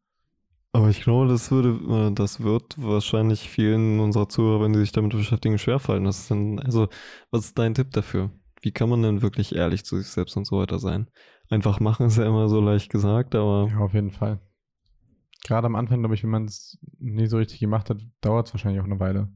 Aber 0.73 0.88
ich 0.88 1.03
glaube, 1.03 1.29
das 1.29 1.51
würde, 1.51 2.09
äh, 2.11 2.14
das 2.14 2.42
wird 2.42 2.75
wahrscheinlich 2.77 3.49
vielen 3.49 4.01
unserer 4.01 4.29
Zuhörer, 4.29 4.62
wenn 4.62 4.75
sie 4.75 4.81
sich 4.81 4.92
damit 4.92 5.12
beschäftigen, 5.12 5.59
schwerfallen. 5.59 6.05
Das 6.05 6.21
ist 6.21 6.31
dann, 6.31 6.59
also, 6.59 6.88
was 7.31 7.47
ist 7.47 7.59
dein 7.59 7.75
Tipp 7.75 7.90
dafür? 7.92 8.31
Wie 8.62 8.70
kann 8.70 8.88
man 8.88 9.03
denn 9.03 9.22
wirklich 9.22 9.55
ehrlich 9.55 9.85
zu 9.85 9.98
sich 9.98 10.07
selbst 10.07 10.37
und 10.37 10.46
so 10.46 10.59
weiter 10.59 10.79
sein? 10.79 11.11
Einfach 11.51 11.81
machen 11.81 12.07
ist 12.07 12.16
ja 12.16 12.27
immer 12.27 12.48
so 12.48 12.61
leicht 12.61 12.90
gesagt, 12.90 13.35
aber. 13.35 13.68
Ja, 13.68 13.79
auf 13.79 13.92
jeden 13.92 14.12
Fall. 14.12 14.40
Gerade 15.44 15.66
am 15.66 15.75
Anfang, 15.75 15.98
glaube 15.98 16.14
ich, 16.14 16.22
wenn 16.22 16.31
man 16.31 16.44
es 16.44 16.79
nie 16.98 17.27
so 17.27 17.38
richtig 17.38 17.59
gemacht 17.59 17.90
hat, 17.90 18.01
dauert 18.20 18.46
es 18.46 18.55
wahrscheinlich 18.55 18.81
auch 18.81 18.87
eine 18.87 19.01
Weile. 19.01 19.29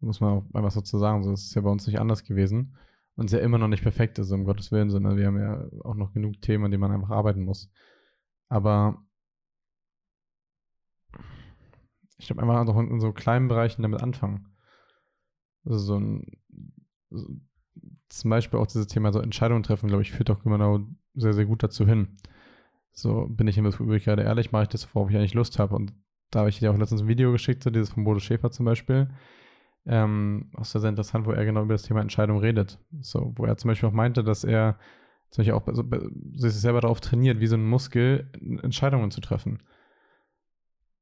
Muss 0.00 0.20
man 0.20 0.32
auch 0.32 0.54
einfach 0.54 0.72
so 0.72 0.80
zu 0.80 0.98
sagen. 0.98 1.22
So, 1.22 1.32
ist 1.32 1.54
ja 1.54 1.62
bei 1.62 1.70
uns 1.70 1.86
nicht 1.86 2.00
anders 2.00 2.24
gewesen. 2.24 2.76
Und 3.14 3.26
es 3.26 3.32
ist 3.32 3.38
ja 3.38 3.44
immer 3.44 3.58
noch 3.58 3.68
nicht 3.68 3.84
perfekt 3.84 4.18
ist, 4.18 4.32
um 4.32 4.44
Gottes 4.44 4.72
Willen, 4.72 4.90
sondern 4.90 5.16
wir 5.16 5.26
haben 5.28 5.38
ja 5.38 5.64
auch 5.84 5.94
noch 5.94 6.12
genug 6.12 6.40
Themen, 6.42 6.64
an 6.64 6.72
denen 6.72 6.80
man 6.80 6.90
einfach 6.90 7.10
arbeiten 7.10 7.44
muss. 7.44 7.70
Aber 8.48 9.04
ich 12.18 12.26
glaube, 12.26 12.42
einfach 12.42 12.66
auch 12.66 12.80
in 12.80 13.00
so 13.00 13.12
kleinen 13.12 13.46
Bereichen 13.46 13.82
damit 13.82 14.02
anfangen. 14.02 14.48
Also 15.64 15.78
so 15.78 15.98
ein, 15.98 16.26
zum 18.18 18.30
Beispiel 18.30 18.58
auch 18.58 18.66
dieses 18.66 18.88
Thema 18.88 19.12
so 19.12 19.20
Entscheidungen 19.20 19.62
treffen, 19.62 19.88
glaube 19.88 20.02
ich, 20.02 20.12
führt 20.12 20.28
doch 20.28 20.42
genau 20.42 20.80
sehr, 21.14 21.32
sehr 21.32 21.46
gut 21.46 21.62
dazu 21.62 21.86
hin. 21.86 22.18
So 22.92 23.26
bin 23.26 23.48
ich 23.48 23.56
immer 23.56 23.72
wirklich 23.78 24.04
gerade 24.04 24.22
ehrlich, 24.22 24.52
mache 24.52 24.64
ich 24.64 24.68
das, 24.68 24.94
worauf 24.94 25.08
ich 25.10 25.16
eigentlich 25.16 25.34
Lust 25.34 25.58
habe. 25.58 25.74
Und 25.74 25.94
da 26.30 26.40
habe 26.40 26.50
ich 26.50 26.58
dir 26.58 26.70
auch 26.70 26.76
letztens 26.76 27.02
ein 27.02 27.08
Video 27.08 27.32
geschickt, 27.32 27.62
so 27.62 27.70
dieses 27.70 27.90
von 27.90 28.04
Bodo 28.04 28.20
Schäfer 28.20 28.50
zum 28.50 28.66
Beispiel. 28.66 29.08
Ähm, 29.86 30.50
auch 30.54 30.66
sehr, 30.66 30.82
sehr 30.82 30.90
interessant, 30.90 31.26
wo 31.26 31.32
er 31.32 31.44
genau 31.46 31.62
über 31.62 31.72
das 31.72 31.84
Thema 31.84 32.02
Entscheidung 32.02 32.38
redet. 32.38 32.78
So, 33.00 33.32
wo 33.36 33.46
er 33.46 33.56
zum 33.56 33.68
Beispiel 33.68 33.88
auch 33.88 33.94
meinte, 33.94 34.22
dass 34.22 34.44
er 34.44 34.78
zum 35.30 35.42
Beispiel 35.42 35.54
auch 35.54 35.66
so, 35.74 35.84
sich 36.34 36.52
selber 36.52 36.82
darauf 36.82 37.00
trainiert, 37.00 37.40
wie 37.40 37.46
so 37.46 37.56
ein 37.56 37.64
Muskel, 37.64 38.30
Entscheidungen 38.62 39.10
zu 39.10 39.22
treffen. 39.22 39.58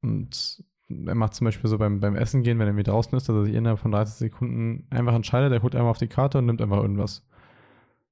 Und 0.01 0.65
er 1.07 1.15
macht 1.15 1.35
zum 1.35 1.45
Beispiel 1.45 1.71
so 1.71 1.79
beim, 1.79 2.01
beim 2.01 2.17
Essen 2.17 2.43
gehen, 2.43 2.59
wenn 2.59 2.67
er 2.67 2.77
wieder 2.77 2.93
draußen 2.93 3.17
ist, 3.17 3.29
dass 3.29 3.37
er 3.37 3.45
sich 3.45 3.55
innerhalb 3.55 3.79
von 3.79 3.93
30 3.93 4.17
Sekunden 4.17 4.87
einfach 4.91 5.15
entscheidet, 5.15 5.53
er 5.53 5.61
guckt 5.61 5.75
einmal 5.75 5.91
auf 5.91 5.99
die 5.99 6.09
Karte 6.09 6.39
und 6.39 6.47
nimmt 6.47 6.61
einfach 6.61 6.79
irgendwas. 6.79 7.27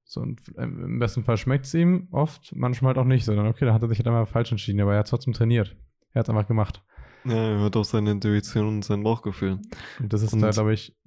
So, 0.05 0.21
und 0.21 0.41
im 0.57 0.97
besten 0.97 1.23
Fall 1.23 1.37
schmeckt 1.37 1.65
es 1.65 1.73
ihm 1.73 2.07
oft, 2.11 2.55
manchmal 2.55 2.89
halt 2.89 2.97
auch 2.97 3.07
nicht, 3.07 3.25
sondern 3.25 3.47
okay, 3.47 3.65
da 3.65 3.73
hat 3.73 3.83
er 3.83 3.89
sich 3.89 3.99
halt 3.99 4.07
einmal 4.07 4.25
falsch 4.25 4.51
entschieden, 4.51 4.81
aber 4.81 4.93
er 4.93 4.99
hat 4.99 5.09
trotzdem 5.09 5.33
trainiert. 5.33 5.75
Er 6.13 6.19
hat 6.19 6.25
es 6.25 6.29
einfach 6.29 6.47
gemacht. 6.47 6.83
Ja, 7.25 7.35
er 7.35 7.59
hört 7.59 7.75
auf 7.75 7.85
seine 7.85 8.11
Intuition 8.11 8.67
und 8.67 8.85
sein 8.85 9.03
Bauchgefühl. 9.03 9.59
Und 9.99 10.13
das 10.13 10.23
ist 10.23 10.33
und 10.33 10.41
da, 10.41 10.49
glaube 10.49 10.73
ich, 10.73 10.97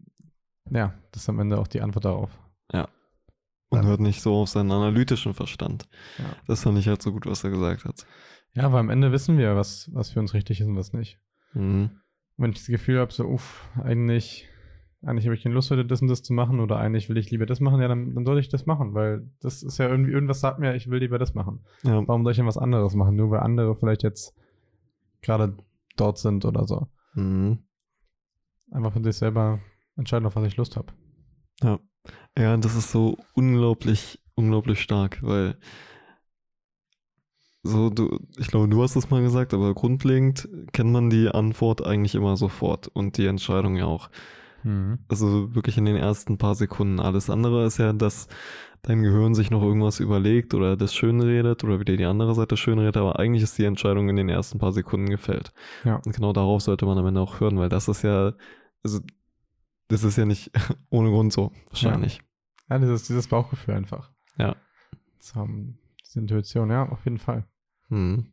ja, 0.70 0.94
das 1.10 1.22
ist 1.22 1.28
am 1.28 1.40
Ende 1.40 1.58
auch 1.58 1.66
die 1.66 1.80
Antwort 1.80 2.04
darauf. 2.04 2.30
Ja. 2.72 2.88
Und 3.70 3.82
ja. 3.82 3.88
hört 3.88 4.00
nicht 4.00 4.20
so 4.20 4.34
auf 4.34 4.50
seinen 4.50 4.70
analytischen 4.70 5.34
Verstand. 5.34 5.88
Ja. 6.18 6.24
Das 6.46 6.62
fand 6.62 6.78
ich 6.78 6.86
halt 6.86 7.02
so 7.02 7.10
gut, 7.10 7.26
was 7.26 7.42
er 7.42 7.50
gesagt 7.50 7.84
hat. 7.84 8.06
Ja, 8.54 8.64
aber 8.64 8.78
am 8.78 8.90
Ende 8.90 9.12
wissen 9.12 9.38
wir, 9.38 9.56
was, 9.56 9.90
was 9.94 10.10
für 10.10 10.20
uns 10.20 10.34
richtig 10.34 10.60
ist 10.60 10.66
und 10.66 10.76
was 10.76 10.92
nicht. 10.92 11.18
Mhm. 11.54 11.90
Wenn 12.36 12.50
ich 12.50 12.58
das 12.58 12.66
Gefühl 12.66 12.98
habe, 12.98 13.12
so, 13.12 13.26
uff, 13.26 13.68
eigentlich, 13.82 14.48
eigentlich 15.02 15.26
habe 15.26 15.34
ich 15.34 15.42
keine 15.42 15.54
Lust 15.54 15.70
heute, 15.70 15.84
das 15.84 16.02
und 16.02 16.08
das 16.08 16.22
zu 16.22 16.32
machen 16.32 16.60
oder 16.60 16.78
eigentlich 16.78 17.08
will 17.08 17.18
ich 17.18 17.30
lieber 17.30 17.46
das 17.46 17.60
machen, 17.60 17.80
ja, 17.80 17.88
dann, 17.88 18.14
dann 18.14 18.24
soll 18.24 18.38
ich 18.38 18.48
das 18.48 18.66
machen, 18.66 18.94
weil 18.94 19.28
das 19.40 19.62
ist 19.62 19.78
ja 19.78 19.88
irgendwie, 19.88 20.12
irgendwas 20.12 20.40
sagt 20.40 20.58
mir, 20.58 20.74
ich 20.74 20.88
will 20.88 21.00
lieber 21.00 21.18
das 21.18 21.34
machen. 21.34 21.64
Ja. 21.82 22.06
Warum 22.06 22.24
soll 22.24 22.32
ich 22.32 22.38
denn 22.38 22.46
was 22.46 22.58
anderes 22.58 22.94
machen? 22.94 23.16
Nur 23.16 23.30
weil 23.30 23.40
andere 23.40 23.76
vielleicht 23.76 24.02
jetzt 24.02 24.34
gerade 25.20 25.56
dort 25.96 26.18
sind 26.18 26.44
oder 26.44 26.66
so. 26.66 26.88
Mhm. 27.14 27.58
Einfach 28.70 28.92
für 28.92 29.02
sich 29.02 29.16
selber 29.16 29.60
entscheiden, 29.96 30.26
auf 30.26 30.36
was 30.36 30.46
ich 30.46 30.56
Lust 30.56 30.76
habe. 30.76 30.92
Ja. 31.62 31.78
Ja, 32.36 32.56
das 32.56 32.74
ist 32.74 32.90
so 32.90 33.18
unglaublich, 33.34 34.18
unglaublich 34.34 34.80
stark, 34.80 35.22
weil 35.22 35.56
so, 37.62 37.90
du, 37.90 38.18
ich 38.38 38.48
glaube, 38.48 38.68
du 38.68 38.82
hast 38.82 38.96
es 38.96 39.10
mal 39.10 39.22
gesagt, 39.22 39.54
aber 39.54 39.72
grundlegend 39.74 40.48
kennt 40.72 40.90
man 40.90 41.10
die 41.10 41.28
Antwort 41.28 41.86
eigentlich 41.86 42.14
immer 42.14 42.36
sofort 42.36 42.88
und 42.88 43.18
die 43.18 43.26
Entscheidung 43.26 43.76
ja 43.76 43.86
auch. 43.86 44.10
Mhm. 44.64 44.98
Also 45.08 45.54
wirklich 45.54 45.78
in 45.78 45.84
den 45.84 45.96
ersten 45.96 46.38
paar 46.38 46.54
Sekunden. 46.56 46.98
Alles 46.98 47.30
andere 47.30 47.64
ist 47.64 47.78
ja, 47.78 47.92
dass 47.92 48.28
dein 48.82 49.02
Gehirn 49.02 49.34
sich 49.34 49.50
noch 49.50 49.62
irgendwas 49.62 50.00
überlegt 50.00 50.54
oder 50.54 50.76
das 50.76 50.92
schönredet 50.92 51.62
oder 51.62 51.78
wieder 51.78 51.96
die 51.96 52.04
andere 52.04 52.34
Seite 52.34 52.56
schönredet, 52.56 52.96
aber 52.96 53.18
eigentlich 53.18 53.44
ist 53.44 53.56
die 53.58 53.64
Entscheidung 53.64 54.08
in 54.08 54.16
den 54.16 54.28
ersten 54.28 54.58
paar 54.58 54.72
Sekunden 54.72 55.08
gefällt. 55.08 55.52
Ja. 55.84 56.00
Und 56.04 56.14
genau 56.14 56.32
darauf 56.32 56.62
sollte 56.62 56.84
man 56.84 56.98
am 56.98 57.06
Ende 57.06 57.20
auch 57.20 57.38
hören, 57.38 57.58
weil 57.58 57.68
das 57.68 57.86
ist 57.86 58.02
ja, 58.02 58.32
also 58.82 59.00
das 59.86 60.02
ist 60.02 60.18
ja 60.18 60.24
nicht 60.24 60.50
ohne 60.90 61.10
Grund 61.10 61.32
so, 61.32 61.52
wahrscheinlich. 61.68 62.22
Ja, 62.68 62.76
ja 62.76 62.78
dieses, 62.80 63.04
dieses 63.04 63.28
Bauchgefühl 63.28 63.74
einfach. 63.74 64.10
Ja. 64.36 64.56
Das 65.18 65.36
haben, 65.36 65.78
diese 66.04 66.18
Intuition, 66.18 66.70
ja, 66.70 66.88
auf 66.88 67.04
jeden 67.04 67.18
Fall. 67.18 67.46
Hm. 67.92 68.32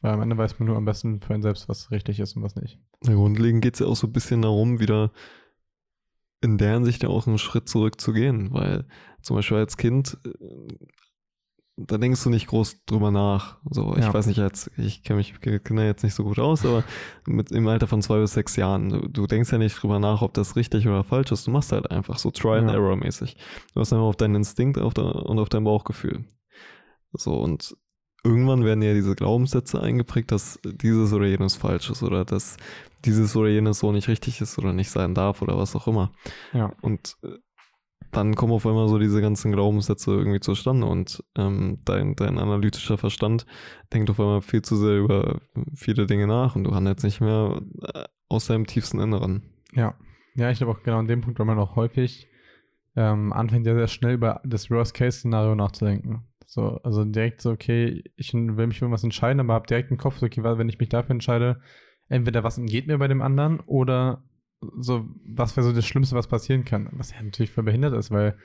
Weil 0.00 0.12
am 0.14 0.22
Ende 0.22 0.38
weiß 0.38 0.58
man 0.58 0.66
nur 0.68 0.76
am 0.76 0.86
besten 0.86 1.20
für 1.20 1.34
einen 1.34 1.42
selbst, 1.42 1.68
was 1.68 1.90
richtig 1.90 2.18
ist 2.18 2.34
und 2.34 2.42
was 2.42 2.56
nicht. 2.56 2.80
Ja, 3.04 3.14
grundlegend 3.14 3.62
geht 3.62 3.74
es 3.74 3.80
ja 3.80 3.86
auch 3.86 3.94
so 3.94 4.06
ein 4.06 4.12
bisschen 4.12 4.42
darum, 4.42 4.80
wieder 4.80 5.12
in 6.40 6.58
der 6.58 6.72
Hinsicht 6.74 7.02
ja 7.04 7.08
auch 7.10 7.26
einen 7.26 7.38
Schritt 7.38 7.68
zurück 7.68 8.00
zu 8.00 8.12
gehen, 8.12 8.52
weil 8.52 8.86
zum 9.20 9.36
Beispiel 9.36 9.58
als 9.58 9.76
Kind 9.76 10.18
äh, 10.24 10.30
da 11.76 11.98
denkst 11.98 12.22
du 12.24 12.30
nicht 12.30 12.48
groß 12.48 12.84
drüber 12.84 13.10
nach. 13.10 13.58
So, 13.70 13.94
ich 13.96 14.04
Ja. 14.04 14.12
weiß 14.12 14.26
nicht, 14.26 14.38
jetzt, 14.38 14.70
ich 14.76 15.02
kenne 15.04 15.18
mich 15.18 15.40
Kinder 15.40 15.84
jetzt 15.84 16.02
nicht 16.02 16.14
so 16.14 16.24
gut 16.24 16.38
aus, 16.38 16.64
aber 16.64 16.84
mit, 17.26 17.50
im 17.50 17.66
Alter 17.68 17.86
von 17.86 18.02
zwei 18.02 18.18
bis 18.18 18.32
sechs 18.34 18.56
Jahren, 18.56 18.90
du, 18.90 19.08
du 19.08 19.26
denkst 19.26 19.52
ja 19.52 19.58
nicht 19.58 19.80
drüber 19.80 19.98
nach, 19.98 20.22
ob 20.22 20.34
das 20.34 20.56
richtig 20.56 20.86
oder 20.86 21.04
falsch 21.04 21.32
ist. 21.32 21.46
Du 21.46 21.50
machst 21.50 21.72
halt 21.72 21.90
einfach 21.90 22.18
so 22.18 22.30
Try 22.30 22.58
and 22.58 22.68
Ja. 22.68 22.74
Error 22.74 22.96
mäßig. 22.96 23.36
Du 23.74 23.80
hast 23.80 23.92
einfach 23.92 24.04
auf 24.04 24.16
deinen 24.16 24.36
Instinkt 24.36 24.78
auf 24.78 24.94
der, 24.94 25.04
und 25.26 25.38
auf 25.38 25.48
dein 25.48 25.64
Bauchgefühl. 25.64 26.24
So, 27.12 27.36
und 27.36 27.76
irgendwann 28.24 28.64
werden 28.64 28.82
ja 28.82 28.94
diese 28.94 29.14
Glaubenssätze 29.14 29.80
eingeprägt, 29.80 30.30
dass 30.32 30.58
dieses 30.64 31.12
oder 31.12 31.26
jenes 31.26 31.56
falsch 31.56 31.90
ist 31.90 32.02
oder 32.02 32.24
dass 32.24 32.56
dieses 33.04 33.34
oder 33.36 33.48
jenes 33.48 33.80
so 33.80 33.92
nicht 33.92 34.08
richtig 34.08 34.40
ist 34.40 34.58
oder 34.58 34.72
nicht 34.72 34.90
sein 34.90 35.14
darf 35.14 35.42
oder 35.42 35.58
was 35.58 35.74
auch 35.74 35.88
immer. 35.88 36.12
Ja. 36.52 36.72
Und 36.80 37.16
äh, 37.22 37.38
dann 38.12 38.34
kommen 38.34 38.52
auf 38.52 38.66
einmal 38.66 38.88
so 38.88 38.98
diese 38.98 39.20
ganzen 39.20 39.52
Glaubenssätze 39.52 40.12
irgendwie 40.12 40.40
zustande 40.40 40.86
und 40.86 41.24
ähm, 41.36 41.78
dein, 41.84 42.14
dein 42.14 42.38
analytischer 42.38 42.98
Verstand 42.98 43.46
denkt 43.92 44.10
auf 44.10 44.20
einmal 44.20 44.42
viel 44.42 44.62
zu 44.62 44.76
sehr 44.76 44.98
über 44.98 45.40
viele 45.74 46.06
Dinge 46.06 46.26
nach 46.26 46.54
und 46.54 46.64
du 46.64 46.74
handelst 46.74 47.04
nicht 47.04 47.20
mehr 47.20 47.62
äh, 47.94 48.04
aus 48.28 48.46
deinem 48.46 48.66
tiefsten 48.66 49.00
Inneren. 49.00 49.42
Ja. 49.72 49.94
Ja, 50.34 50.50
ich 50.50 50.58
glaube 50.58 50.72
auch 50.72 50.82
genau 50.82 50.98
an 50.98 51.08
dem 51.08 51.20
Punkt, 51.20 51.38
weil 51.38 51.46
man 51.46 51.58
auch 51.58 51.76
häufig 51.76 52.28
ähm, 52.96 53.32
anfängt, 53.32 53.66
ja 53.66 53.74
sehr 53.74 53.88
schnell 53.88 54.14
über 54.14 54.40
das 54.44 54.70
Worst-Case-Szenario 54.70 55.54
nachzudenken. 55.54 56.24
So, 56.52 56.78
also 56.82 57.02
direkt 57.06 57.40
so, 57.40 57.50
okay, 57.50 58.04
ich 58.14 58.34
will 58.34 58.66
mich 58.66 58.78
für 58.78 58.90
was 58.90 59.02
entscheiden, 59.02 59.40
aber 59.40 59.54
habe 59.54 59.66
direkt 59.66 59.90
im 59.90 59.96
Kopf, 59.96 60.18
so, 60.18 60.26
okay, 60.26 60.44
wenn 60.44 60.68
ich 60.68 60.78
mich 60.78 60.90
dafür 60.90 61.12
entscheide, 61.12 61.62
entweder 62.10 62.44
was 62.44 62.58
entgeht 62.58 62.86
mir 62.88 62.98
bei 62.98 63.08
dem 63.08 63.22
anderen 63.22 63.60
oder 63.60 64.22
so, 64.78 65.06
was 65.24 65.56
wäre 65.56 65.66
so 65.66 65.72
das 65.72 65.86
Schlimmste, 65.86 66.14
was 66.14 66.26
passieren 66.26 66.66
kann. 66.66 66.90
Was 66.92 67.10
ja 67.12 67.22
natürlich 67.22 67.52
voll 67.52 67.64
behindert 67.64 67.94
ist, 67.94 68.10
weil 68.10 68.36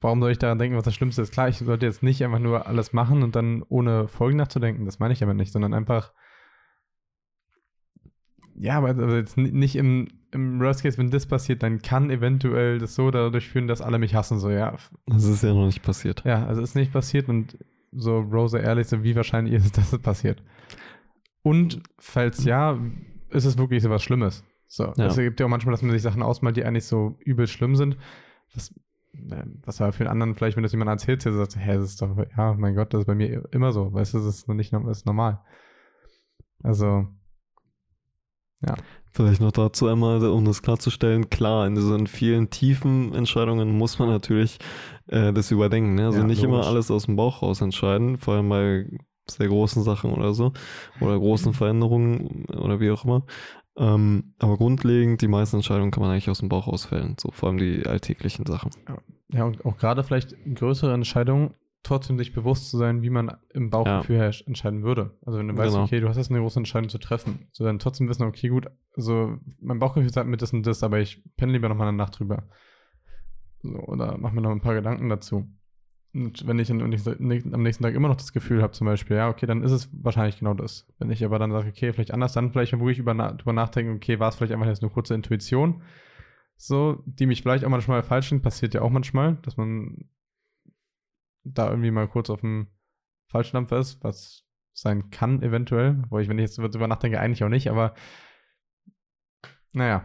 warum 0.00 0.20
soll 0.20 0.32
ich 0.32 0.38
daran 0.38 0.58
denken, 0.58 0.76
was 0.76 0.82
das 0.86 0.94
Schlimmste 0.96 1.22
ist? 1.22 1.30
Klar, 1.30 1.48
ich 1.48 1.58
sollte 1.58 1.86
jetzt 1.86 2.02
nicht 2.02 2.24
einfach 2.24 2.40
nur 2.40 2.66
alles 2.66 2.92
machen 2.92 3.22
und 3.22 3.36
dann 3.36 3.62
ohne 3.68 4.08
Folgen 4.08 4.36
nachzudenken, 4.36 4.84
das 4.84 4.98
meine 4.98 5.14
ich 5.14 5.22
aber 5.22 5.34
nicht, 5.34 5.52
sondern 5.52 5.74
einfach 5.74 6.12
ja, 8.56 8.76
aber 8.76 8.88
also 8.88 9.14
jetzt 9.14 9.36
ni- 9.36 9.52
nicht 9.52 9.76
im, 9.76 10.08
im 10.32 10.60
Worst 10.60 10.82
Case, 10.82 10.98
wenn 10.98 11.10
das 11.10 11.26
passiert, 11.26 11.62
dann 11.62 11.80
kann 11.82 12.10
eventuell 12.10 12.78
das 12.78 12.94
so 12.94 13.10
dadurch 13.10 13.48
führen, 13.48 13.66
dass 13.66 13.80
alle 13.80 13.98
mich 13.98 14.14
hassen. 14.14 14.38
So, 14.38 14.50
ja, 14.50 14.76
Das 15.06 15.24
ist 15.24 15.42
ja 15.42 15.54
noch 15.54 15.66
nicht 15.66 15.82
passiert. 15.82 16.22
ja, 16.24 16.44
also 16.46 16.60
ist 16.62 16.74
nicht 16.74 16.92
passiert 16.92 17.28
und 17.28 17.56
so 17.92 18.18
Rose 18.20 18.58
ehrlich, 18.58 18.86
so 18.88 19.02
wie 19.02 19.16
wahrscheinlich 19.16 19.54
ist 19.54 19.64
es, 19.66 19.72
dass 19.72 19.92
es 19.92 19.98
passiert. 20.00 20.42
Und 21.42 21.82
falls 21.98 22.44
ja, 22.44 22.78
ist 23.30 23.44
es 23.46 23.56
wirklich 23.58 23.82
so 23.82 23.90
was 23.90 24.02
Schlimmes. 24.02 24.44
So, 24.66 24.92
Ja. 24.96 25.06
es 25.06 25.16
gibt 25.16 25.40
ja 25.40 25.46
auch 25.46 25.50
manchmal, 25.50 25.72
dass 25.72 25.82
man 25.82 25.92
sich 25.92 26.02
Sachen 26.02 26.22
ausmalt, 26.22 26.56
die 26.58 26.64
eigentlich 26.64 26.84
so 26.84 27.16
übel 27.24 27.46
schlimm 27.46 27.74
sind. 27.76 27.96
Was, 28.54 28.70
äh, 29.14 29.44
was 29.64 29.80
aber 29.80 29.92
für 29.92 30.04
einen 30.04 30.10
anderen 30.10 30.34
vielleicht, 30.34 30.56
wenn 30.56 30.62
das 30.62 30.72
jemand 30.72 30.90
erzählt, 30.90 31.24
der 31.24 31.32
sagt, 31.32 31.56
hä, 31.56 31.74
das 31.76 31.84
ist 31.84 32.02
doch, 32.02 32.14
ja, 32.36 32.52
mein 32.54 32.74
Gott, 32.74 32.92
das 32.92 33.00
ist 33.00 33.06
bei 33.06 33.14
mir 33.14 33.48
immer 33.52 33.72
so. 33.72 33.90
Weißt 33.94 34.12
du, 34.12 34.18
das 34.18 34.26
ist 34.26 34.48
noch 34.48 34.54
nicht 34.54 34.72
das 34.74 34.98
ist 34.98 35.06
normal. 35.06 35.40
Also, 36.62 37.06
Vielleicht 39.12 39.40
noch 39.40 39.52
dazu 39.52 39.88
einmal, 39.88 40.24
um 40.26 40.44
das 40.44 40.62
klarzustellen, 40.62 41.30
klar, 41.30 41.66
in 41.66 41.74
diesen 41.74 42.06
vielen 42.06 42.50
tiefen 42.50 43.14
Entscheidungen 43.14 43.76
muss 43.76 43.98
man 43.98 44.08
natürlich 44.08 44.58
äh, 45.06 45.32
das 45.32 45.50
überdenken. 45.50 45.94
Ne? 45.94 46.06
Also 46.06 46.20
Ja, 46.20 46.24
nicht 46.26 46.42
immer 46.42 46.66
alles 46.66 46.90
aus 46.90 47.06
dem 47.06 47.16
Bauch 47.16 47.42
raus 47.42 47.60
entscheiden, 47.60 48.18
vor 48.18 48.34
allem 48.34 48.48
bei 48.48 48.86
sehr 49.28 49.48
großen 49.48 49.82
Sachen 49.82 50.12
oder 50.12 50.34
so 50.34 50.52
oder 51.00 51.18
großen 51.18 51.52
Veränderungen 51.52 52.46
oder 52.46 52.80
wie 52.80 52.90
auch 52.90 53.04
immer. 53.04 53.24
Ähm, 53.76 54.34
aber 54.38 54.56
grundlegend, 54.56 55.20
die 55.22 55.28
meisten 55.28 55.56
Entscheidungen 55.56 55.90
kann 55.90 56.02
man 56.02 56.10
eigentlich 56.12 56.30
aus 56.30 56.40
dem 56.40 56.48
Bauch 56.48 56.66
ausfällen, 56.66 57.16
so 57.18 57.30
vor 57.30 57.48
allem 57.48 57.58
die 57.58 57.86
alltäglichen 57.86 58.44
Sachen. 58.46 58.70
Ja, 59.32 59.44
und 59.44 59.64
auch 59.64 59.76
gerade 59.76 60.02
vielleicht 60.02 60.34
größere 60.54 60.92
Entscheidungen, 60.92 61.54
trotzdem 61.82 62.18
sich 62.18 62.32
bewusst 62.32 62.70
zu 62.70 62.76
sein, 62.76 63.02
wie 63.02 63.10
man 63.10 63.36
im 63.54 63.70
Bauchgefühl 63.70 64.16
her 64.16 64.32
entscheiden 64.46 64.82
würde. 64.82 65.16
Also 65.24 65.38
wenn 65.38 65.48
du 65.48 65.56
weißt, 65.56 65.72
Genau. 65.72 65.84
okay, 65.84 66.00
du 66.00 66.08
hast 66.08 66.16
jetzt 66.16 66.30
eine 66.30 66.40
große 66.40 66.58
Entscheidung 66.58 66.88
zu 66.88 66.98
treffen, 66.98 67.46
so 67.52 67.64
dann 67.64 67.78
trotzdem 67.78 68.08
wissen, 68.08 68.24
okay, 68.24 68.48
gut, 68.48 68.66
also 68.96 69.38
mein 69.60 69.78
Bauchgefühl 69.78 70.12
sagt 70.12 70.28
mir 70.28 70.36
das 70.36 70.52
und 70.52 70.66
das, 70.66 70.82
aber 70.82 70.98
ich 71.00 71.22
penne 71.36 71.52
lieber 71.52 71.68
noch 71.68 71.76
mal 71.76 71.88
eine 71.88 71.96
Nacht 71.96 72.18
drüber. 72.18 72.48
So, 73.62 73.78
oder 73.78 74.18
mach 74.18 74.32
mir 74.32 74.40
noch 74.40 74.50
ein 74.50 74.60
paar 74.60 74.74
Gedanken 74.74 75.08
dazu. 75.08 75.48
Und 76.14 76.46
wenn 76.46 76.58
ich 76.58 76.70
am 76.70 76.88
nächsten 76.88 77.82
Tag 77.84 77.94
immer 77.94 78.08
noch 78.08 78.16
das 78.16 78.32
Gefühl 78.32 78.62
habe, 78.62 78.72
zum 78.72 78.86
Beispiel, 78.86 79.16
ja, 79.16 79.28
okay, 79.28 79.46
dann 79.46 79.62
ist 79.62 79.72
es 79.72 79.90
wahrscheinlich 79.92 80.38
genau 80.38 80.54
das. 80.54 80.86
Wenn 80.98 81.10
ich 81.10 81.24
aber 81.24 81.38
dann 81.38 81.52
sage, 81.52 81.68
okay, 81.68 81.92
vielleicht 81.92 82.12
anders, 82.12 82.32
dann 82.32 82.50
vielleicht 82.50 82.78
wo 82.78 82.88
ich 82.88 82.98
über, 82.98 83.14
drüber 83.14 83.52
nachdenke, 83.52 83.92
okay, 83.92 84.18
war 84.18 84.30
es 84.30 84.36
vielleicht 84.36 84.52
einfach 84.52 84.66
jetzt 84.66 84.82
eine 84.82 84.90
kurze 84.90 85.14
Intuition, 85.14 85.82
so, 86.56 87.02
die 87.06 87.26
mich 87.26 87.42
vielleicht 87.42 87.64
auch 87.64 87.68
manchmal 87.68 88.02
falsch 88.02 88.30
sind, 88.30 88.42
passiert 88.42 88.74
ja 88.74 88.82
auch 88.82 88.90
manchmal, 88.90 89.36
dass 89.42 89.56
man 89.56 90.08
da 91.54 91.70
irgendwie 91.70 91.90
mal 91.90 92.08
kurz 92.08 92.30
auf 92.30 92.40
dem 92.40 92.68
falschen 93.28 93.56
Dampfer 93.56 93.78
ist, 93.78 94.02
was 94.02 94.44
sein 94.72 95.10
kann 95.10 95.42
eventuell, 95.42 96.02
wo 96.08 96.18
ich, 96.18 96.28
wenn 96.28 96.38
ich 96.38 96.44
jetzt 96.44 96.58
drüber 96.58 96.88
nachdenke, 96.88 97.20
eigentlich 97.20 97.44
auch 97.44 97.48
nicht, 97.48 97.68
aber 97.68 97.94
naja, 99.72 100.04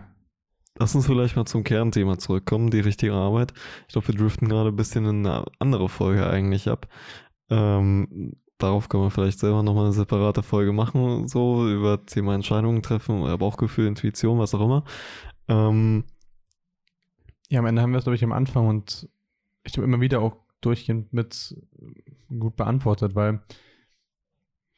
Lass 0.80 0.96
uns 0.96 1.06
vielleicht 1.06 1.36
mal 1.36 1.46
zum 1.46 1.64
Kernthema 1.64 2.18
zurückkommen, 2.18 2.72
die 2.72 2.80
richtige 2.80 3.14
Arbeit. 3.14 3.54
Ich 3.88 3.94
glaube, 3.94 4.08
wir 4.08 4.16
driften 4.16 4.50
gerade 4.50 4.70
ein 4.70 4.76
bisschen 4.76 5.06
in 5.06 5.26
eine 5.26 5.46
andere 5.60 5.88
Folge 5.88 6.28
eigentlich 6.28 6.68
ab. 6.68 6.88
Ähm, 7.50 8.34
darauf 8.58 8.90
können 8.90 9.04
wir 9.04 9.12
vielleicht 9.12 9.40
selber 9.40 9.62
nochmal 9.62 9.86
eine 9.86 9.94
separate 9.94 10.42
Folge 10.42 10.74
machen, 10.74 11.28
so 11.28 11.70
über 11.70 12.04
Thema 12.06 12.34
Entscheidungen 12.34 12.82
treffen, 12.82 13.22
oder 13.22 13.38
Bauchgefühl, 13.38 13.88
Intuition, 13.88 14.40
was 14.40 14.56
auch 14.56 14.62
immer. 14.62 14.84
Ähm, 15.48 16.06
ja, 17.50 17.60
am 17.60 17.68
Ende 17.68 17.84
haben 17.84 17.92
wir 17.92 18.00
es, 18.00 18.06
glaube 18.06 18.16
ich, 18.16 18.24
am 18.24 18.32
Anfang 18.32 18.68
und 18.68 19.08
ich 19.64 19.78
habe 19.78 19.86
immer 19.86 20.02
wieder 20.02 20.22
auch 20.22 20.38
durchgehend 20.66 21.14
mit 21.14 21.56
gut 22.30 22.56
beantwortet, 22.56 23.16
weil 23.16 23.42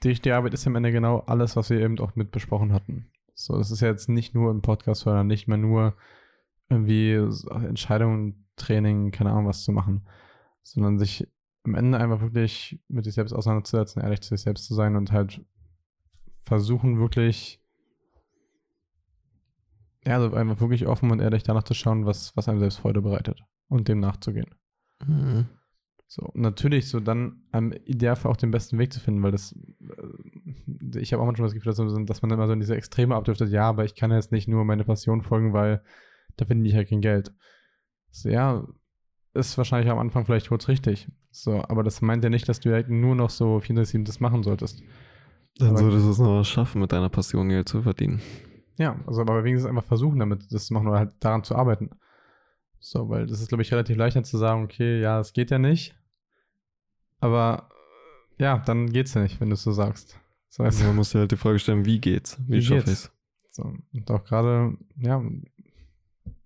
die 0.03 0.31
Arbeit 0.31 0.53
ist 0.53 0.67
am 0.67 0.75
Ende 0.75 0.91
genau 0.91 1.19
alles, 1.21 1.55
was 1.55 1.69
wir 1.69 1.79
eben 1.79 1.99
auch 1.99 2.15
mit 2.15 2.31
besprochen 2.31 2.73
hatten. 2.73 3.09
So, 3.33 3.57
das 3.57 3.71
ist 3.71 3.81
ja 3.81 3.87
jetzt 3.87 4.07
nicht 4.07 4.35
nur 4.35 4.51
im 4.51 4.61
Podcast 4.61 5.05
hören, 5.05 5.27
nicht 5.27 5.47
mehr 5.47 5.57
nur 5.57 5.95
irgendwie 6.69 7.13
Entscheidungen, 7.13 8.47
Training, 8.55 9.11
keine 9.11 9.31
Ahnung 9.31 9.47
was 9.47 9.63
zu 9.63 9.71
machen, 9.71 10.07
sondern 10.63 10.99
sich 10.99 11.27
am 11.63 11.75
Ende 11.75 11.97
einfach 11.97 12.21
wirklich 12.21 12.79
mit 12.87 13.05
sich 13.05 13.15
selbst 13.15 13.33
auseinanderzusetzen, 13.33 14.01
ehrlich 14.01 14.21
zu 14.21 14.29
sich 14.29 14.41
selbst 14.41 14.65
zu 14.65 14.75
sein 14.75 14.95
und 14.95 15.11
halt 15.11 15.43
versuchen 16.43 16.99
wirklich, 16.99 17.61
ja, 20.05 20.15
also 20.15 20.35
einfach 20.35 20.59
wirklich 20.61 20.85
offen 20.87 21.11
und 21.11 21.19
ehrlich 21.19 21.43
danach 21.43 21.63
zu 21.63 21.73
schauen, 21.73 22.05
was, 22.05 22.37
was 22.37 22.47
einem 22.47 22.59
selbst 22.59 22.77
Freude 22.79 23.01
bereitet 23.01 23.41
und 23.67 23.87
dem 23.87 23.99
nachzugehen. 23.99 24.53
Mhm. 25.05 25.49
So, 26.07 26.31
natürlich 26.35 26.87
so 26.87 26.99
dann 26.99 27.43
im 27.51 27.73
Idealfall 27.85 28.31
auch 28.31 28.37
den 28.37 28.51
besten 28.51 28.77
Weg 28.77 28.93
zu 28.93 28.99
finden, 28.99 29.23
weil 29.23 29.31
das, 29.31 29.53
äh, 29.53 30.99
ich 30.99 31.13
habe 31.13 31.21
auch 31.21 31.25
manchmal 31.25 31.47
das 31.47 31.55
Gefühl, 31.55 31.73
dass, 31.73 32.05
dass 32.05 32.21
man 32.21 32.31
immer 32.31 32.47
so 32.47 32.53
in 32.53 32.59
diese 32.59 32.75
Extreme 32.75 33.15
abdriftet, 33.15 33.49
ja, 33.49 33.67
aber 33.67 33.85
ich 33.85 33.95
kann 33.95 34.11
jetzt 34.11 34.31
nicht 34.31 34.47
nur 34.47 34.63
meine 34.65 34.83
Passion 34.83 35.21
folgen, 35.21 35.53
weil 35.53 35.81
da 36.37 36.45
finde 36.45 36.69
ich 36.69 36.75
halt 36.75 36.89
kein 36.89 37.01
Geld. 37.01 37.33
So, 38.11 38.29
ja, 38.29 38.67
ist 39.33 39.57
wahrscheinlich 39.57 39.91
am 39.91 39.99
Anfang 39.99 40.25
vielleicht 40.25 40.49
kurz 40.49 40.67
richtig. 40.67 41.07
So, 41.31 41.61
aber 41.67 41.83
das 41.83 42.01
meint 42.01 42.23
ja 42.23 42.29
nicht, 42.29 42.47
dass 42.47 42.59
du 42.59 42.71
halt 42.71 42.89
nur 42.89 43.15
noch 43.15 43.29
so 43.29 43.59
24 43.59 44.03
das 44.05 44.19
machen 44.19 44.43
solltest. 44.43 44.83
Dann 45.57 45.69
aber, 45.69 45.77
solltest 45.79 46.05
du 46.05 46.11
es 46.11 46.19
noch 46.19 46.43
schaffen, 46.43 46.81
mit 46.81 46.91
deiner 46.91 47.09
Passion 47.09 47.49
Geld 47.49 47.67
zu 47.67 47.81
verdienen. 47.81 48.21
Ja, 48.77 48.99
also 49.07 49.21
aber 49.21 49.43
wenigstens 49.43 49.69
einfach 49.69 49.85
versuchen, 49.85 50.19
damit 50.19 50.51
das 50.51 50.67
zu 50.67 50.73
machen 50.73 50.87
oder 50.87 50.99
halt 50.99 51.13
daran 51.19 51.43
zu 51.43 51.55
arbeiten. 51.55 51.89
So, 52.87 53.09
weil 53.09 53.25
das 53.25 53.41
ist, 53.41 53.47
glaube 53.47 53.63
ich, 53.63 53.71
relativ 53.71 53.97
leicht 53.97 54.23
zu 54.27 54.37
sagen, 54.37 54.63
okay, 54.63 55.01
ja, 55.01 55.19
es 55.19 55.33
geht 55.33 55.49
ja 55.49 55.57
nicht. 55.57 55.95
Aber 57.19 57.67
ja, 58.37 58.59
dann 58.59 58.91
geht's 58.91 59.15
ja 59.15 59.23
nicht, 59.23 59.41
wenn 59.41 59.49
du 59.49 59.55
es 59.55 59.63
so 59.63 59.71
sagst. 59.71 60.19
Das 60.49 60.59
heißt, 60.59 60.77
also 60.77 60.85
man 60.89 60.97
muss 60.97 61.11
ja 61.11 61.21
halt 61.21 61.31
die 61.31 61.35
Frage 61.35 61.57
stellen, 61.57 61.85
wie 61.85 61.99
geht's? 61.99 62.39
Wie, 62.45 62.57
wie 62.57 62.61
schaffe 62.61 62.91
ich's? 62.91 63.11
So, 63.49 63.73
und 63.91 64.11
auch 64.11 64.23
gerade, 64.23 64.77
ja, 64.97 65.19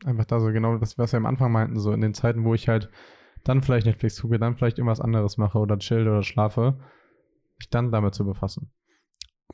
einfach 0.06 0.23
da 0.23 0.39
so 0.39 0.54
genau 0.54 0.78
das, 0.78 0.97
was 0.97 1.12
wir 1.12 1.17
am 1.17 1.25
Anfang 1.25 1.52
meinten, 1.52 1.78
so 1.78 1.91
in 1.91 1.99
den 1.99 2.13
Zeiten, 2.13 2.45
wo 2.45 2.54
ich 2.54 2.69
halt 2.69 2.89
dann 3.43 3.62
vielleicht 3.62 3.86
Netflix 3.86 4.21
gucke, 4.21 4.39
dann 4.39 4.56
vielleicht 4.56 4.78
irgendwas 4.78 5.02
anderes 5.02 5.38
mache 5.38 5.58
oder 5.58 5.78
chill 5.78 6.08
oder 6.08 6.23
schlafe, 6.23 6.80
mich 7.58 7.69
dann 7.69 7.91
damit 7.91 8.15
zu 8.15 8.23
befassen. 8.23 8.71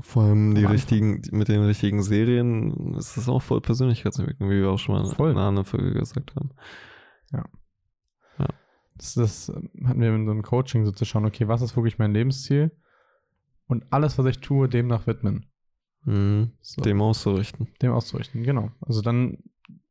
Vor 0.05 0.23
allem 0.23 0.53
die 0.53 0.63
richtigen, 0.63 1.19
mit 1.31 1.47
den 1.47 1.63
richtigen 1.63 2.03
Serien 2.03 2.93
ist 2.93 3.17
das 3.17 3.27
auch 3.27 3.41
voll 3.41 3.59
Persönlichkeitsentwicklung, 3.59 4.51
wie 4.51 4.61
wir 4.61 4.69
auch 4.69 4.77
schon 4.77 4.95
mal 4.95 5.15
voll. 5.15 5.31
in 5.31 5.37
einer 5.37 5.63
Folge 5.63 5.93
gesagt 5.93 6.35
haben. 6.35 6.51
Ja. 7.33 7.43
ja. 8.37 8.47
Das, 8.97 9.15
das 9.15 9.49
hatten 9.49 9.99
wir 9.99 10.13
in 10.13 10.25
so 10.25 10.31
einem 10.31 10.43
Coaching 10.43 10.85
so 10.85 10.91
zu 10.91 11.05
schauen, 11.05 11.25
okay, 11.25 11.47
was 11.47 11.63
ist 11.63 11.75
wirklich 11.75 11.97
mein 11.97 12.13
Lebensziel? 12.13 12.71
Und 13.65 13.83
alles, 13.89 14.19
was 14.19 14.27
ich 14.27 14.39
tue, 14.41 14.69
dem 14.69 14.87
nach 14.87 15.07
widmen. 15.07 15.47
Mhm. 16.03 16.51
So. 16.61 16.83
Dem 16.83 17.01
auszurichten. 17.01 17.67
Dem 17.81 17.91
auszurichten, 17.91 18.43
genau. 18.43 18.69
Also 18.81 19.01
dann, 19.01 19.39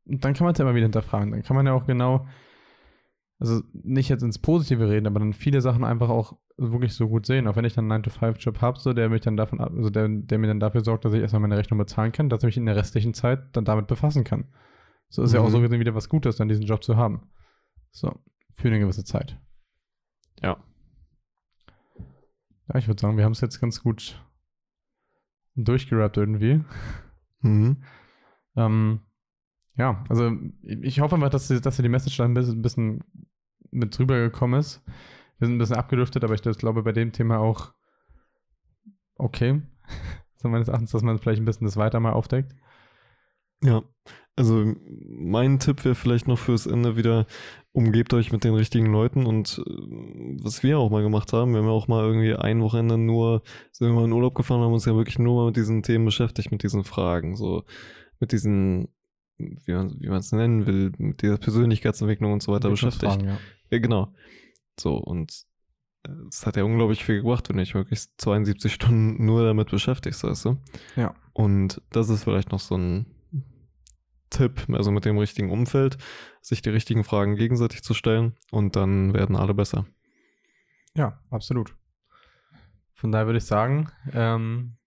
dann 0.05 0.33
kann 0.33 0.45
man 0.45 0.53
es 0.53 0.59
ja 0.59 0.63
immer 0.63 0.75
wieder 0.75 0.85
hinterfragen. 0.85 1.31
Dann 1.31 1.43
kann 1.43 1.57
man 1.57 1.65
ja 1.65 1.73
auch 1.73 1.85
genau, 1.85 2.25
also 3.37 3.61
nicht 3.73 4.07
jetzt 4.07 4.23
ins 4.23 4.39
Positive 4.39 4.89
reden, 4.89 5.07
aber 5.07 5.19
dann 5.19 5.33
viele 5.33 5.59
Sachen 5.59 5.83
einfach 5.83 6.07
auch 6.07 6.37
wirklich 6.57 6.93
so 6.93 7.07
gut 7.07 7.25
sehen. 7.25 7.47
Auch 7.47 7.55
wenn 7.55 7.65
ich 7.65 7.73
dann 7.73 7.91
einen 7.91 8.03
9-to-5-Job 8.03 8.61
habe, 8.61 8.79
so, 8.79 8.93
der 8.93 9.09
mich 9.09 9.21
dann 9.21 9.37
davon, 9.37 9.59
also 9.59 9.89
der, 9.89 10.07
der 10.07 10.37
mir 10.37 10.47
dann 10.47 10.59
dafür 10.59 10.83
sorgt, 10.83 11.05
dass 11.05 11.13
ich 11.13 11.21
erstmal 11.21 11.41
meine 11.41 11.57
Rechnung 11.57 11.77
bezahlen 11.77 12.11
kann, 12.11 12.29
dass 12.29 12.41
ich 12.43 12.45
mich 12.45 12.57
in 12.57 12.65
der 12.65 12.75
restlichen 12.75 13.13
Zeit 13.13 13.55
dann 13.55 13.65
damit 13.65 13.87
befassen 13.87 14.23
kann. 14.23 14.45
So 15.09 15.21
ist 15.21 15.31
mhm. 15.31 15.35
ja 15.35 15.41
auch 15.41 15.49
so 15.49 15.57
mhm. 15.57 15.63
gesehen 15.63 15.79
wieder 15.79 15.95
was 15.95 16.09
Gutes, 16.09 16.37
dann 16.37 16.47
diesen 16.47 16.65
Job 16.65 16.83
zu 16.83 16.95
haben. 16.95 17.29
So, 17.91 18.13
für 18.53 18.69
eine 18.69 18.79
gewisse 18.79 19.03
Zeit. 19.03 19.39
Ja. 20.41 20.57
Ja, 22.67 22.79
ich 22.79 22.87
würde 22.87 22.99
sagen, 22.99 23.17
wir 23.17 23.25
haben 23.25 23.33
es 23.33 23.41
jetzt 23.41 23.59
ganz 23.61 23.81
gut 23.81 24.21
durchgerappt 25.55 26.17
irgendwie. 26.17 26.63
Mhm. 27.41 27.83
ähm, 28.55 29.01
ja, 29.77 30.03
also 30.07 30.31
ich 30.61 31.01
hoffe 31.01 31.15
einfach, 31.15 31.29
dass, 31.29 31.47
dass 31.49 31.77
die 31.77 31.89
Message 31.89 32.17
dann 32.17 32.35
ein 32.35 32.61
bisschen 32.61 33.03
mit 33.71 33.97
drüber 33.97 34.17
gekommen 34.19 34.59
ist 34.59 34.81
wir 35.37 35.47
sind 35.47 35.55
ein 35.55 35.59
bisschen 35.59 35.75
abgedriftet, 35.75 36.23
aber 36.23 36.33
ich 36.33 36.41
glaube 36.41 36.83
bei 36.83 36.91
dem 36.91 37.11
Thema 37.11 37.39
auch 37.39 37.73
okay. 39.15 39.61
so 40.37 40.49
meines 40.49 40.67
Erachtens, 40.67 40.91
dass 40.91 41.03
man 41.03 41.17
vielleicht 41.19 41.41
ein 41.41 41.45
bisschen 41.45 41.65
das 41.65 41.77
weiter 41.77 41.99
mal 41.99 42.13
aufdeckt. 42.13 42.53
Ja, 43.63 43.83
also 44.35 44.73
mein 45.07 45.59
Tipp 45.59 45.85
wäre 45.85 45.95
vielleicht 45.95 46.27
noch 46.27 46.37
fürs 46.37 46.65
Ende 46.65 46.97
wieder, 46.97 47.25
umgebt 47.71 48.13
euch 48.13 48.33
mit 48.33 48.43
den 48.43 48.53
richtigen 48.53 48.87
Leuten 48.87 49.25
und 49.25 49.63
äh, 49.65 49.71
was 50.43 50.61
wir 50.61 50.77
auch 50.77 50.89
mal 50.89 51.03
gemacht 51.03 51.31
haben, 51.31 51.53
wir 51.53 51.59
haben 51.59 51.67
ja 51.67 51.71
auch 51.71 51.87
mal 51.87 52.03
irgendwie 52.03 52.35
ein 52.35 52.61
Wochenende 52.61 52.97
nur, 52.97 53.43
sind 53.71 53.87
wir 53.87 53.93
mal 53.93 54.05
in 54.05 54.11
Urlaub 54.11 54.35
gefahren, 54.35 54.61
haben 54.61 54.73
uns 54.73 54.85
ja 54.85 54.95
wirklich 54.95 55.19
nur 55.19 55.35
mal 55.35 55.45
mit 55.47 55.55
diesen 55.55 55.83
Themen 55.83 56.05
beschäftigt, 56.05 56.51
mit 56.51 56.63
diesen 56.63 56.83
Fragen, 56.83 57.37
so 57.37 57.63
mit 58.19 58.33
diesen, 58.33 58.89
wie 59.37 59.73
man 59.73 60.19
es 60.19 60.31
nennen 60.33 60.65
will, 60.67 60.91
mit 60.97 61.21
dieser 61.21 61.37
Persönlichkeitsentwicklung 61.37 62.33
und 62.33 62.43
so 62.43 62.51
weiter 62.51 62.69
beschäftigt. 62.69 63.21
Ja. 63.21 63.37
ja, 63.69 63.79
genau. 63.79 64.13
So, 64.79 64.95
und 64.95 65.45
äh, 66.05 66.11
es 66.29 66.45
hat 66.45 66.55
ja 66.57 66.63
unglaublich 66.63 67.03
viel 67.03 67.21
gebracht, 67.21 67.49
wenn 67.49 67.57
du 67.57 67.63
dich 67.63 67.73
wirklich 67.73 68.05
72 68.17 68.73
Stunden 68.73 69.25
nur 69.25 69.43
damit 69.45 69.69
beschäftigst, 69.69 70.23
weißt 70.23 70.45
du? 70.45 70.57
Ja. 70.95 71.13
Und 71.33 71.81
das 71.91 72.09
ist 72.09 72.23
vielleicht 72.23 72.51
noch 72.51 72.59
so 72.59 72.77
ein 72.77 73.05
Tipp, 74.29 74.67
also 74.71 74.91
mit 74.91 75.05
dem 75.05 75.17
richtigen 75.17 75.51
Umfeld, 75.51 75.97
sich 76.41 76.61
die 76.61 76.69
richtigen 76.69 77.03
Fragen 77.03 77.35
gegenseitig 77.35 77.83
zu 77.83 77.93
stellen 77.93 78.35
und 78.51 78.75
dann 78.75 79.13
werden 79.13 79.35
alle 79.35 79.53
besser. 79.53 79.85
Ja, 80.95 81.19
absolut. 81.29 81.75
Von 82.93 83.11
daher 83.11 83.27
würde 83.27 83.37
ich 83.37 83.45
sagen, 83.45 83.89
ähm, 84.13 84.77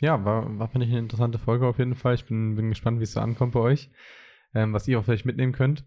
ja, 0.00 0.24
war, 0.24 0.58
war 0.58 0.68
finde 0.68 0.86
ich 0.86 0.92
eine 0.92 1.00
interessante 1.00 1.38
Folge 1.38 1.66
auf 1.66 1.78
jeden 1.78 1.94
Fall. 1.94 2.14
Ich 2.14 2.26
bin, 2.26 2.56
bin 2.56 2.70
gespannt, 2.70 3.00
wie 3.00 3.04
es 3.04 3.12
so 3.12 3.20
ankommt 3.20 3.52
bei 3.52 3.60
euch, 3.60 3.90
ähm, 4.54 4.72
was 4.72 4.88
ihr 4.88 4.98
auch 4.98 5.04
vielleicht 5.04 5.26
mitnehmen 5.26 5.52
könnt. 5.52 5.84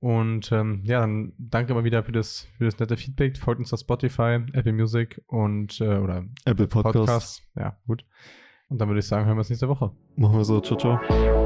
Und 0.00 0.50
ähm, 0.50 0.80
ja, 0.84 1.00
dann 1.00 1.34
danke 1.36 1.74
mal 1.74 1.84
wieder 1.84 2.02
für 2.02 2.12
das, 2.12 2.48
für 2.56 2.64
das 2.64 2.78
nette 2.78 2.96
Feedback. 2.96 3.36
Folgt 3.36 3.60
uns 3.60 3.72
auf 3.72 3.80
Spotify, 3.80 4.38
Apple 4.52 4.72
Music 4.72 5.22
und 5.26 5.78
äh, 5.80 5.98
oder 5.98 6.24
Apple 6.46 6.66
Podcasts. 6.66 6.96
Podcast. 6.98 7.42
Ja, 7.54 7.76
gut. 7.86 8.04
Und 8.68 8.80
dann 8.80 8.88
würde 8.88 9.00
ich 9.00 9.06
sagen, 9.06 9.26
hören 9.26 9.36
wir 9.36 9.40
uns 9.40 9.50
nächste 9.50 9.68
Woche. 9.68 9.92
Machen 10.16 10.36
wir 10.36 10.44
so. 10.44 10.60
Ciao, 10.60 10.78
ciao. 10.78 11.39